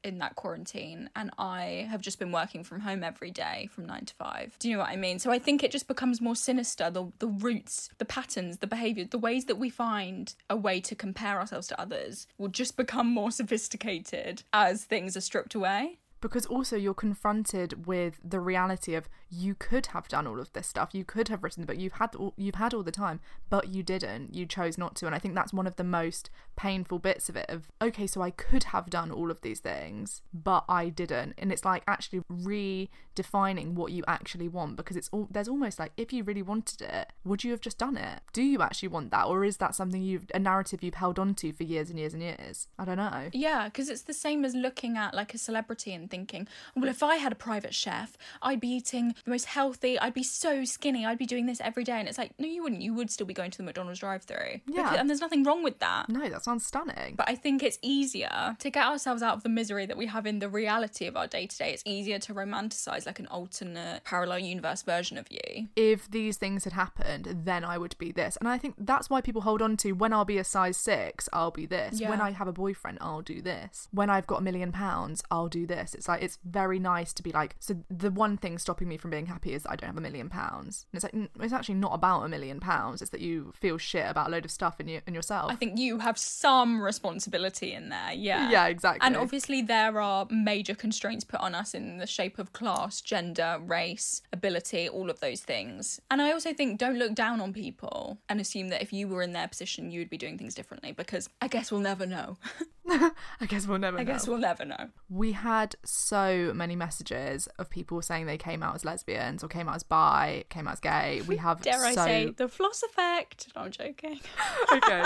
in 0.02 0.18
that 0.18 0.34
quarantine 0.34 1.10
and 1.14 1.30
I 1.38 1.86
have 1.90 2.00
just 2.00 2.18
been 2.18 2.32
working 2.32 2.64
from 2.64 2.80
home 2.80 3.04
every 3.04 3.30
day 3.30 3.68
from 3.70 3.86
9 3.86 4.06
to 4.06 4.14
5. 4.14 4.56
Do 4.58 4.68
you 4.68 4.76
know 4.76 4.82
what 4.82 4.90
I 4.90 4.96
mean? 4.96 5.18
So 5.18 5.30
I 5.30 5.38
think 5.38 5.62
it 5.62 5.70
just 5.70 5.88
becomes 5.88 6.20
more 6.20 6.36
sinister 6.36 6.90
the 6.90 7.12
the 7.18 7.28
roots, 7.28 7.90
the 7.98 8.04
patterns, 8.04 8.58
the 8.58 8.66
behavior, 8.66 9.04
the 9.04 9.18
ways 9.18 9.44
that 9.46 9.56
we 9.56 9.70
find 9.70 10.34
a 10.48 10.56
way 10.56 10.80
to 10.80 10.94
compare 10.94 11.38
ourselves 11.38 11.66
to 11.68 11.80
others 11.80 12.26
will 12.38 12.48
just 12.48 12.76
become 12.76 13.08
more 13.08 13.30
sophisticated 13.40 14.42
as 14.52 14.84
things 14.84 15.16
are 15.16 15.20
stripped 15.20 15.54
away. 15.54 15.98
Because 16.20 16.46
also 16.46 16.76
you're 16.76 16.94
confronted 16.94 17.86
with 17.86 18.20
the 18.24 18.40
reality 18.40 18.94
of 18.94 19.08
you 19.30 19.54
could 19.54 19.86
have 19.86 20.08
done 20.08 20.26
all 20.26 20.40
of 20.40 20.52
this 20.52 20.66
stuff 20.66 20.90
you 20.92 21.04
could 21.04 21.28
have 21.28 21.42
written 21.42 21.62
the 21.62 21.66
book 21.66 21.80
you've 21.80 21.94
had 21.94 22.14
all, 22.16 22.34
you've 22.36 22.56
had 22.56 22.74
all 22.74 22.82
the 22.82 22.90
time 22.90 23.20
but 23.48 23.68
you 23.68 23.82
didn't 23.82 24.34
you 24.34 24.46
chose 24.46 24.76
not 24.76 24.94
to. 24.96 25.06
And 25.06 25.14
i 25.14 25.18
think 25.18 25.34
that's 25.34 25.52
one 25.52 25.66
of 25.66 25.76
the 25.76 25.84
most 25.84 26.30
painful 26.56 26.98
bits 26.98 27.28
of 27.28 27.36
it 27.36 27.46
of 27.48 27.70
okay 27.80 28.06
so 28.06 28.20
i 28.20 28.30
could 28.30 28.64
have 28.64 28.90
done 28.90 29.10
all 29.10 29.30
of 29.30 29.40
these 29.40 29.60
things 29.60 30.22
but 30.32 30.64
i 30.68 30.88
didn't. 30.88 31.34
And 31.38 31.52
it's 31.52 31.64
like 31.64 31.82
actually 31.86 32.22
redefining 32.30 33.74
what 33.74 33.92
you 33.92 34.04
actually 34.06 34.48
want 34.48 34.76
because 34.76 34.96
it's 34.96 35.08
all 35.12 35.28
there's 35.30 35.48
almost 35.48 35.78
like 35.78 35.92
if 35.96 36.12
you 36.12 36.22
really 36.22 36.42
wanted 36.42 36.82
it 36.82 37.12
would 37.24 37.44
you 37.44 37.50
have 37.52 37.60
just 37.60 37.78
done 37.78 37.96
it? 37.96 38.20
Do 38.32 38.42
you 38.42 38.60
actually 38.60 38.88
want 38.88 39.10
that? 39.10 39.26
Or 39.26 39.44
is 39.44 39.58
that 39.58 39.74
something 39.74 40.02
you've 40.02 40.26
a 40.34 40.38
narrative 40.38 40.82
you've 40.82 40.94
held 40.94 41.18
on 41.18 41.34
to 41.36 41.52
for 41.52 41.62
years 41.62 41.90
and 41.90 41.98
years 41.98 42.12
and 42.12 42.22
years? 42.22 42.68
I 42.78 42.84
don't 42.84 42.96
know. 42.96 43.30
Yeah, 43.32 43.66
because 43.66 43.88
it's 43.88 44.02
the 44.02 44.12
same 44.12 44.44
as 44.44 44.54
looking 44.54 44.96
at 44.96 45.14
like 45.14 45.32
a 45.32 45.38
celebrity 45.38 45.94
and 45.94 46.09
thinking, 46.10 46.48
well, 46.76 46.88
if 46.88 47.02
I 47.02 47.16
had 47.16 47.32
a 47.32 47.36
private 47.36 47.74
chef, 47.74 48.16
I'd 48.42 48.60
be 48.60 48.68
eating 48.68 49.14
the 49.24 49.30
most 49.30 49.46
healthy, 49.46 49.98
I'd 49.98 50.14
be 50.14 50.22
so 50.22 50.64
skinny, 50.64 51.06
I'd 51.06 51.18
be 51.18 51.26
doing 51.26 51.46
this 51.46 51.60
every 51.60 51.84
day. 51.84 51.98
And 51.98 52.08
it's 52.08 52.18
like, 52.18 52.32
no, 52.38 52.46
you 52.46 52.62
wouldn't. 52.62 52.82
You 52.82 52.94
would 52.94 53.10
still 53.10 53.26
be 53.26 53.34
going 53.34 53.50
to 53.52 53.58
the 53.58 53.64
McDonald's 53.64 54.00
drive 54.00 54.22
through. 54.22 54.60
Yeah. 54.66 54.94
And 54.94 55.08
there's 55.08 55.20
nothing 55.20 55.44
wrong 55.44 55.62
with 55.62 55.78
that. 55.78 56.08
no 56.08 56.28
that 56.28 56.44
sounds 56.44 56.66
stunning 56.66 57.14
But 57.16 57.28
I 57.28 57.34
think 57.34 57.62
it's 57.62 57.78
easier 57.82 58.56
to 58.58 58.70
get 58.70 58.84
ourselves 58.86 59.22
out 59.22 59.34
of 59.36 59.42
the 59.42 59.48
misery 59.48 59.86
that 59.86 59.96
we 59.96 60.06
have 60.06 60.26
in 60.26 60.38
the 60.38 60.48
reality 60.48 61.06
of 61.06 61.16
our 61.16 61.26
day 61.26 61.46
to 61.46 61.56
day. 61.56 61.72
It's 61.72 61.82
easier 61.86 62.18
to 62.18 62.34
romanticize 62.34 63.06
like 63.06 63.18
an 63.18 63.26
alternate 63.28 64.04
parallel 64.04 64.40
universe 64.40 64.82
version 64.82 65.16
of 65.18 65.26
you. 65.30 65.68
if 65.76 66.10
these 66.10 66.36
things 66.36 66.64
had 66.64 66.72
happened, 66.72 67.42
then 67.44 67.64
I 67.64 67.78
would 67.78 67.96
be 67.98 68.12
this. 68.12 68.36
And 68.36 68.48
I 68.48 68.58
think 68.58 68.74
that's 68.78 69.08
why 69.10 69.20
people 69.20 69.42
hold 69.42 69.62
on 69.62 69.76
to 69.78 69.92
when 69.92 70.12
I'll 70.12 70.24
be 70.24 70.38
a 70.38 70.44
size 70.44 70.76
six, 70.76 71.28
I'll 71.32 71.50
be 71.50 71.66
this. 71.66 72.00
When 72.00 72.20
I 72.20 72.30
have 72.32 72.48
a 72.48 72.52
boyfriend, 72.52 72.98
I'll 73.00 73.22
do 73.22 73.40
this. 73.42 73.88
When 73.92 74.10
I've 74.10 74.26
got 74.26 74.40
a 74.40 74.42
million 74.42 74.72
pounds, 74.72 75.22
I'll 75.30 75.48
do 75.48 75.66
this. 75.66 75.94
It's 76.00 76.08
like, 76.08 76.22
it's 76.22 76.38
very 76.46 76.78
nice 76.78 77.12
to 77.12 77.22
be 77.22 77.30
like, 77.30 77.56
so 77.60 77.76
the 77.90 78.10
one 78.10 78.38
thing 78.38 78.56
stopping 78.56 78.88
me 78.88 78.96
from 78.96 79.10
being 79.10 79.26
happy 79.26 79.52
is 79.52 79.64
that 79.64 79.72
I 79.72 79.76
don't 79.76 79.88
have 79.88 79.98
a 79.98 80.00
million 80.00 80.30
pounds. 80.30 80.86
And 80.90 80.96
it's 80.96 81.04
like, 81.04 81.30
it's 81.44 81.52
actually 81.52 81.74
not 81.74 81.92
about 81.92 82.22
a 82.22 82.28
million 82.28 82.58
pounds. 82.58 83.02
It's 83.02 83.10
that 83.10 83.20
you 83.20 83.52
feel 83.54 83.76
shit 83.76 84.06
about 84.08 84.28
a 84.28 84.30
load 84.30 84.46
of 84.46 84.50
stuff 84.50 84.80
in, 84.80 84.88
you, 84.88 85.02
in 85.06 85.12
yourself. 85.12 85.52
I 85.52 85.56
think 85.56 85.78
you 85.78 85.98
have 85.98 86.16
some 86.16 86.80
responsibility 86.80 87.74
in 87.74 87.90
there, 87.90 88.14
yeah. 88.14 88.50
Yeah, 88.50 88.66
exactly. 88.68 89.06
And 89.06 89.14
obviously, 89.14 89.60
there 89.60 90.00
are 90.00 90.26
major 90.30 90.74
constraints 90.74 91.22
put 91.22 91.40
on 91.40 91.54
us 91.54 91.74
in 91.74 91.98
the 91.98 92.06
shape 92.06 92.38
of 92.38 92.54
class, 92.54 93.02
gender, 93.02 93.60
race, 93.62 94.22
ability, 94.32 94.88
all 94.88 95.10
of 95.10 95.20
those 95.20 95.42
things. 95.42 96.00
And 96.10 96.22
I 96.22 96.32
also 96.32 96.54
think 96.54 96.78
don't 96.78 96.96
look 96.96 97.14
down 97.14 97.42
on 97.42 97.52
people 97.52 98.16
and 98.30 98.40
assume 98.40 98.68
that 98.68 98.80
if 98.80 98.90
you 98.90 99.06
were 99.06 99.20
in 99.20 99.32
their 99.32 99.48
position, 99.48 99.90
you 99.90 100.00
would 100.00 100.08
be 100.08 100.16
doing 100.16 100.38
things 100.38 100.54
differently 100.54 100.92
because 100.92 101.28
I 101.42 101.48
guess 101.48 101.70
we'll 101.70 101.82
never 101.82 102.06
know. 102.06 102.38
I 103.40 103.46
guess 103.46 103.66
we'll 103.66 103.78
never 103.78 103.96
know. 103.96 104.00
I 104.00 104.04
know. 104.04 104.12
guess 104.12 104.26
we'll 104.26 104.38
never 104.38 104.64
know. 104.64 104.88
we 105.08 105.32
had 105.32 105.76
so 105.90 106.52
many 106.54 106.76
messages 106.76 107.48
of 107.58 107.70
people 107.70 108.00
saying 108.02 108.26
they 108.26 108.38
came 108.38 108.62
out 108.62 108.74
as 108.74 108.84
lesbians 108.84 109.42
or 109.44 109.48
came 109.48 109.68
out 109.68 109.76
as 109.76 109.82
bi, 109.82 110.44
came 110.48 110.66
out 110.66 110.74
as 110.74 110.80
gay. 110.80 111.22
We 111.26 111.36
have 111.38 111.60
Dare 111.62 111.84
I 111.84 111.94
say 111.94 112.34
the 112.36 112.48
floss 112.48 112.82
effect? 112.82 113.48
No, 113.54 113.62
I'm 113.62 113.70
joking. 113.70 114.20
okay. 114.72 115.04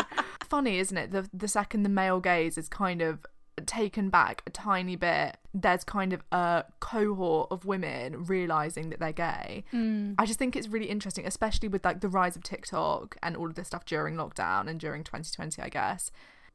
Funny, 0.48 0.78
isn't 0.78 0.96
it? 0.96 1.10
The 1.10 1.28
the 1.32 1.48
second 1.48 1.82
the 1.82 1.88
male 1.88 2.20
gaze 2.20 2.58
is 2.58 2.68
kind 2.68 3.02
of 3.02 3.26
taken 3.66 4.10
back 4.10 4.42
a 4.46 4.50
tiny 4.50 4.96
bit, 4.96 5.36
there's 5.52 5.84
kind 5.84 6.12
of 6.12 6.22
a 6.32 6.64
cohort 6.80 7.48
of 7.50 7.64
women 7.64 8.24
realizing 8.24 8.90
that 8.90 8.98
they're 8.98 9.12
gay. 9.12 9.64
Hmm. 9.70 10.14
I 10.18 10.26
just 10.26 10.38
think 10.38 10.56
it's 10.56 10.68
really 10.68 10.86
interesting, 10.86 11.26
especially 11.26 11.68
with 11.68 11.84
like 11.84 12.00
the 12.00 12.08
rise 12.08 12.36
of 12.36 12.42
TikTok 12.42 13.16
and 13.22 13.36
all 13.36 13.46
of 13.46 13.54
this 13.54 13.68
stuff 13.68 13.84
during 13.84 14.16
lockdown 14.16 14.68
and 14.68 14.80
during 14.80 15.04
2020, 15.04 15.62
I 15.62 15.68
guess. 15.68 16.10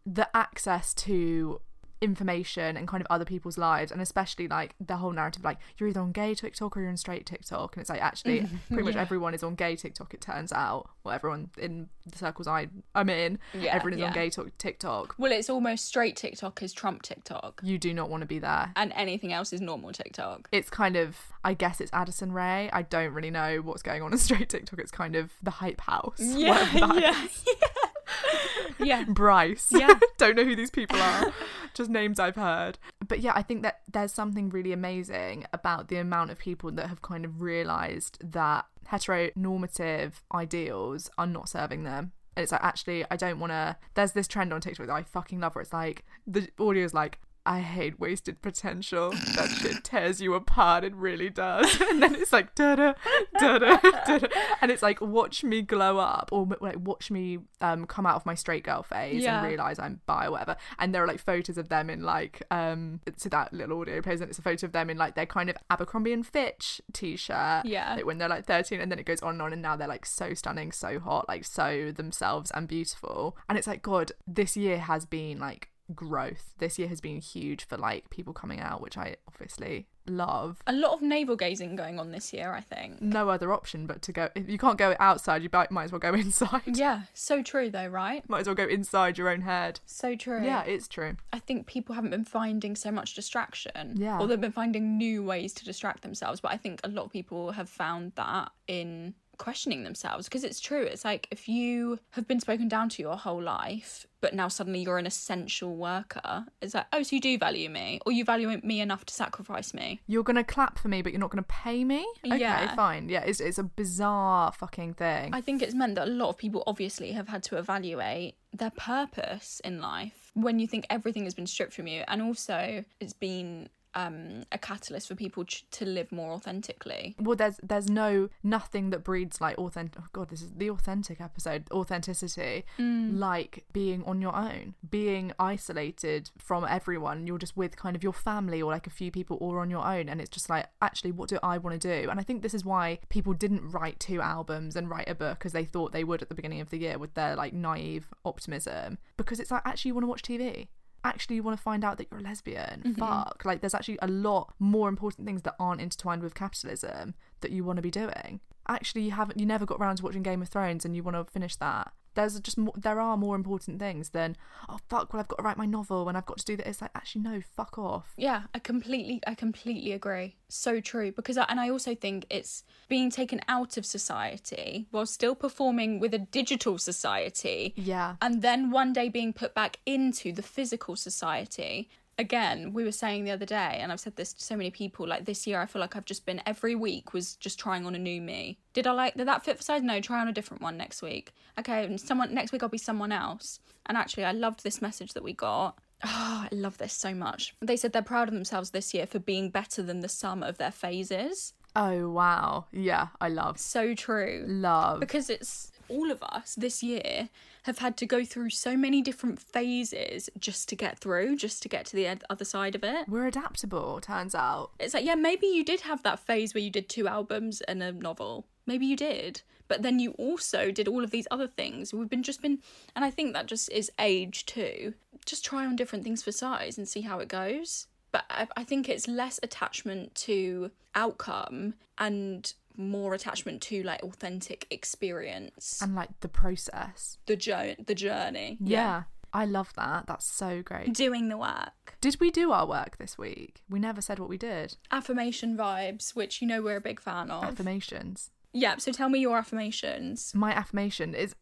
The 0.06 0.30
access 0.36 0.94
to 0.96 1.62
information 2.02 2.78
and 2.78 2.88
kind 2.88 3.02
of 3.02 3.08
other 3.10 3.26
people's 3.26 3.58
lives 3.58 3.92
and 3.92 4.02
especially 4.02 4.48
like 4.48 4.74
the 4.80 4.98
whole 4.98 5.12
narrative 5.12 5.44
like 5.44 5.58
you're 5.78 5.90
either 5.90 6.00
on 6.00 6.12
gay 6.12 6.34
TikTok 6.34 6.76
or 6.76 6.82
you're 6.82 6.90
on 6.90 6.98
straight 6.98 7.26
TikTok 7.26 7.76
and 7.76 7.82
it's 7.82 7.90
like 7.90 8.02
actually 8.02 8.48
pretty 8.70 8.84
much 8.84 8.96
everyone 8.96 9.34
is 9.34 9.44
on 9.44 9.56
gay 9.56 9.76
TikTok 9.76 10.14
it 10.14 10.22
turns 10.22 10.52
out 10.54 10.90
well 11.04 11.14
everyone 11.14 11.50
in 11.58 11.90
the 12.10 12.18
circles 12.18 12.48
I 12.48 12.68
I'm 12.96 13.10
in 13.10 13.38
Yeah, 13.54 13.74
everyone 13.76 14.00
is 14.00 14.06
on 14.06 14.14
gay 14.14 14.30
tok- 14.30 14.58
TikTok. 14.58 15.16
Well, 15.18 15.32
it's 15.32 15.50
almost 15.50 15.86
straight 15.86 16.16
TikTok 16.16 16.64
is 16.64 16.74
Trump 16.74 17.02
TikTok, 17.02 17.62
you 17.64 17.78
do 17.78 17.94
not 17.94 18.10
want 18.10 18.22
to 18.22 18.28
be 18.28 18.40
there. 18.40 18.72
And 18.76 18.92
anything 18.96 19.34
else 19.34 19.54
is 19.54 19.62
normal 19.62 19.92
TikTok. 19.92 20.48
it's 20.52 20.70
kind 20.70 20.96
of 20.96 21.18
I 21.44 21.54
guess 21.54 21.80
it's 21.82 21.92
Addison 21.94 22.32
Rae 22.32 22.70
I 22.74 22.82
don't 22.84 23.14
really 23.14 23.32
know 23.32 23.58
what's 23.58 23.82
going 23.84 24.02
on 24.02 24.12
in 24.12 24.18
straight 24.20 24.50
TikTok. 24.50 24.80
It's 24.80 24.92
kind 24.92 25.16
of 25.16 25.32
the 25.44 25.52
hype 25.52 25.82
house. 25.82 26.20
Yeah, 26.20 27.22
is. 27.24 27.46
yeah. 28.80 29.04
Bryce. 29.08 29.68
Yeah. 29.72 30.00
Don't 30.18 30.36
know 30.36 30.44
who 30.44 30.56
these 30.56 30.72
people 30.72 31.00
are. 31.00 31.34
Just 31.74 31.90
names 31.90 32.20
I've 32.20 32.36
heard. 32.36 32.78
But 33.08 33.20
yeah, 33.20 33.34
I 33.36 33.42
think 33.42 33.62
that 33.64 33.82
there's 33.92 34.12
something 34.12 34.50
really 34.50 34.74
amazing 34.74 35.46
about 35.54 35.88
the 35.88 35.98
amount 35.98 36.32
of 36.32 36.40
people 36.40 36.72
that 36.72 36.88
have 36.88 37.02
kind 37.02 37.26
of 37.26 37.42
realized 37.42 38.18
that 38.32 38.66
heteronormative 38.88 40.14
ideals 40.34 41.10
are 41.18 41.28
not 41.28 41.50
serving 41.50 41.84
them. 41.84 42.12
And 42.36 42.44
it's 42.44 42.52
like, 42.52 42.64
actually, 42.64 43.06
I 43.12 43.16
don't 43.18 43.40
want 43.40 43.52
to. 43.52 43.76
There's 43.96 44.14
this 44.14 44.28
trend 44.28 44.54
on 44.54 44.62
TikTok 44.62 44.88
that 44.88 44.94
I 44.94 45.04
fucking 45.04 45.40
love 45.40 45.56
where 45.56 45.62
it's 45.62 45.74
like, 45.74 46.06
the 46.26 46.48
audio 46.60 46.86
is 46.86 46.94
like, 46.94 47.20
I 47.46 47.62
hate 47.62 48.00
wasted 48.00 48.42
potential. 48.42 49.12
That 49.12 49.50
shit 49.50 49.84
tears 49.84 50.22
you 50.22 50.34
apart. 50.36 50.84
It 50.84 50.94
really 50.96 51.30
does. 51.30 51.80
And 51.90 52.04
then 52.04 52.16
it's 52.16 52.32
like 52.32 52.54
da 52.56 52.76
da 52.76 52.94
da 53.40 53.58
da 53.58 53.78
da, 53.80 54.28
and 54.62 54.70
it's 54.72 54.84
like 54.84 55.02
watch 55.02 55.44
me 55.44 55.62
glow 55.62 55.98
up, 55.98 56.30
or 56.32 56.48
like 56.62 56.78
watch 56.80 57.10
me 57.10 57.40
um 57.62 57.86
come 57.88 58.06
out 58.06 58.16
of 58.16 58.26
my 58.26 58.36
straight 58.36 58.64
girl 58.64 58.84
phase 58.84 59.24
Yeah. 59.24 59.40
and 59.40 59.48
realize 59.48 59.80
I'm 59.80 60.02
bi 60.06 60.28
or 60.28 60.32
whatever. 60.32 60.56
And 60.78 60.94
there 60.94 61.04
are 61.04 61.08
like 61.08 61.20
photos 61.20 61.58
of 61.58 61.70
them 61.70 61.90
in 61.90 62.04
like 62.04 62.44
um 62.52 63.02
so 63.18 63.30
that 63.30 63.54
little 63.54 63.80
audio 63.82 64.02
plays 64.02 64.22
and 64.22 64.30
it's 64.30 64.40
a 64.40 64.44
photo 64.44 64.68
of 64.68 64.72
them 64.72 64.90
in 64.90 64.98
like 64.98 65.16
their 65.16 65.26
kind 65.26 65.50
of 65.50 65.58
Abercrombie 65.70 66.14
and 66.14 66.26
Fitch 66.26 66.82
t-shirt. 66.94 67.66
Yeah. 67.66 67.96
Like 67.96 68.06
when 68.06 68.18
they're 68.20 68.30
like 68.30 68.46
13, 68.46 68.80
and 68.80 68.92
then 68.92 69.00
it 69.00 69.06
goes 69.06 69.22
on 69.22 69.32
and 69.34 69.42
on, 69.42 69.54
and 69.54 69.62
now 69.62 69.76
they're 69.76 69.88
like 69.88 70.06
so 70.06 70.34
stunning, 70.34 70.72
so 70.72 71.00
hot, 71.00 71.28
like 71.28 71.44
so 71.46 71.92
themselves 71.92 72.52
and 72.52 72.68
beautiful. 72.68 73.36
And 73.50 73.58
it's 73.58 73.68
like 73.68 73.82
God, 73.82 74.12
this 74.28 74.56
year 74.56 74.78
has 74.80 75.06
been 75.06 75.40
like 75.40 75.70
growth. 75.96 76.54
This 76.60 76.78
year 76.80 76.88
has 76.88 77.02
been 77.02 77.20
huge 77.20 77.66
for 77.66 77.78
like 77.78 78.10
people 78.10 78.34
coming 78.34 78.60
out, 78.60 78.82
which 78.82 78.98
I 78.98 79.16
obviously 79.28 79.88
love. 80.08 80.62
A 80.68 80.74
lot 80.74 80.94
of 80.94 81.02
navel 81.02 81.36
gazing 81.36 81.76
going 81.76 82.00
on 82.00 82.12
this 82.12 82.34
year, 82.34 82.54
I 82.54 82.62
think. 82.62 83.02
No 83.02 83.30
other 83.30 83.54
option 83.54 83.86
but 83.86 84.02
to 84.04 84.12
go. 84.12 84.30
If 84.36 84.50
you 84.50 84.58
can't 84.58 84.78
go 84.78 84.96
outside, 85.00 85.44
you 85.44 85.50
might 85.52 85.72
might 85.72 85.86
as 85.86 85.92
well 85.92 86.00
go 86.00 86.14
inside. 86.14 86.62
Yeah, 86.78 87.04
so 87.14 87.42
true 87.42 87.70
though, 87.70 87.88
right? 87.88 88.28
Might 88.30 88.42
as 88.42 88.48
well 88.48 88.56
go 88.56 88.66
inside 88.66 89.18
your 89.18 89.30
own 89.30 89.42
head. 89.42 89.80
So 89.86 90.16
true. 90.16 90.44
Yeah, 90.44 90.64
it's 90.64 90.88
true. 90.88 91.18
I 91.34 91.40
think 91.40 91.68
people 91.68 91.96
haven't 91.96 92.12
been 92.12 92.26
finding 92.26 92.76
so 92.76 92.92
much 92.92 93.14
distraction. 93.14 93.94
Yeah. 93.98 94.20
Or 94.20 94.28
they've 94.28 94.40
been 94.40 94.52
finding 94.52 94.98
new 94.98 95.24
ways 95.24 95.54
to 95.54 95.66
distract 95.66 96.02
themselves. 96.02 96.40
But 96.40 96.52
I 96.52 96.58
think 96.58 96.82
a 96.84 96.90
lot 96.90 97.06
of 97.06 97.12
people 97.12 97.52
have 97.52 97.70
found 97.70 98.14
that 98.16 98.52
in 98.68 99.14
questioning 99.40 99.84
themselves 99.84 100.28
because 100.28 100.44
it's 100.44 100.60
true. 100.60 100.84
It's 100.84 101.04
like 101.04 101.28
if 101.32 101.50
you 101.50 101.98
have 102.12 102.28
been 102.28 102.40
spoken 102.40 102.68
down 102.68 102.90
to 102.90 103.02
your 103.02 103.16
whole 103.18 103.42
life, 103.42 104.06
but 104.22 104.36
now 104.36 104.48
suddenly 104.50 104.82
you're 104.82 105.00
an 105.00 105.08
essential 105.08 105.76
worker, 105.76 106.46
it's 106.62 106.76
like, 106.76 106.86
oh, 106.94 107.02
so 107.02 107.16
you 107.16 107.22
do 107.22 107.38
value 107.40 107.70
me, 107.70 108.00
or 108.06 108.12
you 108.12 108.24
value 108.26 108.60
me 108.64 108.82
enough 108.82 109.06
to 109.06 109.14
sacrifice 109.14 109.74
me. 109.74 110.02
You're 110.06 110.24
gonna 110.24 110.44
clap 110.44 110.78
for 110.78 110.90
me, 110.90 111.02
but 111.02 111.12
you're 111.14 111.20
not 111.22 111.32
gonna 111.32 111.42
pay 111.44 111.84
me. 111.84 112.06
Okay, 112.26 112.38
Yeah. 112.38 112.76
fine. 112.76 113.10
Yeah, 113.10 113.22
it's 113.22 113.40
it's 113.40 113.58
a 113.58 113.64
bizarre 113.64 114.52
fucking 114.52 114.94
thing. 114.96 115.34
I 115.34 115.42
think 115.42 115.62
it's 115.62 115.74
meant 115.74 115.96
that 115.96 116.08
a 116.08 116.12
lot 116.12 116.30
of 116.30 116.38
people 116.38 116.64
obviously 116.68 117.14
have 117.14 117.30
had 117.30 117.42
to 117.44 117.58
evaluate 117.58 118.36
their 118.54 118.72
purpose 118.72 119.62
in 119.64 119.80
life 119.80 120.32
when 120.34 120.60
you 120.60 120.68
think 120.68 120.86
everything 120.90 121.24
has 121.24 121.34
been 121.34 121.48
stripped 121.48 121.74
from 121.74 121.88
you, 121.88 122.04
and 122.08 122.22
also 122.22 122.84
it's 123.00 123.14
been 123.14 123.70
um, 124.00 124.44
a 124.52 124.58
catalyst 124.58 125.08
for 125.08 125.16
people 125.16 125.44
ch- 125.46 125.66
to 125.72 125.86
live 125.86 126.12
more 126.12 126.32
authentically. 126.32 127.16
well, 127.20 127.36
there's 127.36 127.60
there's 127.64 127.90
no 127.90 128.30
nothing 128.44 128.90
that 128.92 129.04
breeds 129.04 129.42
like 129.42 129.58
authentic. 129.58 130.02
Oh 130.02 130.08
god, 130.14 130.30
this 130.30 130.42
is 130.42 130.52
the 130.56 130.70
authentic 130.70 131.20
episode. 131.22 131.62
Authenticity, 131.72 132.66
like 132.78 133.66
being 133.74 134.04
on 134.06 134.22
your 134.22 134.36
own, 134.36 134.76
being 134.90 135.32
isolated 135.40 136.30
from 136.38 136.66
everyone. 136.70 137.28
You're 137.28 137.38
just 137.38 137.58
with 137.58 137.76
kind 137.76 137.96
of 137.96 138.04
your 138.04 138.14
family 138.14 138.62
or 138.62 138.72
like 138.72 138.88
a 138.88 138.92
few 138.92 139.12
people, 139.12 139.38
or 139.42 139.60
on 139.60 139.70
your 139.70 139.86
own, 139.86 140.10
and 140.10 140.20
it's 140.22 140.30
just 140.30 140.50
like 140.50 140.68
actually, 140.82 141.12
what 141.12 141.30
do 141.30 141.40
I 141.44 141.58
want 141.58 141.80
to 141.80 141.88
do? 142.02 142.10
And 142.10 142.20
I 142.20 142.24
think 142.24 142.42
this 142.42 142.54
is 142.54 142.64
why 142.66 143.00
people 143.10 143.34
didn't 143.34 143.70
write 143.72 144.00
two 144.00 144.22
albums 144.22 144.76
and 144.76 144.90
write 144.90 145.10
a 145.10 145.16
book 145.16 145.46
as 145.46 145.52
they 145.54 145.66
thought 145.66 145.92
they 145.92 146.04
would 146.04 146.22
at 146.22 146.30
the 146.30 146.36
beginning 146.36 146.62
of 146.62 146.70
the 146.70 146.78
year 146.78 146.98
with 146.98 147.14
their 147.16 147.36
like 147.36 147.54
naive 147.54 148.14
optimism, 148.26 148.98
because 149.18 149.40
it's 149.40 149.52
like 149.52 149.62
actually 149.66 149.90
you 149.90 149.96
want 149.96 150.04
to 150.04 150.08
watch 150.10 150.22
TV. 150.24 150.68
Actually 151.04 151.38
you 151.38 151.44
want 151.44 151.58
to 151.58 151.62
find 151.62 151.84
out 151.84 151.98
that 151.98 152.08
you're 152.10 152.20
a 152.20 152.24
lesbian. 152.24 152.84
Mm-hmm. 152.86 152.94
Fuck. 152.94 153.44
Like 153.46 153.62
there's 153.62 153.74
actually 153.74 154.00
a 154.02 154.08
lot 154.08 154.54
more 154.60 154.90
important 154.90 155.26
things 155.26 155.44
that 155.44 155.56
aren't 155.60 155.82
intertwined 155.82 156.24
with 156.24 156.36
capitalism 156.36 157.16
that 157.42 157.52
you 157.52 157.64
want 157.64 157.78
to 157.78 157.82
be 157.84 157.92
doing. 157.92 158.40
Actually 158.70 159.02
you 159.02 159.12
haven't 159.12 159.40
you 159.40 159.46
never 159.46 159.66
got 159.66 159.80
around 159.82 159.98
to 159.98 160.04
watching 160.04 160.24
Game 160.24 160.42
of 160.42 160.48
Thrones 160.48 160.86
and 160.86 160.96
you 160.96 161.04
want 161.04 161.18
to 161.18 161.26
finish 161.26 161.56
that. 161.58 161.92
There's 162.16 162.38
just 162.42 162.58
more, 162.58 162.74
there 162.76 163.00
are 163.00 163.16
more 163.18 163.36
important 163.36 163.80
things 163.80 164.10
than 164.10 164.36
oh 164.68 164.80
fuck 164.90 165.14
well 165.14 165.20
I've 165.22 165.28
got 165.28 165.38
to 165.38 165.44
write 165.44 165.58
my 165.58 165.66
novel 165.66 166.08
and 166.10 166.18
I've 166.18 166.26
got 166.26 166.38
to 166.40 166.46
do 166.46 166.58
that. 166.58 166.68
It's 166.68 166.82
like 166.82 166.92
actually 166.96 167.22
no 167.22 167.42
fuck 167.56 167.78
off. 167.78 168.14
Yeah, 168.18 168.44
I 168.54 168.60
completely, 168.60 169.22
I 169.26 169.36
completely 169.36 169.92
agree. 169.94 170.36
So 170.50 170.80
true 170.82 171.12
because, 171.12 171.38
I, 171.38 171.46
and 171.50 171.60
I 171.60 171.70
also 171.70 171.96
think 171.96 172.26
it's 172.30 172.64
being 172.88 173.10
taken 173.10 173.40
out 173.48 173.78
of 173.78 173.86
society 173.86 174.88
while 174.92 175.06
still 175.06 175.36
performing 175.36 176.00
with 176.00 176.14
a 176.14 176.20
digital 176.20 176.78
society. 176.78 177.74
Yeah. 177.76 178.16
and 178.22 178.42
then 178.42 178.72
one 178.72 178.92
day 178.94 179.10
being 179.10 179.34
put 179.34 179.54
back 179.54 179.78
into 179.86 180.32
the 180.32 180.44
physical 180.44 180.96
society. 180.96 181.90
Again, 182.20 182.74
we 182.74 182.84
were 182.84 182.92
saying 182.92 183.24
the 183.24 183.32
other 183.32 183.46
day, 183.46 183.80
and 183.82 183.92
I've 183.92 184.00
said 184.00 184.16
this 184.18 184.34
to 184.34 184.44
so 184.44 184.56
many 184.56 184.70
people. 184.70 185.08
Like 185.08 185.24
this 185.26 185.48
year, 185.48 185.60
I 185.62 185.66
feel 185.66 185.80
like 185.80 185.96
I've 185.96 186.06
just 186.06 186.26
been 186.26 186.42
every 186.46 186.76
week 186.76 187.14
was 187.14 187.36
just 187.38 187.58
trying 187.58 187.86
on 187.86 187.96
a 187.96 188.00
new 188.00 188.22
me. 188.22 188.60
Did 188.74 188.86
I 188.88 188.92
like 188.92 189.16
did 189.16 189.28
that 189.28 189.44
fit 189.46 189.58
for 189.58 189.64
size? 189.64 189.82
No, 189.82 190.02
try 190.02 190.20
on 190.20 190.28
a 190.28 190.34
different 190.34 190.62
one 190.62 190.76
next 190.78 191.02
week. 191.02 191.34
Okay, 191.58 191.86
and 191.86 192.00
someone 192.00 192.34
next 192.34 192.52
week 192.52 192.62
I'll 192.62 192.70
be 192.70 192.78
someone 192.78 193.12
else. 193.14 193.60
And 193.86 193.98
actually, 193.98 194.26
I 194.26 194.34
loved 194.34 194.64
this 194.64 194.82
message 194.82 195.14
that 195.14 195.24
we 195.24 195.34
got. 195.34 195.80
Oh, 196.04 196.48
I 196.52 196.54
love 196.54 196.78
this 196.78 196.94
so 196.94 197.14
much. 197.14 197.56
They 197.62 197.76
said 197.78 197.94
they're 197.94 198.02
proud 198.02 198.28
of 198.28 198.34
themselves 198.34 198.72
this 198.72 198.94
year 198.94 199.06
for 199.08 199.20
being 199.20 199.50
better 199.50 199.82
than 199.82 200.02
the 200.02 200.10
sum 200.10 200.44
of 200.44 200.58
their 200.58 200.72
phases. 200.72 201.54
Oh 201.76 202.10
wow. 202.10 202.66
Yeah, 202.72 203.08
I 203.22 203.30
love 203.30 203.60
So 203.60 203.94
true 203.96 204.44
love. 204.48 205.00
because 205.00 205.30
it's 205.30 205.72
all 205.90 206.12
of 206.12 206.22
us 206.24 206.56
this 206.56 206.82
year 206.84 207.30
have 207.64 207.80
had 207.80 207.98
to 207.98 208.06
go 208.06 208.24
through 208.24 208.50
so 208.50 208.78
many 208.78 209.02
different 209.02 209.40
phases 209.40 210.30
just 210.40 210.70
to 210.70 210.76
get 210.76 211.00
through, 211.00 211.36
just 211.36 211.62
to 211.64 211.70
get 211.70 211.86
to 211.88 211.96
the 211.96 212.18
other 212.30 212.46
side 212.46 212.76
of 212.76 212.84
it. 212.84 213.08
We're 213.08 213.28
adaptable, 213.28 214.00
turns 214.02 214.34
out. 214.34 214.72
It's 214.80 214.94
like, 214.94 215.06
yeah, 215.06 215.16
maybe 215.16 215.48
you 215.48 215.64
did 215.64 215.82
have 215.82 216.04
that 216.04 216.20
phase 216.20 216.54
where 216.54 216.64
you 216.64 216.72
did 216.72 216.90
two 216.90 217.08
albums 217.08 217.62
and 217.62 217.84
a 217.84 217.92
novel. 217.92 218.46
Maybe 218.66 218.86
you 218.86 218.96
did. 218.96 219.42
But 219.68 219.84
then 219.84 220.00
you 220.00 220.12
also 220.12 220.72
did 220.72 220.88
all 220.88 221.04
of 221.04 221.12
these 221.12 221.28
other 221.30 221.48
things. 221.48 221.94
We've 221.94 222.10
been 222.10 222.24
just 222.24 222.42
been, 222.42 222.60
and 222.96 223.06
I 223.06 223.12
think 223.12 223.34
that 223.34 223.46
just 223.46 223.72
is 223.72 223.92
age 224.00 224.46
too. 224.46 224.96
Just 225.26 225.46
try 225.46 225.66
on 225.66 225.76
different 225.76 226.04
things 226.04 226.24
for 226.24 226.32
size 226.32 226.78
and 226.78 226.88
see 226.88 227.02
how 227.02 227.20
it 227.20 227.28
goes. 227.28 227.88
But 228.12 228.26
I, 228.30 228.48
I 228.58 228.64
think 228.64 228.90
it's 228.90 229.08
less 229.08 229.40
attachment 229.44 230.16
to 230.16 230.72
outcome 230.96 231.76
and 232.00 232.52
more 232.78 233.14
attachment 233.14 233.62
to 233.64 233.84
like 233.84 234.02
authentic 234.04 234.66
experience 234.72 235.80
And 235.82 235.96
like 235.96 236.20
the 236.22 236.28
process. 236.30 237.18
the 237.26 237.36
journey 237.36 237.76
the 237.86 237.96
journey 237.96 238.58
Yeah. 238.62 239.04
I 239.32 239.46
love 239.46 239.72
that. 239.76 240.08
That's 240.08 240.26
so 240.26 240.64
great. 240.64 240.94
doing 240.96 241.30
the 241.30 241.38
work 241.38 241.96
Did 242.02 242.18
we 242.20 242.32
do 242.32 242.52
our 242.52 242.66
work 242.66 242.98
this 242.98 243.16
week? 243.18 243.62
We 243.70 243.80
never 243.80 244.02
said 244.02 244.18
what 244.18 244.28
we 244.30 244.38
did. 244.38 244.78
affirmation 244.92 245.56
vibes 245.56 246.16
which 246.16 246.42
you 246.42 246.48
know 246.48 246.62
we're 246.62 246.78
a 246.78 246.82
big 246.82 247.00
fan 247.00 247.30
of 247.30 247.44
Affirmations. 247.44 248.32
Yeah 248.54 248.78
so 248.78 248.92
tell 248.92 249.10
me 249.10 249.20
your 249.20 249.38
affirmations 249.38 250.34
My 250.34 250.52
affirmation 250.54 251.14
is 251.14 251.36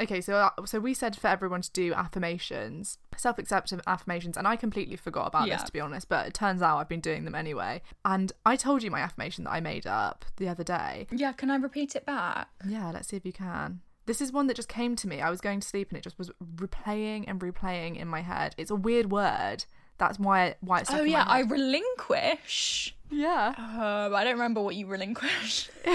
okay. 0.00 0.20
So, 0.20 0.34
uh, 0.34 0.50
so 0.66 0.80
we 0.80 0.94
said 0.94 1.16
for 1.16 1.28
everyone 1.28 1.62
to 1.62 1.70
do 1.72 1.92
affirmations, 1.94 2.98
self-acceptance 3.16 3.82
affirmations, 3.86 4.36
and 4.36 4.46
I 4.46 4.56
completely 4.56 4.96
forgot 4.96 5.28
about 5.28 5.46
Yeah. 5.48 5.56
this 5.56 5.64
to 5.64 5.72
be 5.72 5.80
honest. 5.80 6.08
But 6.08 6.26
it 6.28 6.34
turns 6.34 6.60
out 6.62 6.78
I've 6.78 6.88
been 6.88 7.00
doing 7.00 7.24
them 7.24 7.34
anyway. 7.34 7.82
And 8.04 8.32
I 8.44 8.56
told 8.56 8.82
you 8.82 8.90
my 8.90 9.00
affirmation 9.00 9.44
that 9.44 9.50
I 9.52 9.60
made 9.60 9.86
up 9.86 10.24
the 10.36 10.48
other 10.48 10.64
day. 10.64 11.06
yeah 11.10 11.32
can 11.32 11.50
i 11.50 11.56
repeat 11.56 11.94
it 11.96 12.04
back 12.06 12.48
Yeah, 12.66 12.90
let's 12.92 13.08
see 13.08 13.16
if 13.16 13.24
you 13.24 13.32
can. 13.32 13.80
This 14.06 14.20
is 14.20 14.32
one 14.32 14.46
that 14.48 14.56
just 14.56 14.68
came 14.68 14.96
to 14.96 15.06
me. 15.08 15.20
I 15.20 15.30
was 15.30 15.40
going 15.40 15.60
to 15.60 15.68
sleep 15.68 15.88
and 15.90 15.96
it 15.96 16.02
just 16.02 16.18
was 16.18 16.30
replaying 16.56 17.24
and 17.28 17.40
replaying 17.40 17.96
in 17.96 18.08
my 18.08 18.20
head. 18.20 18.54
It's 18.58 18.70
a 18.70 18.74
weird 18.76 19.10
word. 19.12 19.64
That's 20.02 20.18
why 20.18 20.56
why 20.60 20.80
it's 20.80 20.90
oh 20.90 21.04
yeah 21.04 21.24
i 21.28 21.40
relinquish 21.40 22.94
yeah. 23.10 23.54
um, 23.58 24.14
i 24.14 24.24
don't 24.24 24.32
remember 24.32 24.60
what 24.60 24.74
you 24.74 24.86
relinquish 24.86 25.68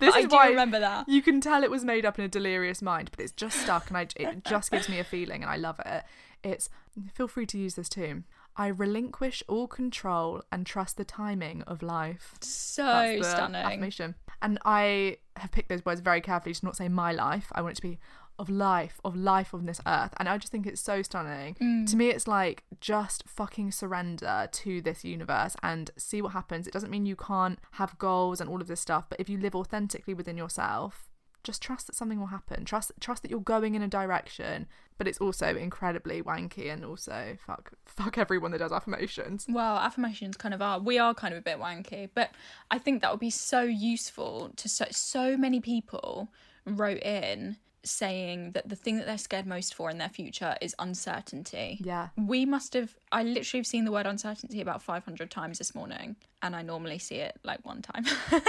This 0.00 0.16
is 0.16 0.26
do 0.26 0.36
why 0.36 0.48
remember 0.48 0.80
that. 0.80 1.08
You 1.08 1.22
can 1.22 1.40
tell 1.40 1.62
it 1.62 1.70
was 1.70 1.84
made 1.84 2.04
up 2.04 2.18
in 2.18 2.24
a 2.24 2.28
delirious 2.28 2.82
mind, 2.82 3.10
but 3.10 3.20
it's 3.20 3.32
just 3.32 3.60
stuck, 3.60 3.88
and 3.88 3.96
I, 3.96 4.06
it 4.16 4.44
just 4.44 4.70
gives 4.70 4.88
me 4.88 4.98
a 4.98 5.04
feeling, 5.04 5.42
and 5.42 5.50
I 5.50 5.56
love 5.56 5.80
it. 5.84 6.02
It's 6.42 6.68
feel 7.14 7.28
free 7.28 7.46
to 7.46 7.58
use 7.58 7.74
this 7.74 7.88
too. 7.88 8.24
I 8.56 8.66
relinquish 8.66 9.42
all 9.48 9.66
control 9.66 10.42
and 10.50 10.66
trust 10.66 10.96
the 10.96 11.04
timing 11.04 11.62
of 11.62 11.82
life. 11.82 12.34
so 12.40 13.18
stunning 13.22 13.62
affirmation. 13.62 14.14
And 14.42 14.58
I 14.64 15.18
have 15.36 15.52
picked 15.52 15.68
those 15.68 15.84
words 15.84 16.00
very 16.00 16.20
carefully 16.20 16.54
to 16.54 16.64
not 16.64 16.76
say 16.76 16.88
my 16.88 17.12
life. 17.12 17.50
I 17.52 17.62
want 17.62 17.72
it 17.72 17.76
to 17.76 17.82
be 17.82 17.98
of 18.38 18.48
life, 18.48 19.00
of 19.04 19.14
life 19.16 19.54
on 19.54 19.66
this 19.66 19.80
earth. 19.86 20.12
And 20.18 20.28
I 20.28 20.38
just 20.38 20.52
think 20.52 20.66
it's 20.66 20.80
so 20.80 21.02
stunning. 21.02 21.56
Mm. 21.60 21.88
To 21.90 21.96
me, 21.96 22.08
it's 22.10 22.26
like 22.26 22.64
just 22.80 23.28
fucking 23.28 23.72
surrender 23.72 24.48
to 24.50 24.80
this 24.80 25.04
universe 25.04 25.56
and 25.62 25.90
see 25.96 26.22
what 26.22 26.32
happens. 26.32 26.66
It 26.66 26.72
doesn't 26.72 26.90
mean 26.90 27.06
you 27.06 27.16
can't 27.16 27.58
have 27.72 27.98
goals 27.98 28.40
and 28.40 28.48
all 28.48 28.60
of 28.60 28.68
this 28.68 28.80
stuff, 28.80 29.06
but 29.08 29.20
if 29.20 29.28
you 29.28 29.38
live 29.38 29.54
authentically 29.54 30.14
within 30.14 30.36
yourself, 30.36 31.08
just 31.44 31.60
trust 31.60 31.86
that 31.86 31.96
something 31.96 32.18
will 32.18 32.26
happen. 32.26 32.64
Trust 32.64 32.92
trust 33.00 33.22
that 33.22 33.30
you're 33.30 33.40
going 33.40 33.74
in 33.74 33.82
a 33.82 33.88
direction, 33.88 34.66
but 34.98 35.08
it's 35.08 35.18
also 35.18 35.56
incredibly 35.56 36.22
wanky 36.22 36.72
and 36.72 36.84
also 36.84 37.36
fuck 37.44 37.72
fuck 37.86 38.18
everyone 38.18 38.52
that 38.52 38.58
does 38.58 38.72
affirmations. 38.72 39.46
Well, 39.48 39.76
affirmations 39.76 40.36
kind 40.36 40.54
of 40.54 40.62
are. 40.62 40.78
We 40.78 40.98
are 40.98 41.14
kind 41.14 41.34
of 41.34 41.38
a 41.38 41.42
bit 41.42 41.58
wanky, 41.58 42.10
but 42.14 42.30
I 42.70 42.78
think 42.78 43.02
that 43.02 43.10
would 43.10 43.20
be 43.20 43.30
so 43.30 43.62
useful 43.62 44.52
to 44.56 44.68
so, 44.68 44.86
so 44.90 45.36
many 45.36 45.60
people 45.60 46.28
wrote 46.64 47.02
in 47.02 47.56
saying 47.84 48.52
that 48.52 48.68
the 48.68 48.76
thing 48.76 48.96
that 48.98 49.06
they're 49.06 49.18
scared 49.18 49.46
most 49.46 49.74
for 49.74 49.90
in 49.90 49.98
their 49.98 50.08
future 50.08 50.56
is 50.60 50.74
uncertainty. 50.78 51.78
Yeah. 51.82 52.08
We 52.16 52.44
must 52.46 52.74
have 52.74 52.94
I 53.10 53.22
literally 53.24 53.60
have 53.60 53.66
seen 53.66 53.84
the 53.84 53.92
word 53.92 54.06
uncertainty 54.06 54.60
about 54.60 54.82
500 54.82 55.30
times 55.30 55.58
this 55.58 55.74
morning 55.74 56.16
and 56.42 56.56
I 56.56 56.62
normally 56.62 56.98
see 56.98 57.16
it 57.16 57.38
like 57.44 57.64
one 57.66 57.82
time. 57.82 58.04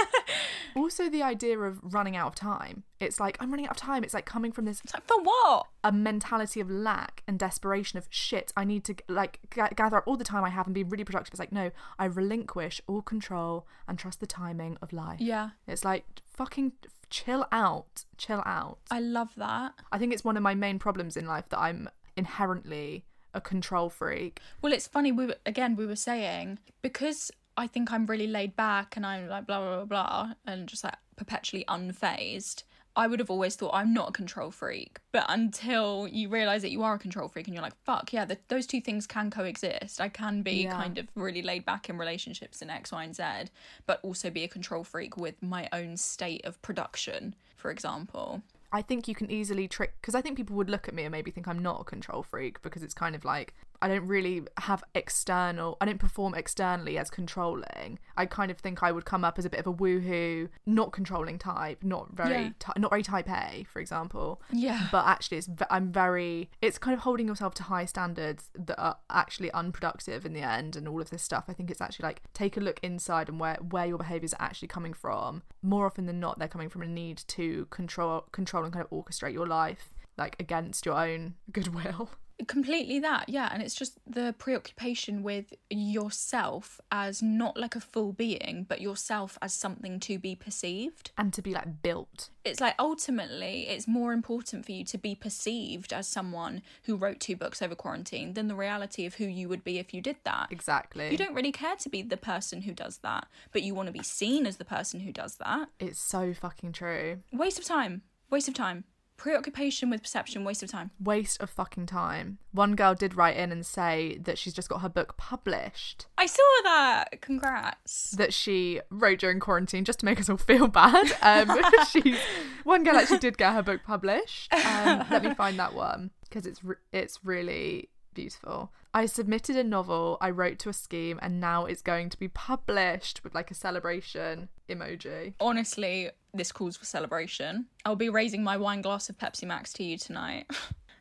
Also 0.76 1.08
the 1.08 1.22
idea 1.22 1.56
of 1.56 1.78
running 1.94 2.16
out 2.16 2.26
of 2.26 2.34
time. 2.34 2.82
It's 2.98 3.20
like 3.20 3.36
I'm 3.38 3.50
running 3.50 3.66
out 3.66 3.72
of 3.72 3.76
time. 3.76 4.02
It's 4.02 4.12
like 4.14 4.24
coming 4.26 4.50
from 4.50 4.64
this 4.64 4.80
it's 4.82 4.92
like 4.92 5.06
for 5.06 5.22
what? 5.22 5.66
a 5.84 5.92
mentality 5.92 6.58
of 6.60 6.68
lack 6.68 7.22
and 7.28 7.38
desperation 7.38 7.98
of 7.98 8.06
shit 8.08 8.52
i 8.56 8.64
need 8.64 8.84
to 8.84 8.94
like 9.06 9.38
g- 9.54 9.60
gather 9.76 9.98
up 9.98 10.04
all 10.06 10.16
the 10.16 10.24
time 10.24 10.42
i 10.42 10.48
have 10.48 10.66
and 10.66 10.74
be 10.74 10.82
really 10.82 11.04
productive 11.04 11.30
it's 11.34 11.38
like 11.38 11.52
no 11.52 11.70
i 11.98 12.06
relinquish 12.06 12.80
all 12.86 13.02
control 13.02 13.66
and 13.86 13.98
trust 13.98 14.18
the 14.18 14.26
timing 14.26 14.78
of 14.80 14.94
life 14.94 15.20
Yeah. 15.20 15.50
it's 15.68 15.84
like 15.84 16.06
fucking 16.32 16.72
chill 17.18 17.46
out 17.52 18.04
chill 18.18 18.42
out 18.44 18.78
I 18.90 18.98
love 19.18 19.32
that. 19.36 19.70
i 19.92 19.98
think 19.98 20.12
it's 20.12 20.24
one 20.24 20.36
of 20.36 20.42
my 20.42 20.54
main 20.66 20.78
problems 20.80 21.16
in 21.16 21.26
life 21.34 21.48
that 21.50 21.60
i'm 21.60 21.88
inherently 22.16 23.04
a 23.32 23.40
control 23.40 23.88
freak 23.88 24.40
Well, 24.62 24.72
it's 24.72 24.86
funny. 24.86 25.10
We 25.12 25.26
were, 25.26 25.36
again, 25.52 25.76
we 25.76 25.86
were 25.86 25.96
saying 26.10 26.58
because 26.82 27.20
I 27.56 27.66
think 27.72 27.92
I'm 27.92 28.06
really 28.06 28.26
laid 28.38 28.52
back 28.56 28.96
and 28.96 29.04
I'm 29.10 29.28
like 29.28 29.46
blah 29.48 29.60
blah 29.60 29.76
blah 29.76 29.84
blah 29.92 30.32
and 30.46 30.68
just 30.68 30.82
like 30.84 30.96
perpetually 31.16 31.64
unfazed. 31.68 32.62
I 32.96 33.06
would 33.08 33.18
have 33.18 33.30
always 33.30 33.56
thought 33.56 33.72
I'm 33.74 33.92
not 33.92 34.10
a 34.10 34.12
control 34.12 34.50
freak. 34.50 34.98
But 35.10 35.26
until 35.28 36.06
you 36.06 36.28
realize 36.28 36.62
that 36.62 36.70
you 36.70 36.82
are 36.82 36.94
a 36.94 36.98
control 36.98 37.28
freak 37.28 37.46
and 37.48 37.54
you're 37.54 37.62
like, 37.62 37.76
fuck, 37.84 38.12
yeah, 38.12 38.24
the, 38.24 38.38
those 38.48 38.66
two 38.66 38.80
things 38.80 39.06
can 39.06 39.30
coexist. 39.30 40.00
I 40.00 40.08
can 40.08 40.42
be 40.42 40.62
Yeah. 40.64 40.76
kind 40.76 40.98
of 40.98 41.08
really 41.14 41.42
laid 41.42 41.64
back 41.64 41.88
in 41.88 41.98
relationships 41.98 42.62
and 42.62 42.70
X, 42.70 42.92
Y, 42.92 43.02
and 43.04 43.14
Z, 43.16 43.50
but 43.86 43.98
also 44.02 44.30
be 44.30 44.44
a 44.44 44.48
control 44.48 44.84
freak 44.84 45.16
with 45.16 45.42
my 45.42 45.68
own 45.72 45.96
state 45.96 46.44
of 46.44 46.60
production, 46.62 47.34
for 47.56 47.70
example. 47.70 48.42
I 48.72 48.82
think 48.82 49.06
you 49.06 49.14
can 49.14 49.30
easily 49.30 49.68
trick 49.68 49.94
because 50.00 50.16
I 50.16 50.20
think 50.20 50.36
people 50.36 50.56
would 50.56 50.68
look 50.68 50.88
at 50.88 50.94
me 50.94 51.04
and 51.04 51.12
maybe 51.12 51.30
think 51.30 51.46
I'm 51.46 51.60
not 51.62 51.80
a 51.80 51.84
control 51.84 52.24
freak 52.24 52.60
because 52.62 52.82
it's 52.82 52.94
kind 52.94 53.14
of 53.14 53.24
like 53.24 53.54
I 53.84 53.88
don't 53.88 54.06
really 54.06 54.42
have 54.58 54.82
external 54.94 55.76
I 55.80 55.84
don't 55.84 55.98
perform 55.98 56.34
externally 56.34 56.96
as 56.98 57.10
controlling. 57.10 57.98
I 58.16 58.24
kind 58.26 58.50
of 58.50 58.58
think 58.58 58.82
I 58.82 58.90
would 58.92 59.04
come 59.04 59.24
up 59.24 59.38
as 59.38 59.44
a 59.44 59.50
bit 59.50 59.60
of 59.60 59.66
a 59.66 59.72
woohoo, 59.74 60.48
not 60.64 60.92
controlling 60.92 61.38
type, 61.38 61.78
not 61.84 62.06
very 62.12 62.30
Yeah. 62.44 62.50
ty- 62.58 62.72
not 62.78 62.90
very 62.90 63.02
type 63.02 63.28
A, 63.28 63.64
for 63.72 63.80
example. 63.80 64.40
Yeah. 64.50 64.88
But 64.90 65.06
actually 65.06 65.38
it's 65.38 65.48
I'm 65.70 65.92
very 65.92 66.50
it's 66.62 66.78
kind 66.78 66.94
of 66.96 67.00
holding 67.00 67.26
yourself 67.28 67.52
to 67.54 67.62
high 67.64 67.84
standards 67.84 68.50
that 68.54 68.78
are 68.80 68.96
actually 69.10 69.50
unproductive 69.52 70.24
in 70.24 70.32
the 70.32 70.42
end 70.42 70.76
and 70.76 70.88
all 70.88 71.00
of 71.00 71.10
this 71.10 71.22
stuff. 71.22 71.44
I 71.48 71.52
think 71.52 71.70
it's 71.70 71.80
actually 71.80 72.04
like 72.08 72.22
take 72.32 72.56
a 72.56 72.60
look 72.60 72.80
inside 72.82 73.28
and 73.28 73.38
where 73.38 73.56
where 73.56 73.86
your 73.86 73.98
behaviors 73.98 74.32
are 74.34 74.42
actually 74.48 74.68
coming 74.68 74.94
from. 74.94 75.42
More 75.62 75.84
often 75.86 76.06
than 76.06 76.18
not 76.20 76.38
they're 76.38 76.48
coming 76.48 76.70
from 76.70 76.82
a 76.82 76.86
need 76.86 77.18
to 77.38 77.66
control 77.66 78.24
control 78.32 78.64
and 78.64 78.72
kind 78.72 78.84
of 78.84 78.90
orchestrate 78.90 79.34
your 79.34 79.46
life 79.46 79.90
like 80.16 80.36
against 80.38 80.86
your 80.86 80.96
own 80.96 81.34
goodwill. 81.52 82.10
Completely 82.48 82.98
that 82.98 83.28
yeah 83.28 83.48
and 83.52 83.62
it's 83.62 83.74
just 83.76 83.98
the 84.06 84.34
preoccupation 84.38 85.22
with 85.22 85.54
yourself 85.70 86.80
as 86.90 87.22
not 87.22 87.56
like 87.56 87.76
a 87.76 87.80
full 87.80 88.12
being 88.12 88.66
but 88.68 88.80
yourself 88.80 89.38
as 89.40 89.52
something 89.54 90.00
to 90.00 90.18
be 90.18 90.34
perceived 90.34 91.10
And 91.16 91.32
to 91.32 91.40
be 91.42 91.52
like 91.52 91.82
built. 91.82 92.30
it's 92.44 92.60
like 92.60 92.74
ultimately 92.78 93.68
it's 93.68 93.86
more 93.86 94.12
important 94.12 94.66
for 94.66 94.72
you 94.72 94.84
to 94.84 94.98
be 94.98 95.14
perceived 95.14 95.92
as 95.92 96.08
someone 96.08 96.62
who 96.82 96.96
wrote 96.96 97.20
two 97.20 97.36
books 97.36 97.62
over 97.62 97.74
quarantine 97.74 98.34
than 98.34 98.48
the 98.48 98.54
reality 98.56 99.06
of 99.06 99.14
who 99.14 99.24
you 99.24 99.48
would 99.48 99.62
be 99.64 99.78
if 99.78 99.94
you 99.94 100.00
did 100.00 100.16
that 100.24 100.48
Exactly. 100.50 101.10
you 101.10 101.16
don't 101.16 101.34
really 101.34 101.52
care 101.52 101.76
to 101.76 101.88
be 101.88 102.02
the 102.02 102.16
person 102.16 102.62
who 102.62 102.72
does 102.72 102.98
that 102.98 103.26
but 103.52 103.62
you 103.62 103.74
want 103.74 103.86
to 103.86 103.92
be 103.92 104.02
seen 104.02 104.44
as 104.46 104.56
the 104.56 104.64
person 104.64 105.00
who 105.00 105.12
does 105.12 105.36
that 105.36 105.68
It's 105.78 106.00
so 106.00 106.34
fucking 106.34 106.72
true. 106.72 107.20
waste 107.32 107.58
of 107.58 107.64
time 107.64 108.02
waste 108.30 108.48
of 108.48 108.54
time 108.54 108.84
preoccupation 109.16 109.90
with 109.90 110.02
perception 110.02 110.44
waste 110.44 110.62
of 110.62 110.70
time 110.70 110.90
Waste 111.00 111.40
of 111.40 111.50
fucking 111.50 111.86
time. 111.86 112.38
One 112.52 112.74
girl 112.74 112.94
did 112.94 113.14
write 113.16 113.36
in 113.36 113.52
and 113.52 113.64
say 113.64 114.18
that 114.22 114.38
she's 114.38 114.52
just 114.52 114.68
got 114.68 114.80
her 114.80 114.88
book 114.88 115.16
published. 115.16 116.06
i 116.18 116.26
saw 116.26 116.42
that 116.64 117.20
congrats 117.20 118.10
that 118.12 118.32
she 118.32 118.80
wrote 118.90 119.18
during 119.18 119.40
quarantine 119.40 119.84
just 119.84 120.00
to 120.00 120.04
make 120.04 120.20
us 120.20 120.28
all 120.28 120.36
feel 120.36 120.68
bad. 120.68 121.12
Um, 121.22 121.60
she's 121.90 122.18
one 122.64 122.82
girl 122.84 122.96
actually 122.96 123.18
did 123.18 123.38
get 123.38 123.52
her 123.52 123.62
book 123.62 123.82
published. 123.84 124.52
Um, 124.52 125.06
let 125.10 125.22
me 125.24 125.34
find 125.34 125.58
that 125.58 125.74
one 125.74 126.10
because 126.22 126.46
it's 126.46 126.62
re- 126.64 126.76
it's 126.92 127.20
really 127.24 127.90
beautiful. 128.14 128.72
I 128.92 129.06
submitted 129.06 129.56
a 129.56 129.64
novel 129.64 130.18
I 130.20 130.30
wrote 130.30 130.58
to 130.60 130.68
a 130.68 130.72
scheme 130.72 131.18
and 131.20 131.40
now 131.40 131.64
it's 131.66 131.82
going 131.82 132.10
to 132.10 132.18
be 132.18 132.28
published 132.28 133.22
with 133.24 133.34
like 133.34 133.50
a 133.50 133.54
celebration 133.54 134.48
emoji. 134.68 135.34
honestly, 135.40 136.10
this 136.34 136.52
calls 136.52 136.76
for 136.76 136.84
celebration. 136.84 137.66
I'll 137.84 137.96
be 137.96 138.08
raising 138.08 138.42
my 138.42 138.56
wine 138.56 138.82
glass 138.82 139.08
of 139.08 139.18
Pepsi 139.18 139.46
Max 139.46 139.72
to 139.74 139.84
you 139.84 139.96
tonight. 139.96 140.50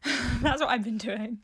That's 0.41 0.61
what 0.61 0.69
I've 0.69 0.83
been 0.83 0.97
doing. 0.97 1.39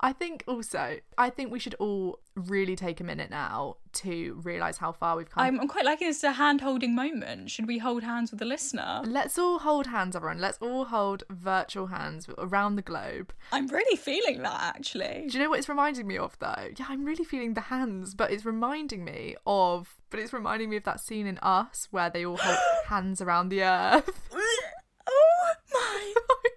I 0.00 0.12
think 0.12 0.44
also 0.46 0.98
I 1.16 1.30
think 1.30 1.50
we 1.50 1.58
should 1.58 1.74
all 1.74 2.20
really 2.34 2.76
take 2.76 3.00
a 3.00 3.04
minute 3.04 3.30
now 3.30 3.76
to 3.92 4.38
realize 4.42 4.76
how 4.76 4.92
far 4.92 5.16
we've 5.16 5.30
come. 5.30 5.42
I'm, 5.42 5.60
I'm 5.60 5.68
quite 5.68 5.84
liking 5.84 6.08
this 6.08 6.22
a 6.22 6.32
hand 6.32 6.60
holding 6.60 6.94
moment. 6.94 7.50
Should 7.50 7.66
we 7.66 7.78
hold 7.78 8.02
hands 8.02 8.30
with 8.30 8.40
the 8.40 8.46
listener? 8.46 9.02
Let's 9.04 9.38
all 9.38 9.58
hold 9.58 9.86
hands, 9.86 10.14
everyone. 10.14 10.38
Let's 10.38 10.58
all 10.58 10.84
hold 10.84 11.24
virtual 11.30 11.86
hands 11.86 12.28
around 12.36 12.76
the 12.76 12.82
globe. 12.82 13.32
I'm 13.52 13.66
really 13.68 13.96
feeling 13.96 14.42
that 14.42 14.74
actually. 14.76 15.26
Do 15.28 15.38
you 15.38 15.44
know 15.44 15.50
what 15.50 15.58
it's 15.58 15.68
reminding 15.68 16.06
me 16.06 16.18
of 16.18 16.38
though? 16.38 16.68
Yeah, 16.78 16.86
I'm 16.88 17.04
really 17.04 17.24
feeling 17.24 17.54
the 17.54 17.62
hands, 17.62 18.14
but 18.14 18.30
it's 18.30 18.44
reminding 18.44 19.04
me 19.04 19.36
of 19.46 19.94
but 20.10 20.20
it's 20.20 20.32
reminding 20.32 20.70
me 20.70 20.76
of 20.76 20.84
that 20.84 21.00
scene 21.00 21.26
in 21.26 21.38
Us 21.38 21.88
where 21.90 22.10
they 22.10 22.24
all 22.24 22.36
hold 22.36 22.58
hands 22.86 23.20
around 23.20 23.48
the 23.48 23.62
earth. 23.62 24.30
Oh 25.08 25.54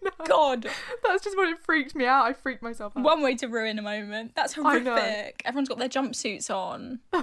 my 0.04 0.12
god. 0.28 0.68
That's 1.06 1.24
just 1.24 1.36
what 1.38 1.50
it 1.50 1.60
freaked 1.60 1.96
me 1.96 2.06
out. 2.06 2.26
I 2.26 2.34
freaked 2.34 2.62
myself 2.62 2.94
out. 2.96 3.04
One 3.04 3.22
way 3.22 3.36
to 3.36 3.48
ruin 3.48 3.78
a 3.80 3.82
moment. 3.82 4.34
That's 4.36 4.54
horrific. 4.54 5.42
Everyone's 5.46 5.70
got 5.70 5.80
their 5.80 5.90
jumpsuits 5.90 6.50
on. 6.50 7.00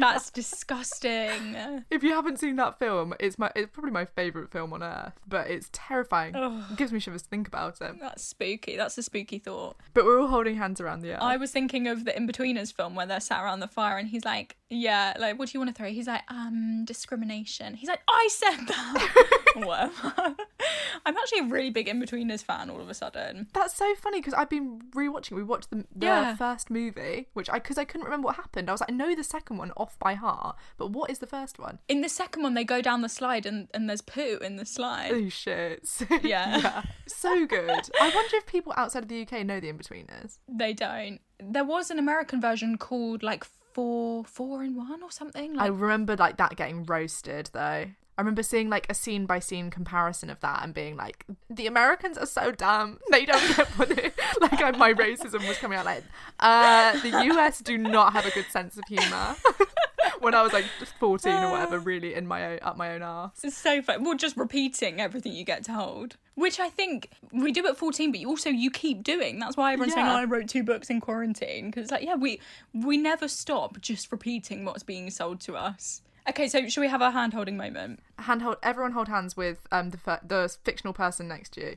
That's 0.00 0.30
disgusting. 0.30 1.56
If 1.90 2.02
you 2.02 2.10
haven't 2.12 2.38
seen 2.38 2.56
that 2.56 2.78
film, 2.78 3.14
it's 3.20 3.38
my 3.38 3.50
it's 3.54 3.70
probably 3.72 3.90
my 3.90 4.04
favourite 4.04 4.50
film 4.50 4.72
on 4.72 4.82
earth, 4.82 5.14
but 5.26 5.48
it's 5.50 5.68
terrifying. 5.72 6.34
It 6.34 6.76
gives 6.76 6.92
me 6.92 6.98
shivers 7.00 7.22
to 7.22 7.28
think 7.28 7.48
about 7.48 7.80
it. 7.80 8.00
That's 8.00 8.22
spooky. 8.22 8.76
That's 8.76 8.96
a 8.98 9.02
spooky 9.02 9.38
thought. 9.38 9.76
But 9.94 10.04
we're 10.04 10.20
all 10.20 10.28
holding 10.28 10.56
hands 10.56 10.80
around 10.80 11.00
the 11.00 11.12
earth. 11.12 11.22
I 11.22 11.36
was 11.36 11.50
thinking 11.50 11.86
of 11.88 12.04
the 12.04 12.16
In-Betweeners 12.16 12.72
film 12.72 12.94
where 12.94 13.06
they're 13.06 13.20
sat 13.20 13.42
around 13.42 13.60
the 13.60 13.68
fire 13.68 13.98
and 13.98 14.08
he's 14.08 14.24
like, 14.24 14.56
yeah, 14.68 15.14
like, 15.18 15.38
what 15.38 15.48
do 15.48 15.58
you 15.58 15.60
want 15.60 15.74
to 15.74 15.78
throw? 15.78 15.90
He's 15.90 16.06
like, 16.06 16.22
um, 16.28 16.84
discrimination. 16.84 17.74
He's 17.74 17.88
like, 17.88 18.02
I 18.08 18.28
said 18.30 18.66
that. 18.68 19.26
Whatever. 19.56 20.36
I'm 21.06 21.16
actually 21.16 21.40
a 21.40 21.44
really 21.44 21.70
big 21.70 21.88
In-Betweeners 21.88 22.42
fan 22.44 22.70
all 22.70 22.80
of 22.80 22.88
a 22.88 22.94
sudden. 22.94 23.48
That's 23.54 23.74
so 23.76 23.94
funny 23.96 24.18
because 24.20 24.34
I've 24.34 24.50
been 24.50 24.80
rewatching. 24.94 25.32
We 25.32 25.42
watched 25.42 25.70
the, 25.70 25.84
the 25.94 26.06
Yeah. 26.06 26.36
first 26.36 26.70
movie, 26.70 27.28
which 27.34 27.48
I 27.50 27.54
because 27.54 27.78
I 27.78 27.84
couldn't 27.84 28.04
remember 28.04 28.26
what 28.26 28.36
happened. 28.36 28.68
I 28.68 28.72
was 28.72 28.80
like, 28.80 28.90
I 28.90 28.94
know 28.94 29.14
the 29.14 29.24
second 29.24 29.56
one 29.58 29.72
off 29.76 29.98
by 29.98 30.14
heart, 30.14 30.56
but 30.78 30.90
what 30.90 31.10
is 31.10 31.18
the 31.18 31.26
first 31.26 31.58
one? 31.58 31.78
In 31.88 32.00
the 32.00 32.08
second 32.08 32.42
one, 32.42 32.54
they 32.54 32.64
go 32.64 32.80
down 32.82 33.02
the 33.02 33.08
slide 33.08 33.46
and, 33.46 33.68
and 33.74 33.88
there's 33.88 34.02
poo 34.02 34.38
in 34.42 34.56
the 34.56 34.66
slide. 34.66 35.10
Oh 35.12 35.28
shit! 35.28 35.88
Yeah. 36.22 36.82
so 37.06 37.46
good. 37.46 37.70
I 38.00 38.10
wonder 38.14 38.36
if 38.36 38.46
people 38.46 38.72
outside 38.76 39.02
of 39.04 39.08
the 39.08 39.22
UK 39.22 39.44
know 39.46 39.60
the 39.60 39.68
In-Betweeners. 39.68 40.38
They 40.48 40.72
don't. 40.72 41.20
There 41.42 41.64
was 41.64 41.90
an 41.90 41.98
American 41.98 42.40
version 42.40 42.76
called 42.78 43.22
like 43.22 43.44
Four 43.44 44.24
Four 44.24 44.62
in 44.64 44.74
One 44.76 45.02
or 45.02 45.10
something. 45.10 45.58
I 45.58 45.66
remember 45.68 46.16
like 46.16 46.36
that 46.38 46.56
getting 46.56 46.84
roasted 46.84 47.50
though. 47.52 47.86
I 48.20 48.22
remember 48.22 48.42
seeing 48.42 48.68
like 48.68 48.84
a 48.90 48.92
scene 48.92 49.24
by 49.24 49.38
scene 49.38 49.70
comparison 49.70 50.28
of 50.28 50.40
that 50.40 50.62
and 50.62 50.74
being 50.74 50.94
like, 50.94 51.24
the 51.48 51.66
Americans 51.66 52.18
are 52.18 52.26
so 52.26 52.52
dumb. 52.52 52.98
They 53.10 53.24
don't 53.24 53.56
get 53.56 53.66
what 53.78 53.90
it 53.92 54.12
like. 54.42 54.60
I, 54.60 54.72
my 54.72 54.92
racism 54.92 55.48
was 55.48 55.56
coming 55.56 55.78
out 55.78 55.86
like, 55.86 56.04
uh, 56.38 57.00
the 57.00 57.32
US 57.32 57.60
do 57.60 57.78
not 57.78 58.12
have 58.12 58.26
a 58.26 58.30
good 58.30 58.44
sense 58.50 58.76
of 58.76 58.84
humor. 58.86 59.36
when 60.20 60.34
I 60.34 60.42
was 60.42 60.52
like 60.52 60.66
14 60.98 61.32
or 61.32 61.50
whatever, 61.52 61.78
really 61.78 62.12
in 62.12 62.26
my 62.26 62.44
own 62.44 62.58
up 62.60 62.76
my 62.76 62.92
own 62.92 63.02
ass. 63.02 63.40
It's 63.42 63.56
so 63.56 63.80
fun. 63.80 64.04
Well, 64.04 64.18
just 64.18 64.36
repeating 64.36 65.00
everything 65.00 65.32
you 65.32 65.44
get 65.46 65.64
told, 65.64 66.18
which 66.34 66.60
I 66.60 66.68
think 66.68 67.08
we 67.32 67.52
do 67.52 67.66
at 67.66 67.78
fourteen, 67.78 68.10
but 68.10 68.20
you 68.20 68.28
also 68.28 68.50
you 68.50 68.70
keep 68.70 69.02
doing. 69.02 69.38
That's 69.38 69.56
why 69.56 69.72
everyone's 69.72 69.94
saying, 69.94 70.06
"Oh, 70.06 70.10
I 70.10 70.24
wrote 70.24 70.46
two 70.46 70.62
books 70.62 70.90
in 70.90 71.00
quarantine," 71.00 71.70
because 71.70 71.84
it's 71.84 71.92
like, 71.92 72.04
yeah, 72.04 72.16
we 72.16 72.38
we 72.74 72.98
never 72.98 73.28
stop 73.28 73.80
just 73.80 74.12
repeating 74.12 74.66
what's 74.66 74.82
being 74.82 75.10
sold 75.10 75.40
to 75.42 75.56
us. 75.56 76.02
Okay, 76.28 76.48
so 76.48 76.68
should 76.68 76.80
we 76.80 76.88
have 76.88 77.02
our 77.02 77.10
hand 77.10 77.34
holding 77.34 77.56
moment? 77.56 78.00
Hand 78.18 78.42
hold, 78.42 78.56
everyone 78.62 78.92
hold 78.92 79.08
hands 79.08 79.36
with 79.36 79.58
um 79.72 79.90
the 79.90 79.98
fir- 79.98 80.20
the 80.26 80.54
fictional 80.64 80.92
person 80.94 81.28
next 81.28 81.52
to 81.54 81.60
you. 81.60 81.76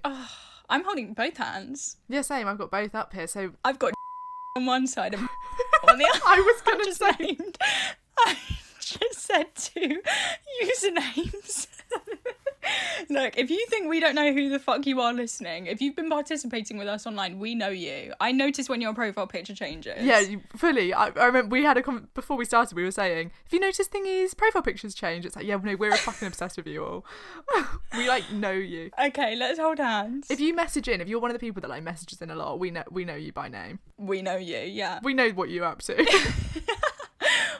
I'm 0.69 0.83
holding 0.83 1.13
both 1.13 1.37
hands. 1.37 1.97
Yeah, 2.09 2.21
same. 2.21 2.47
I've 2.47 2.57
got 2.57 2.71
both 2.71 2.93
up 2.95 3.13
here. 3.13 3.27
So 3.27 3.51
I've 3.65 3.79
got 3.79 3.93
on 4.57 4.65
one 4.65 4.87
side 4.87 5.13
and 5.13 5.23
on 5.89 5.97
the 5.97 6.05
other. 6.05 6.21
I 6.25 6.39
was 6.39 6.61
gonna 6.61 6.83
just 6.85 6.99
say. 6.99 7.11
named. 7.19 7.57
I 8.19 8.37
just 8.79 9.19
said 9.19 9.47
two 9.55 10.01
usernames. 10.63 11.67
Look, 13.09 13.37
if 13.37 13.49
you 13.49 13.65
think 13.69 13.89
we 13.89 13.99
don't 13.99 14.15
know 14.15 14.33
who 14.33 14.49
the 14.49 14.59
fuck 14.59 14.85
you 14.85 15.01
are 15.01 15.13
listening, 15.13 15.67
if 15.67 15.81
you've 15.81 15.95
been 15.95 16.09
participating 16.09 16.77
with 16.77 16.87
us 16.87 17.05
online, 17.05 17.39
we 17.39 17.55
know 17.55 17.69
you. 17.69 18.13
I 18.19 18.31
notice 18.31 18.69
when 18.69 18.81
your 18.81 18.93
profile 18.93 19.27
picture 19.27 19.55
changes. 19.55 20.03
Yeah, 20.03 20.19
you, 20.19 20.41
fully. 20.55 20.93
I, 20.93 21.07
I 21.07 21.25
remember 21.25 21.53
we 21.53 21.63
had 21.63 21.77
a 21.77 21.81
com- 21.83 22.09
before 22.13 22.37
we 22.37 22.45
started. 22.45 22.75
We 22.75 22.83
were 22.83 22.91
saying, 22.91 23.31
if 23.45 23.53
you 23.53 23.59
notice 23.59 23.87
thingies, 23.87 24.35
profile 24.35 24.61
pictures 24.61 24.95
change. 24.95 25.25
It's 25.25 25.35
like, 25.35 25.45
yeah, 25.45 25.57
no, 25.61 25.75
we're 25.75 25.95
fucking 25.95 26.27
obsessed 26.27 26.57
with 26.57 26.67
you 26.67 26.83
all. 26.83 27.05
we 27.97 28.07
like 28.07 28.31
know 28.31 28.51
you. 28.51 28.91
Okay, 29.01 29.35
let's 29.35 29.59
hold 29.59 29.79
hands. 29.79 30.29
If 30.29 30.39
you 30.39 30.55
message 30.55 30.87
in, 30.87 31.01
if 31.01 31.07
you're 31.07 31.19
one 31.19 31.31
of 31.31 31.35
the 31.35 31.39
people 31.39 31.61
that 31.61 31.69
like 31.69 31.83
messages 31.83 32.21
in 32.21 32.29
a 32.31 32.35
lot, 32.35 32.59
we 32.59 32.71
know 32.71 32.83
we 32.89 33.05
know 33.05 33.15
you 33.15 33.31
by 33.31 33.47
name. 33.49 33.79
we 33.97 34.21
know 34.21 34.37
you, 34.37 34.57
yeah. 34.59 34.99
We 35.03 35.13
know 35.13 35.29
what 35.29 35.49
you're 35.49 35.65
up 35.65 35.81
to. 35.83 35.95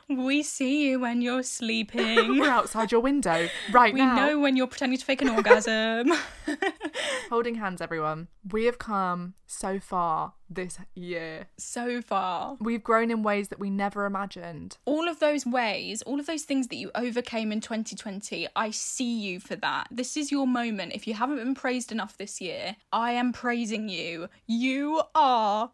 We 0.10 0.43
see 0.43 0.89
you 0.89 0.99
when 0.99 1.22
you're 1.22 1.43
sleeping. 1.43 2.38
we're 2.39 2.49
outside 2.49 2.91
your 2.91 3.01
window 3.01 3.47
right 3.72 3.93
we 3.93 4.01
now. 4.01 4.16
know 4.16 4.39
when 4.39 4.56
you're 4.58 4.68
pretending 4.68 4.99
to 4.99 5.06
fake 5.06 5.22
an 5.22 5.30
orgasm. 5.30 6.12
Holding 7.30 7.56
hands, 7.56 7.82
everyone. 7.82 8.28
We 8.51 8.66
have 8.66 8.78
come 8.78 9.34
so 9.47 9.80
far 9.80 10.34
this 10.49 10.78
year. 10.93 11.47
so 11.58 12.01
far. 12.01 12.58
We've 12.60 12.84
grown 12.84 13.10
in 13.12 13.24
ways 13.24 13.47
that 13.47 13.60
we 13.60 13.70
never 13.70 14.06
imagined. 14.06 14.78
all 14.86 15.08
of 15.08 15.20
those 15.20 15.45
ways, 15.45 16.01
all 16.04 16.20
of 16.20 16.26
those 16.26 16.43
things 16.43 16.68
that 16.68 16.76
you 16.76 16.91
overcame 16.95 17.51
in 17.51 17.62
2020, 17.62 18.47
I 18.56 18.70
see 18.72 19.18
you 19.20 19.39
for 19.39 19.56
that. 19.56 19.88
This 19.89 20.16
is 20.18 20.32
your 20.32 20.45
moment. 20.45 20.93
If 20.93 21.08
you 21.08 21.14
haven't 21.16 21.38
been 21.38 21.56
praised 21.56 21.91
enough 21.91 22.18
this 22.18 22.39
year, 22.41 22.76
I 22.91 23.14
am 23.14 23.32
praising 23.34 23.89
you. 23.89 24.28
You 24.45 25.01
are 25.16 25.72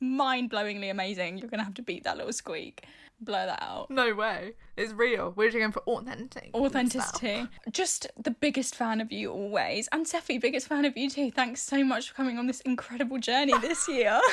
mind 0.00 0.50
blowingly 0.50 0.90
amazing. 0.90 1.38
You're 1.38 1.48
going 1.50 1.58
to 1.60 1.64
have 1.64 1.74
to 1.74 1.82
beat 1.82 2.04
that 2.04 2.16
little 2.16 2.32
squeak. 2.32 2.84
Blur 3.22 3.46
that 3.46 3.62
out. 3.62 3.88
No 3.88 4.14
way. 4.14 4.54
It's 4.76 4.92
real. 4.92 5.32
We're 5.36 5.48
just 5.48 5.58
going 5.58 5.70
for 5.70 5.80
authentic. 5.80 6.50
Authenticity. 6.54 7.46
Just 7.70 8.08
the 8.20 8.32
biggest 8.32 8.74
fan 8.74 9.00
of 9.00 9.12
you 9.12 9.30
always. 9.30 9.88
And 9.92 10.04
Seffi, 10.04 10.40
biggest 10.40 10.66
fan 10.66 10.84
of 10.84 10.96
you 10.96 11.08
too. 11.08 11.30
Thanks 11.30 11.62
so 11.62 11.84
much 11.84 12.08
for 12.08 12.14
coming 12.14 12.36
on 12.36 12.48
this 12.48 12.60
incredible 12.62 13.18
journey 13.18 13.56
this 13.60 13.88
year. 13.88 14.20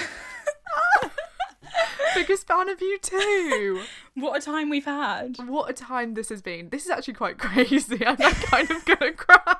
Biggest 2.15 2.47
fan 2.47 2.69
of 2.69 2.81
you 2.81 2.97
too. 2.99 3.83
what 4.15 4.37
a 4.37 4.45
time 4.45 4.69
we've 4.69 4.85
had. 4.85 5.37
What 5.45 5.69
a 5.69 5.73
time 5.73 6.13
this 6.13 6.29
has 6.29 6.41
been. 6.41 6.69
This 6.69 6.85
is 6.85 6.91
actually 6.91 7.13
quite 7.15 7.37
crazy. 7.37 8.05
I'm 8.05 8.17
like 8.17 8.41
kind 8.41 8.69
of 8.69 8.85
gonna 8.85 9.13
cry. 9.13 9.55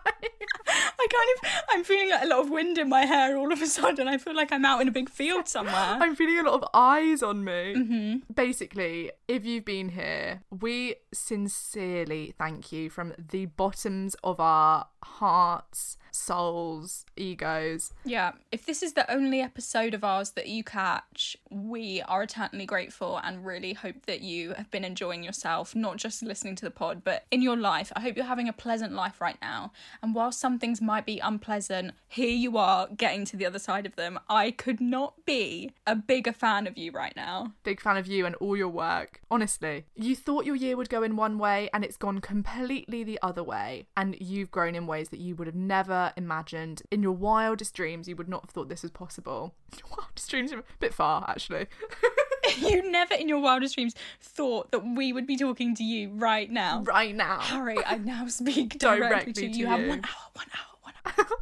I 1.01 1.07
kind 1.07 1.30
of, 1.36 1.64
I'm 1.70 1.84
feeling 1.84 2.10
like 2.10 2.24
a 2.24 2.28
lot 2.28 2.39
of 2.39 2.49
wind 2.49 2.78
in 2.78 2.89
my 2.89 3.05
hair 3.05 3.38
all 3.38 3.51
of 3.51 3.62
a 3.62 3.68
sudden. 3.68 4.07
I 4.07 4.18
feel 4.18 4.36
like 4.36 4.51
I'm 4.51 4.66
out 4.66 4.82
in 4.82 4.88
a 4.88 4.91
big 4.91 5.10
field 5.10 5.47
somewhere. 5.47 5.74
I'm 5.99 6.16
feeling 6.16 6.39
a 6.39 6.43
lot 6.43 6.62
of 6.62 6.70
eyes 6.74 7.24
on 7.24 7.43
me. 7.43 7.74
Mm-hmm. 7.76 8.34
Basically, 8.34 9.12
if 9.28 9.45
you've 9.45 9.66
been 9.66 9.89
here, 9.89 10.41
we 10.49 10.95
sincerely 11.14 12.34
thank 12.38 12.72
you 12.72 12.89
from 12.89 13.14
the 13.18 13.45
bottoms 13.45 14.16
of 14.24 14.39
our 14.39 14.88
hearts, 15.04 15.97
souls, 16.12 17.06
egos. 17.16 17.93
Yeah, 18.04 18.34
if 18.52 18.66
this 18.66 18.84
is 18.84 18.93
the 18.93 19.10
only 19.12 19.41
episode 19.41 19.93
of 19.93 20.04
ours 20.04 20.32
that 20.32 20.47
you 20.47 20.64
catch, 20.64 21.38
we 21.50 22.02
are 22.04 22.24
eternally 22.24 22.66
grateful 22.66 23.20
and 23.24 23.45
really 23.45 23.74
hope 23.74 24.06
that 24.06 24.22
you 24.22 24.54
have 24.54 24.70
been 24.72 24.84
enjoying 24.84 25.24
yourself, 25.24 25.76
not 25.76 25.97
just 25.97 26.22
listening 26.24 26.56
to 26.56 26.66
the 26.66 26.72
pod, 26.72 27.04
but 27.04 27.26
in 27.32 27.41
your 27.41 27.58
life. 27.58 27.91
I 27.95 28.02
hope 28.02 28.16
you're 28.16 28.26
having 28.26 28.50
a 28.50 28.54
pleasant 28.54 28.93
life 28.93 29.22
right 29.22 29.38
now. 29.41 29.72
And 30.02 30.14
while 30.14 30.32
some 30.32 30.60
things 30.60 30.82
might 30.82 31.06
be 31.06 31.20
unpleasant, 31.20 31.93
here 32.08 32.30
you 32.30 32.58
are 32.58 32.88
getting 32.88 33.26
to 33.26 33.38
the 33.38 33.45
other 33.45 33.60
side 33.60 33.86
of 33.86 33.95
them. 33.95 34.20
I 34.30 34.52
could 34.52 34.82
not 34.82 35.26
be 35.26 35.72
a 35.88 35.95
bigger 35.95 36.34
fan 36.34 36.68
of 36.68 36.78
you 36.78 36.91
right 36.91 37.16
now. 37.16 37.54
Big 37.64 37.82
fan 37.82 37.97
of 37.97 38.08
you 38.08 38.26
and 38.26 38.36
all 38.36 38.58
your 38.58 38.70
work. 38.70 39.22
Honestly, 39.32 39.86
you 39.95 40.16
thought 40.16 40.45
your 40.45 40.56
year 40.56 40.76
would 40.76 40.89
go 40.89 41.04
in 41.04 41.16
one 41.16 41.38
way 41.38 41.70
and 41.74 41.84
it's 41.84 41.97
gone 41.97 42.20
completely 42.20 43.04
the 43.04 43.20
other 43.22 43.43
way. 43.43 43.88
And 43.95 44.16
you've 44.20 44.52
grown 44.52 44.76
in 44.76 44.88
ways 44.90 45.10
that 45.10 45.20
you 45.20 45.36
would 45.36 45.48
have 45.48 45.56
never 45.56 46.12
imagined. 46.18 46.82
In 46.92 47.02
your 47.02 47.14
wildest 47.14 47.74
dreams, 47.74 48.08
you 48.10 48.16
would 48.18 48.28
not 48.28 48.42
have 48.44 48.50
thought 48.50 48.68
this 48.70 48.82
was 48.82 48.92
possible. 48.92 49.54
Your 49.78 49.98
wildest 49.98 50.30
dreams 50.30 50.52
are 50.52 50.60
a 50.60 50.64
bit 50.80 50.94
far, 50.94 51.26
actually. 51.30 51.68
you 52.58 52.90
never 52.92 53.14
in 53.14 53.30
your 53.30 53.40
wildest 53.40 53.76
dreams 53.76 53.94
thought 54.20 54.72
that 54.72 54.80
we 54.80 55.14
would 55.14 55.28
be 55.28 55.38
talking 55.38 55.76
to 55.76 55.84
you 55.84 56.10
right 56.10 56.50
now. 56.50 56.82
right 56.84 57.16
now. 57.16 57.40
Harry, 57.40 57.78
I 57.86 57.98
now 57.98 58.28
speak 58.28 58.80
directly, 58.80 59.08
Directly 59.10 59.34
to 59.34 59.46
you. 59.48 59.54
to 59.54 59.60
You 59.60 59.68
have 59.68 59.80
one 59.88 60.02
hour, 60.04 60.30
one 60.34 60.48
hour, 60.56 60.78
one 60.82 60.94
hour. 61.06 61.38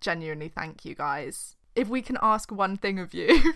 Genuinely, 0.00 0.48
thank 0.48 0.84
you 0.84 0.94
guys. 0.94 1.56
If 1.74 1.88
we 1.88 2.02
can 2.02 2.18
ask 2.20 2.52
one 2.52 2.76
thing 2.76 2.98
of 2.98 3.14
you, 3.14 3.54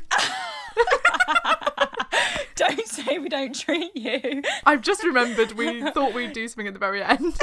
don't 2.55 2.87
say 2.87 3.19
we 3.19 3.29
don't 3.29 3.55
treat 3.55 3.95
you. 3.95 4.43
I've 4.65 4.81
just 4.81 5.05
remembered 5.05 5.53
we 5.53 5.83
thought 5.91 6.15
we'd 6.15 6.33
do 6.33 6.49
something 6.49 6.67
at 6.67 6.73
the 6.73 6.81
very 6.81 7.03
end. 7.03 7.37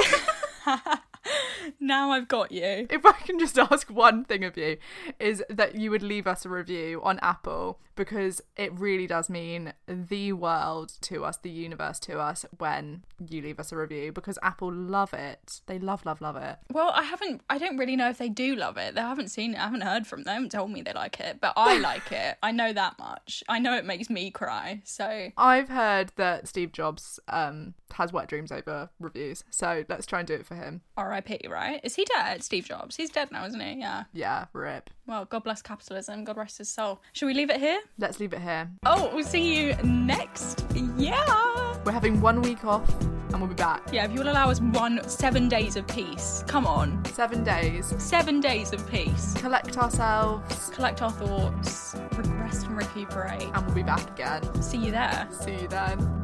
Now 1.80 2.10
I've 2.10 2.28
got 2.28 2.52
you. 2.52 2.86
if 2.90 3.04
I 3.06 3.12
can 3.12 3.38
just 3.38 3.58
ask 3.58 3.88
one 3.88 4.24
thing 4.24 4.44
of 4.44 4.56
you, 4.56 4.76
is 5.18 5.42
that 5.48 5.74
you 5.74 5.90
would 5.90 6.02
leave 6.02 6.26
us 6.26 6.44
a 6.44 6.48
review 6.48 7.00
on 7.02 7.18
Apple 7.20 7.78
because 7.96 8.40
it 8.56 8.76
really 8.78 9.06
does 9.06 9.30
mean 9.30 9.72
the 9.86 10.32
world 10.32 10.92
to 11.02 11.24
us, 11.24 11.36
the 11.36 11.50
universe 11.50 11.98
to 12.00 12.18
us 12.18 12.44
when 12.58 13.04
you 13.28 13.40
leave 13.40 13.60
us 13.60 13.72
a 13.72 13.76
review 13.76 14.12
because 14.12 14.38
Apple 14.42 14.72
love 14.72 15.14
it. 15.14 15.60
They 15.66 15.78
love, 15.78 16.04
love, 16.04 16.20
love 16.20 16.36
it. 16.36 16.58
Well, 16.72 16.90
I 16.94 17.02
haven't. 17.02 17.42
I 17.48 17.58
don't 17.58 17.76
really 17.76 17.96
know 17.96 18.08
if 18.08 18.18
they 18.18 18.28
do 18.28 18.56
love 18.56 18.76
it. 18.76 18.94
They 18.94 19.00
haven't 19.00 19.28
seen 19.28 19.54
it. 19.54 19.58
I 19.58 19.64
haven't 19.64 19.82
heard 19.82 20.06
from 20.06 20.24
them. 20.24 20.48
Told 20.48 20.70
me 20.70 20.82
they 20.82 20.92
like 20.92 21.20
it, 21.20 21.40
but 21.40 21.52
I 21.56 21.78
like 21.80 22.10
it. 22.12 22.36
I 22.42 22.50
know 22.52 22.72
that 22.72 22.98
much. 22.98 23.44
I 23.48 23.58
know 23.58 23.74
it 23.76 23.84
makes 23.84 24.10
me 24.10 24.30
cry. 24.30 24.82
So 24.84 25.30
I've 25.36 25.68
heard 25.68 26.12
that 26.16 26.48
Steve 26.48 26.72
Jobs 26.72 27.20
um, 27.28 27.74
has 27.92 28.12
wet 28.12 28.28
dreams 28.28 28.50
over 28.50 28.90
reviews, 28.98 29.44
so 29.50 29.84
let's 29.88 30.06
try 30.06 30.20
and 30.20 30.28
do 30.28 30.34
it 30.34 30.46
for 30.46 30.54
him. 30.54 30.82
R.I.P. 31.14 31.46
Right? 31.48 31.80
Is 31.84 31.94
he 31.94 32.04
dead? 32.04 32.42
Steve 32.42 32.64
Jobs. 32.64 32.96
He's 32.96 33.08
dead 33.10 33.30
now, 33.30 33.46
isn't 33.46 33.60
he? 33.60 33.78
Yeah. 33.78 34.04
Yeah, 34.12 34.46
rip. 34.52 34.90
Well, 35.06 35.24
God 35.26 35.44
bless 35.44 35.62
capitalism. 35.62 36.24
God 36.24 36.36
rest 36.36 36.58
his 36.58 36.68
soul. 36.68 37.00
Should 37.12 37.26
we 37.26 37.34
leave 37.34 37.50
it 37.50 37.60
here? 37.60 37.80
Let's 37.98 38.18
leave 38.18 38.32
it 38.32 38.40
here. 38.40 38.68
Oh, 38.84 39.10
we'll 39.14 39.24
see 39.24 39.54
you 39.64 39.74
next. 39.84 40.66
Yeah. 40.96 41.76
We're 41.84 41.92
having 41.92 42.20
one 42.20 42.42
week 42.42 42.64
off 42.64 42.88
and 43.00 43.38
we'll 43.38 43.46
be 43.48 43.54
back. 43.54 43.82
Yeah. 43.92 44.06
If 44.06 44.12
you 44.12 44.18
will 44.20 44.30
allow 44.30 44.50
us 44.50 44.60
one 44.60 45.06
seven 45.08 45.48
days 45.48 45.76
of 45.76 45.86
peace. 45.86 46.42
Come 46.48 46.66
on. 46.66 47.04
Seven 47.04 47.44
days. 47.44 47.94
Seven 47.98 48.40
days 48.40 48.72
of 48.72 48.84
peace. 48.90 49.34
Collect 49.34 49.76
ourselves 49.78 50.70
Collect 50.70 51.00
our 51.02 51.12
thoughts. 51.12 51.94
Rest 52.40 52.66
and 52.66 52.76
recuperate. 52.76 53.42
and 53.54 53.64
we'll 53.66 53.74
be 53.74 53.82
back 53.84 54.10
again. 54.10 54.42
See 54.62 54.78
you 54.78 54.90
there. 54.90 55.28
See 55.30 55.52
you 55.60 55.68
then. 55.68 56.23